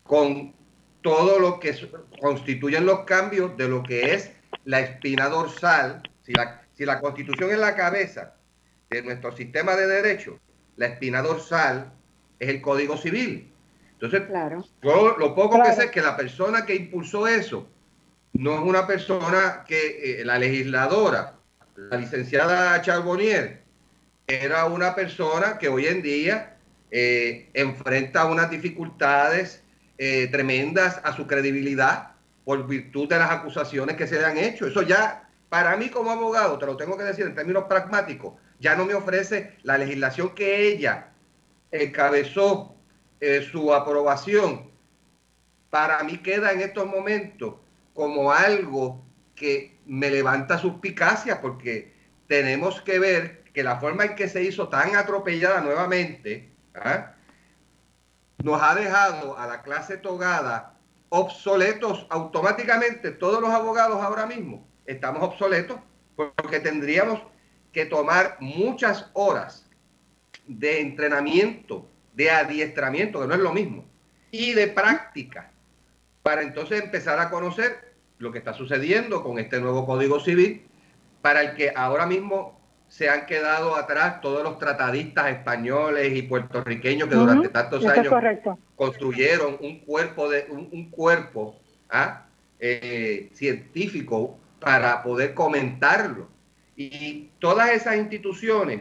[0.02, 0.52] con
[1.00, 1.74] todo lo que
[2.20, 4.30] constituyen los cambios de lo que es
[4.64, 6.02] la espina dorsal.
[6.22, 8.34] Si la, si la constitución es la cabeza
[8.90, 10.38] de nuestro sistema de derecho,
[10.76, 11.92] la espina dorsal
[12.38, 13.50] es el código civil.
[13.92, 14.62] Entonces, claro.
[14.82, 17.68] yo lo poco que sé es que la persona que impulsó eso
[18.34, 21.36] no es una persona que eh, la legisladora,
[21.76, 23.62] la licenciada Charbonnier,
[24.26, 26.56] era una persona que hoy en día
[26.90, 29.62] eh, enfrenta unas dificultades
[29.98, 32.12] eh, tremendas a su credibilidad
[32.44, 34.66] por virtud de las acusaciones que se le han hecho.
[34.66, 38.74] Eso ya, para mí como abogado, te lo tengo que decir en términos pragmáticos, ya
[38.74, 41.08] no me ofrece la legislación que ella
[41.70, 42.74] encabezó
[43.50, 44.70] su aprobación.
[45.70, 47.54] Para mí queda en estos momentos
[47.94, 49.04] como algo
[49.34, 51.94] que me levanta suspicacia porque
[52.26, 57.12] tenemos que ver que la forma en que se hizo tan atropellada nuevamente ¿ah?
[58.42, 60.74] nos ha dejado a la clase togada
[61.08, 63.12] obsoletos automáticamente.
[63.12, 65.78] Todos los abogados ahora mismo estamos obsoletos
[66.16, 67.22] porque tendríamos
[67.72, 69.68] que tomar muchas horas
[70.46, 73.84] de entrenamiento, de adiestramiento, que no es lo mismo,
[74.30, 75.53] y de práctica
[76.24, 80.66] para entonces empezar a conocer lo que está sucediendo con este nuevo Código Civil,
[81.20, 87.10] para el que ahora mismo se han quedado atrás todos los tratadistas españoles y puertorriqueños
[87.10, 88.14] que durante tantos años
[88.74, 91.60] construyeron un cuerpo de un, cuerpo
[91.90, 92.24] ¿ah?
[92.58, 96.28] eh, científico para poder comentarlo.
[96.74, 98.80] Y todas esas instituciones,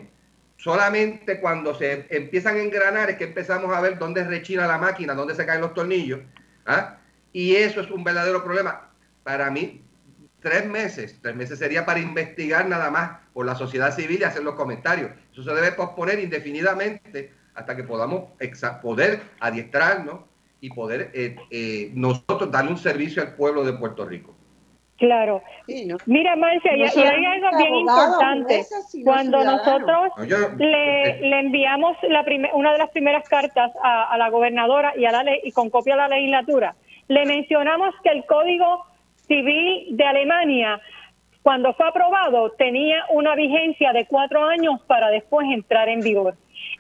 [0.56, 5.14] solamente cuando se empiezan a engranar es que empezamos a ver dónde rechina la máquina,
[5.14, 6.22] dónde se caen los tornillos.
[6.65, 6.99] ¿ah?
[7.34, 8.89] Y eso es un verdadero problema.
[9.23, 9.81] Para mí,
[10.39, 14.43] tres meses, tres meses sería para investigar nada más por la sociedad civil y hacer
[14.43, 15.11] los comentarios.
[15.31, 18.30] Eso se debe posponer indefinidamente hasta que podamos
[18.81, 20.22] poder adiestrarnos
[20.61, 24.34] y poder eh, eh, nosotros darle un servicio al pueblo de Puerto Rico.
[24.97, 25.41] Claro.
[26.05, 28.65] Mira, Marcia, y, hay algo bien importante.
[29.03, 30.11] Cuando nosotros
[30.57, 32.23] le, enviamos la
[32.53, 35.95] una de las primeras cartas a, la gobernadora y, a la ley, y con copia
[35.95, 36.76] a la legislatura,
[37.14, 38.85] le mencionamos que el Código
[39.27, 40.81] Civil de Alemania,
[41.44, 46.35] cuando fue aprobado, tenía una vigencia de cuatro años para después entrar en vigor.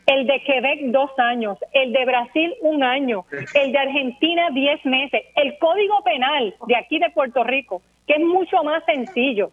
[0.07, 1.57] El de Quebec, dos años.
[1.71, 3.25] El de Brasil, un año.
[3.53, 5.21] El de Argentina, diez meses.
[5.35, 9.51] El Código Penal de aquí de Puerto Rico, que es mucho más sencillo,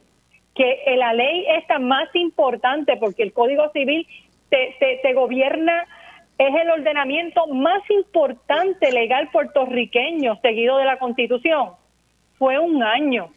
[0.55, 4.07] que la ley esta más importante porque el Código Civil
[4.48, 5.86] te, te gobierna
[6.41, 11.73] es el ordenamiento más importante legal puertorriqueño seguido de la Constitución.
[12.39, 13.29] Fue un año.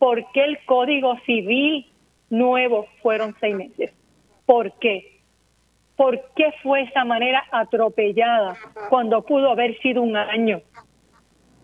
[0.00, 1.86] ¿Por qué el Código Civil
[2.30, 3.92] nuevo fueron seis meses?
[4.44, 5.20] ¿Por qué?
[5.94, 8.56] ¿Por qué fue esa manera atropellada
[8.90, 10.62] cuando pudo haber sido un año?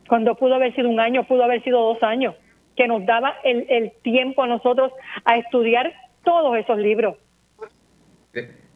[0.09, 2.37] Cuando pudo haber sido un año, pudo haber sido dos años,
[2.77, 4.93] que nos daba el, el tiempo a nosotros
[5.25, 5.93] a estudiar
[6.23, 7.17] todos esos libros.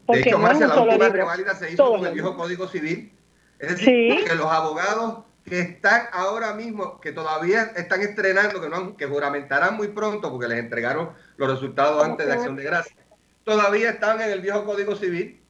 [0.08, 3.12] De, hecho, más la última reválida se hizo con el viejo Código Civil.
[3.58, 8.96] Es decir, que los abogados que están ahora mismo, que todavía están estrenando, que, no,
[8.96, 12.96] que juramentarán muy pronto porque les entregaron los resultados antes de Acción de Gracia,
[13.44, 15.40] todavía están en el viejo Código Civil.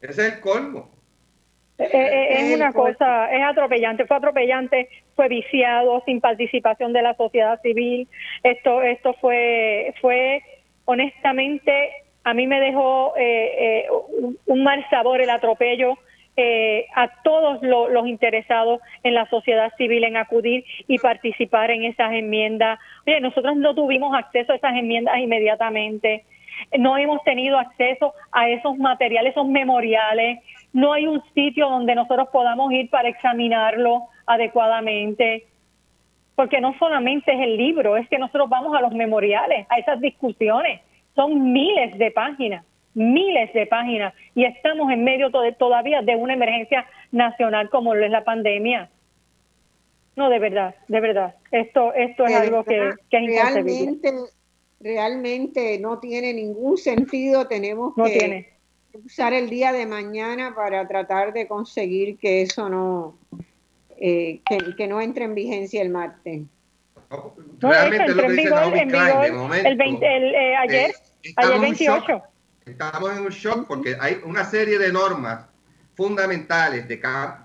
[0.00, 0.90] Ese es el colmo.
[1.78, 7.14] Eh, eh, es una cosa, es atropellante, fue atropellante, fue viciado, sin participación de la
[7.14, 8.08] sociedad civil.
[8.42, 10.42] Esto, esto fue, fue
[10.86, 11.90] honestamente,
[12.30, 13.86] a mí me dejó eh,
[14.46, 15.98] un, mal sabor el atropello
[16.94, 22.78] a todos los interesados en la sociedad civil en acudir y participar en esas enmiendas.
[23.08, 26.24] Oye, nosotros no tuvimos acceso a esas enmiendas inmediatamente.
[26.78, 30.38] No hemos tenido acceso a esos materiales, esos memoriales,
[30.72, 35.46] no hay un sitio donde nosotros podamos ir para examinarlo adecuadamente,
[36.34, 40.00] porque no solamente es el libro, es que nosotros vamos a los memoriales, a esas
[40.00, 40.80] discusiones,
[41.18, 42.64] son miles de páginas,
[42.94, 48.10] miles de páginas, y estamos en medio todavía de una emergencia nacional como lo es
[48.12, 48.88] la pandemia.
[50.14, 51.34] No, de verdad, de verdad.
[51.50, 54.12] Esto, esto es algo que, que es realmente,
[54.78, 57.48] realmente no tiene ningún sentido.
[57.48, 58.52] Tenemos que
[59.04, 63.18] usar el día de mañana para tratar de conseguir que eso no,
[63.96, 64.40] eh,
[64.76, 66.42] que, no entre en vigencia el martes.
[67.58, 69.68] Realmente lo que dice Naomi Klein, de momento.
[69.68, 70.92] El 20, el, eh, ayer,
[71.36, 72.22] ayer 28.
[72.66, 75.46] Estamos en un shock porque hay una serie de normas
[75.94, 77.00] fundamentales de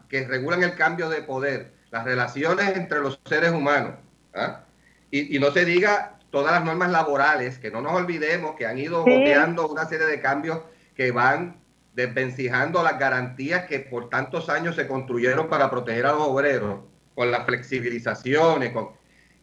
[0.10, 3.96] que regulan el cambio de poder, las relaciones entre los seres humanos.
[4.36, 4.62] ¿ah?
[5.10, 8.78] Y, y, no se diga todas las normas laborales, que no nos olvidemos que han
[8.78, 10.60] ido boteando una serie de cambios
[10.96, 11.64] que van
[11.94, 16.82] desvencijando las garantías que por tantos años se construyeron para proteger a los obreros,
[17.16, 18.90] con las flexibilizaciones, con...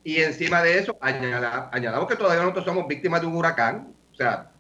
[0.03, 4.53] y encima de eso añadamos que todavía nosotros somos víctimas de un huracán, o sea,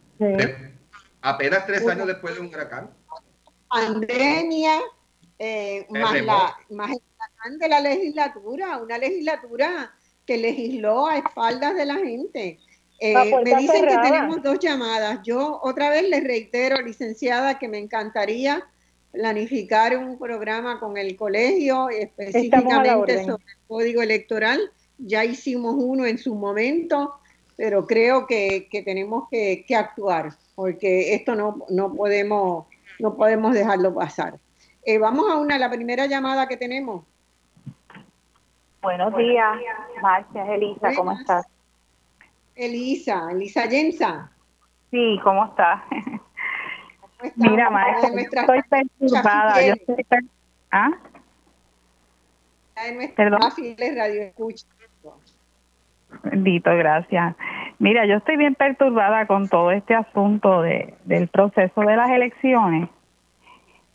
[1.21, 2.91] apenas tres años después de un huracán.
[3.69, 4.81] Pandemia,
[5.39, 9.93] eh, más, la, más el huracán de la legislatura, una legislatura
[10.27, 12.59] que legisló a espaldas de la gente.
[13.01, 13.15] Eh,
[13.45, 15.21] me dicen que tenemos dos llamadas.
[15.25, 18.67] Yo otra vez les reitero, licenciada, que me encantaría
[19.13, 24.61] planificar un programa con el colegio específicamente sobre el código electoral.
[24.99, 27.20] Ya hicimos uno en su momento,
[27.61, 32.65] pero creo que, tenemos que, actuar porque esto no, no, podemos,
[32.99, 34.39] no podemos dejarlo pasar.
[34.83, 37.05] Eh, vamos a una, la primera llamada que tenemos.
[38.81, 39.59] Buenos días,
[40.01, 41.47] Marcia, Elisa, ¿cómo estás?
[42.55, 44.33] Elisa, Elisa Jensa.
[44.91, 45.85] Sí, ¿cómo está?
[47.37, 49.67] Mira, maestra, estoy perturbada.
[49.67, 50.07] Yo estoy
[50.71, 50.93] ¿Ah?
[53.15, 53.41] Perdón.
[53.95, 54.67] radio escucha.
[56.23, 57.37] Bendito, gracias.
[57.79, 62.89] Mira, yo estoy bien perturbada con todo este asunto de, del proceso de las elecciones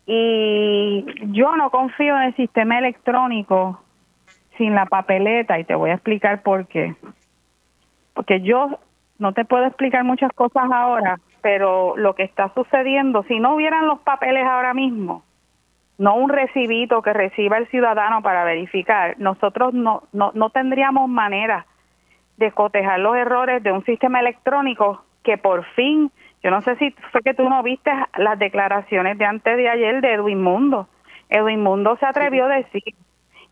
[0.08, 3.82] y yo no confío en el sistema electrónico
[4.58, 6.96] sin la papeleta y te voy a explicar por qué
[8.16, 8.80] porque yo
[9.20, 13.88] no te puedo explicar muchas cosas ahora, pero lo que está sucediendo, si no hubieran
[13.88, 15.24] los papeles ahora mismo,
[15.98, 21.68] no un recibito que reciba el ciudadano para verificar, nosotros no, no, no tendríamos manera
[22.38, 26.12] de cotejar los errores de un sistema electrónico que por fin,
[26.44, 30.02] yo no sé si fue que tú no viste las declaraciones de antes de ayer
[30.02, 30.88] de Edwin Mundo.
[31.30, 32.84] Edwin Mundo se atrevió a decir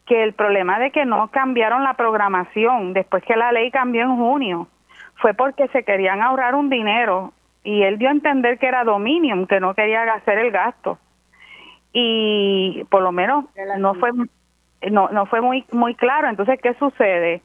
[0.06, 4.16] que el problema de que no cambiaron la programación después que la ley cambió en
[4.16, 4.68] junio
[5.16, 7.34] fue porque se querían ahorrar un dinero
[7.64, 11.00] y él dio a entender que era Dominion, que no quería hacer el gasto.
[11.94, 13.46] Y por lo menos
[13.78, 14.12] no fue
[14.92, 16.28] no, no fue muy muy claro.
[16.28, 17.42] Entonces, ¿qué sucede?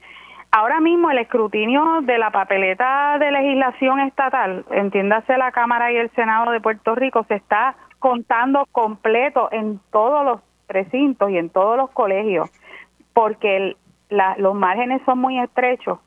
[0.50, 6.10] Ahora mismo el escrutinio de la papeleta de legislación estatal, entiéndase la Cámara y el
[6.12, 11.76] Senado de Puerto Rico, se está contando completo en todos los recintos y en todos
[11.76, 12.50] los colegios,
[13.12, 13.76] porque
[14.08, 15.98] los márgenes son muy estrechos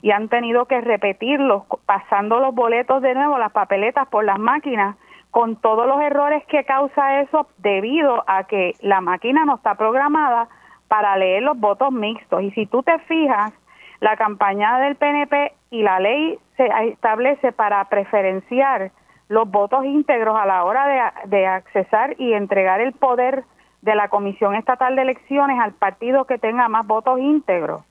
[0.00, 4.96] y han tenido que repetirlos, pasando los boletos de nuevo, las papeletas por las máquinas,
[5.30, 10.48] con todos los errores que causa eso debido a que la máquina no está programada
[10.88, 12.42] para leer los votos mixtos.
[12.42, 13.52] Y si tú te fijas,
[14.00, 18.92] la campaña del PNP y la ley se establece para preferenciar
[19.28, 20.86] los votos íntegros a la hora
[21.24, 23.44] de, de accesar y entregar el poder
[23.82, 27.82] de la Comisión Estatal de Elecciones al partido que tenga más votos íntegros.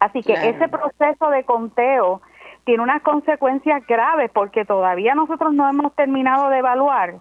[0.00, 2.22] Así que ese proceso de conteo
[2.64, 7.14] tiene unas consecuencias graves porque todavía nosotros no hemos terminado de evaluar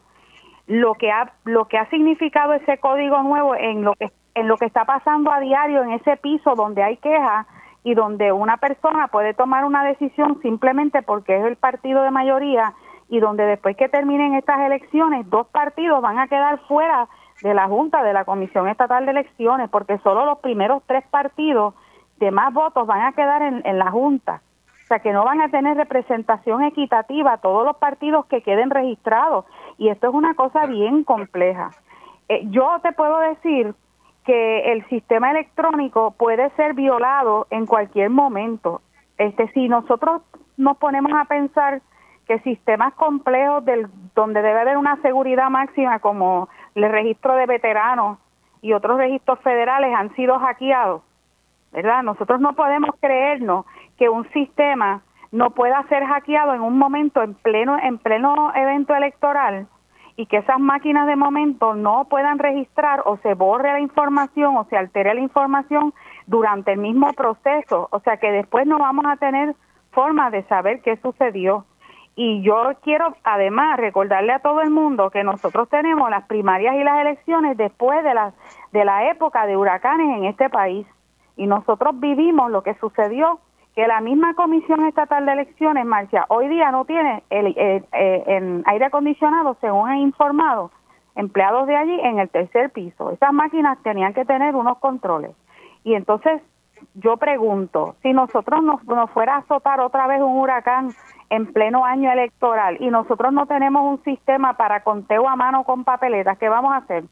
[0.68, 4.58] lo que ha lo que ha significado ese código nuevo en lo que en lo
[4.58, 7.48] que está pasando a diario en ese piso donde hay quejas
[7.88, 12.74] y donde una persona puede tomar una decisión simplemente porque es el partido de mayoría
[13.08, 17.08] y donde después que terminen estas elecciones dos partidos van a quedar fuera
[17.42, 21.76] de la Junta de la Comisión Estatal de Elecciones porque solo los primeros tres partidos
[22.18, 24.42] de más votos van a quedar en, en la Junta.
[24.84, 29.46] O sea, que no van a tener representación equitativa todos los partidos que queden registrados.
[29.78, 31.72] Y esto es una cosa bien compleja.
[32.28, 33.74] Eh, yo te puedo decir
[34.28, 38.82] que el sistema electrónico puede ser violado en cualquier momento.
[39.18, 40.22] Este, si nosotros
[40.58, 41.82] nos ponemos a pensar
[42.28, 48.20] que sistemas complejos del, donde debe haber una seguridad máxima como el registro de veteranos
[48.62, 51.04] y otros registros federales han sido hackeados,
[51.72, 52.04] ¿verdad?
[52.04, 53.66] Nosotros no podemos creernos
[53.98, 58.94] que un sistema no pueda ser hackeado en un momento en pleno en pleno evento
[58.94, 59.68] electoral
[60.18, 64.66] y que esas máquinas de momento no puedan registrar o se borre la información o
[64.66, 65.94] se altere la información
[66.26, 67.88] durante el mismo proceso.
[67.92, 69.56] O sea que después no vamos a tener
[69.92, 71.66] forma de saber qué sucedió.
[72.16, 76.84] Y yo quiero además recordarle a todo el mundo que nosotros tenemos las primarias y
[76.84, 78.34] las elecciones después de la,
[78.72, 80.88] de la época de huracanes en este país.
[81.36, 83.40] Y nosotros vivimos lo que sucedió
[83.78, 88.86] que la misma Comisión Estatal de Elecciones, Marcia, hoy día no tiene el, eh, aire
[88.86, 90.72] acondicionado, según han informado
[91.16, 93.12] empleados de allí, en el tercer piso.
[93.12, 95.30] Esas máquinas tenían que tener unos controles.
[95.84, 96.42] Y entonces
[96.96, 100.90] yo pregunto, si nosotros nos, nos fuera a azotar otra vez un huracán
[101.30, 105.84] en pleno año electoral y nosotros no tenemos un sistema para conteo a mano con
[105.84, 107.04] papeletas, ¿qué vamos a hacer?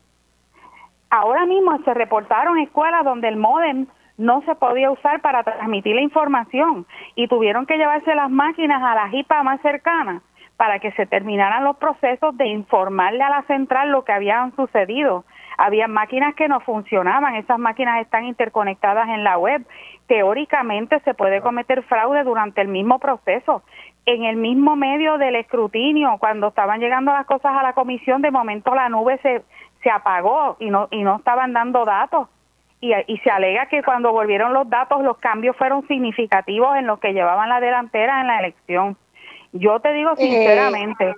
[1.12, 3.86] Ahora mismo se reportaron escuelas donde el modem
[4.18, 6.86] no se podía usar para transmitir la información
[7.16, 10.22] y tuvieron que llevarse las máquinas a la JIPA más cercana
[10.58, 15.26] para que se terminaran los procesos de informarle a la central lo que había sucedido.
[15.58, 19.66] Había máquinas que no funcionaban, esas máquinas están interconectadas en la web.
[20.08, 23.64] Teóricamente se puede cometer fraude durante el mismo proceso.
[24.06, 28.32] En el mismo medio del escrutinio, cuando estaban llegando las cosas a la comisión, de
[28.32, 29.44] momento la nube se,
[29.82, 32.30] se apagó y no, y no estaban dando datos
[32.82, 37.14] y, se alega que cuando volvieron los datos los cambios fueron significativos en los que
[37.14, 38.98] llevaban la delantera en la elección.
[39.54, 41.16] Yo te digo eh, sinceramente,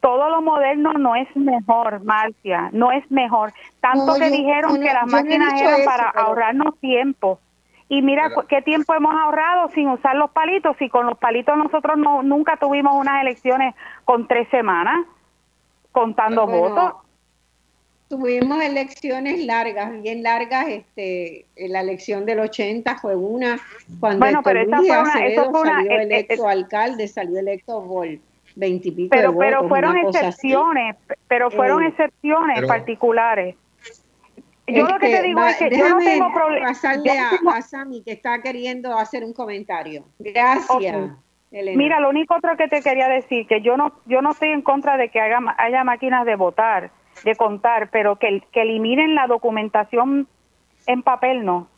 [0.00, 3.52] todo lo moderno no es mejor, Marcia, no es mejor.
[3.80, 7.40] Tanto que dijeron que las máquinas eran para ahorrarnos tiempo.
[7.88, 10.76] Y mira qué tiempo hemos ahorrado sin usar los palitos.
[10.80, 13.74] Y con los palitos nosotros no, nunca tuvimos unas elecciones
[14.04, 15.06] con tres semanas
[15.90, 17.07] contando votos.
[18.08, 20.68] Tuvimos elecciones largas, bien largas.
[20.68, 23.58] Este, la elección del 80 fue una.
[24.00, 27.38] Cuando bueno, pero esa fue una, eso fue una, salió eh, electo eh, alcalde, salió
[27.38, 28.08] electo por
[28.56, 30.96] veintipico pero, de Pero fueron excepciones,
[31.28, 33.56] pero fueron eh, excepciones particulares.
[34.66, 36.68] Yo lo que te digo es que yo no tengo problema.
[36.68, 40.04] Pasarle a, a Sami que está queriendo hacer un comentario.
[40.18, 41.10] Gracias.
[41.50, 44.60] Mira, lo único otro que te quería decir que yo no yo no estoy en
[44.60, 46.90] contra de que haya, haya máquinas de votar
[47.24, 50.28] de contar, pero que, que eliminen la documentación
[50.86, 51.68] en papel no.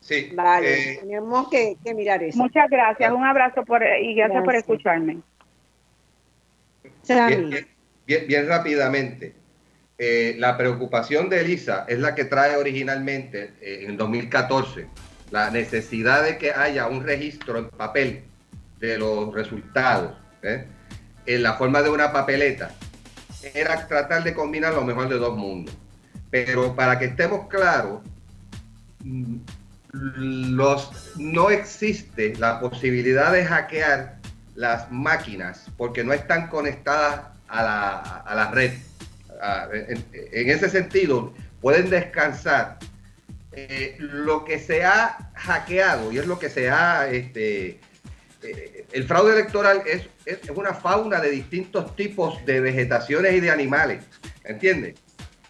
[0.00, 0.30] Sí.
[0.34, 2.38] Vale, eh, tenemos que, mirar eso.
[2.38, 5.18] Muchas gracias, un abrazo por, y gracias, por escucharme.
[7.06, 9.34] Bien, bien, rápidamente.
[9.98, 14.86] Eh, la preocupación de Elisa es la que trae originalmente eh, en 2014
[15.30, 18.22] la necesidad de que haya un registro en papel
[18.78, 22.70] de los resultados en la forma de una papeleta
[23.54, 25.74] era tratar de combinar lo mejor de dos mundos.
[26.30, 28.00] Pero para que estemos claros,
[29.00, 29.36] mm,
[29.92, 34.18] los, no existe la posibilidad de hackear
[34.54, 38.72] las máquinas porque no están conectadas a la, a la red.
[39.72, 42.78] En, ese sentido, pueden descansar.
[43.52, 47.80] Eh, lo que se ha hackeado y es lo que se ha este,
[48.42, 53.50] eh, el fraude electoral es, es, una fauna de distintos tipos de vegetaciones y de
[53.50, 54.04] animales,
[54.44, 54.94] ¿entiendes?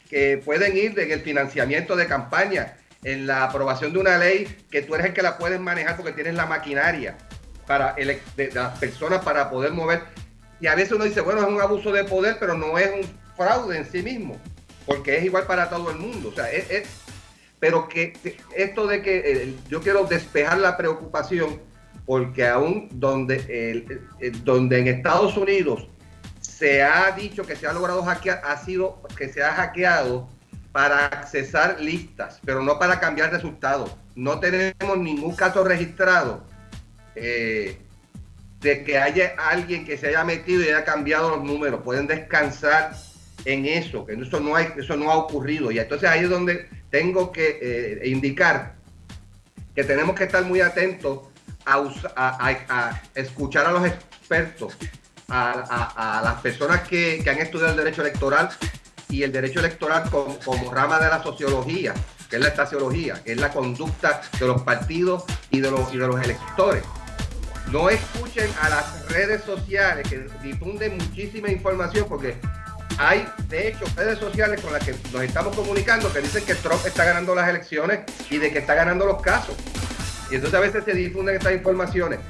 [0.09, 4.82] Que pueden ir en el financiamiento de campaña, en la aprobación de una ley que
[4.82, 7.16] tú eres el que la puedes manejar porque tienes la maquinaria
[7.66, 10.02] para de, las personas para poder mover.
[10.60, 13.19] Y a veces uno dice, bueno, es un abuso de poder, pero no es un
[13.36, 14.40] fraude en sí mismo,
[14.86, 16.31] porque es igual para todo el mundo.
[16.31, 16.89] O sea, es,
[17.60, 18.15] pero que
[18.56, 21.60] esto de que eh, yo quiero despejar la preocupación
[22.09, 24.01] porque aún donde,
[24.43, 25.89] donde en Estados Unidos
[26.40, 30.26] se ha dicho que se ha logrado hackear, ha sido que se ha hackeado
[30.72, 33.94] para accesar listas, pero no para cambiar resultados.
[34.16, 36.47] No tenemos ningún caso registrado
[37.14, 37.76] eh,
[38.62, 41.82] de que haya alguien que se haya metido y haya cambiado los números.
[41.85, 42.97] Pueden descansar
[43.44, 45.70] en eso, que eso no, hay, eso no ha ocurrido.
[45.70, 48.78] Y entonces ahí es donde tengo que eh, indicar
[49.74, 51.27] que tenemos que estar muy atentos
[51.69, 54.77] a, escuchar a los expertos,
[55.28, 58.49] a, las personas que, han estudiado el derecho electoral
[59.09, 61.95] y el derecho electoral como, rama de la sociología,
[62.28, 66.85] que es la estaciología, que es la conducta de los partidos y de los electores.
[67.70, 72.39] No escuchen a las redes sociales que difunden muchísima información porque
[72.99, 76.85] hay, de hecho, redes sociales con las que nos estamos comunicando que dicen que Trump
[76.86, 78.01] está ganando las elecciones
[78.31, 79.55] y de que está ganando los casos.
[80.30, 82.20] Y entonces a veces se difunden estas informaciones.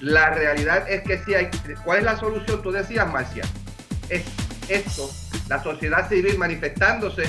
[0.00, 1.48] La realidad es que si hay,
[1.84, 2.62] ¿cuál es la solución?
[2.62, 3.44] Tú decías, Marcia,
[4.08, 4.24] es
[4.68, 5.10] esto,
[5.48, 7.22] la sociedad civil manifestándose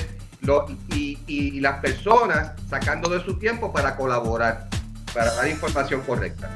[0.88, 4.68] y, y las personas sacando de su tiempo para colaborar,
[5.14, 6.50] para dar información correcta.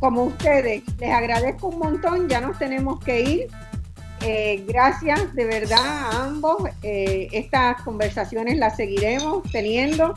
[0.00, 3.48] Como ustedes, les agradezco un montón, ya nos tenemos que ir.
[4.22, 6.56] Eh, gracias de verdad a ambos.
[6.82, 10.14] Eh, estas conversaciones las seguiremos teniendo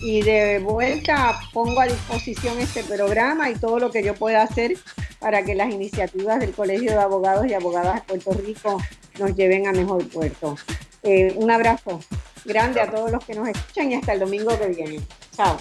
[0.00, 4.76] y de vuelta pongo a disposición este programa y todo lo que yo pueda hacer
[5.20, 8.82] para que las iniciativas del Colegio de Abogados y Abogadas de Puerto Rico
[9.18, 10.56] nos lleven a mejor puerto.
[11.02, 12.00] Eh, un abrazo
[12.44, 15.00] grande a todos los que nos escuchan y hasta el domingo que viene.
[15.36, 15.56] Chao.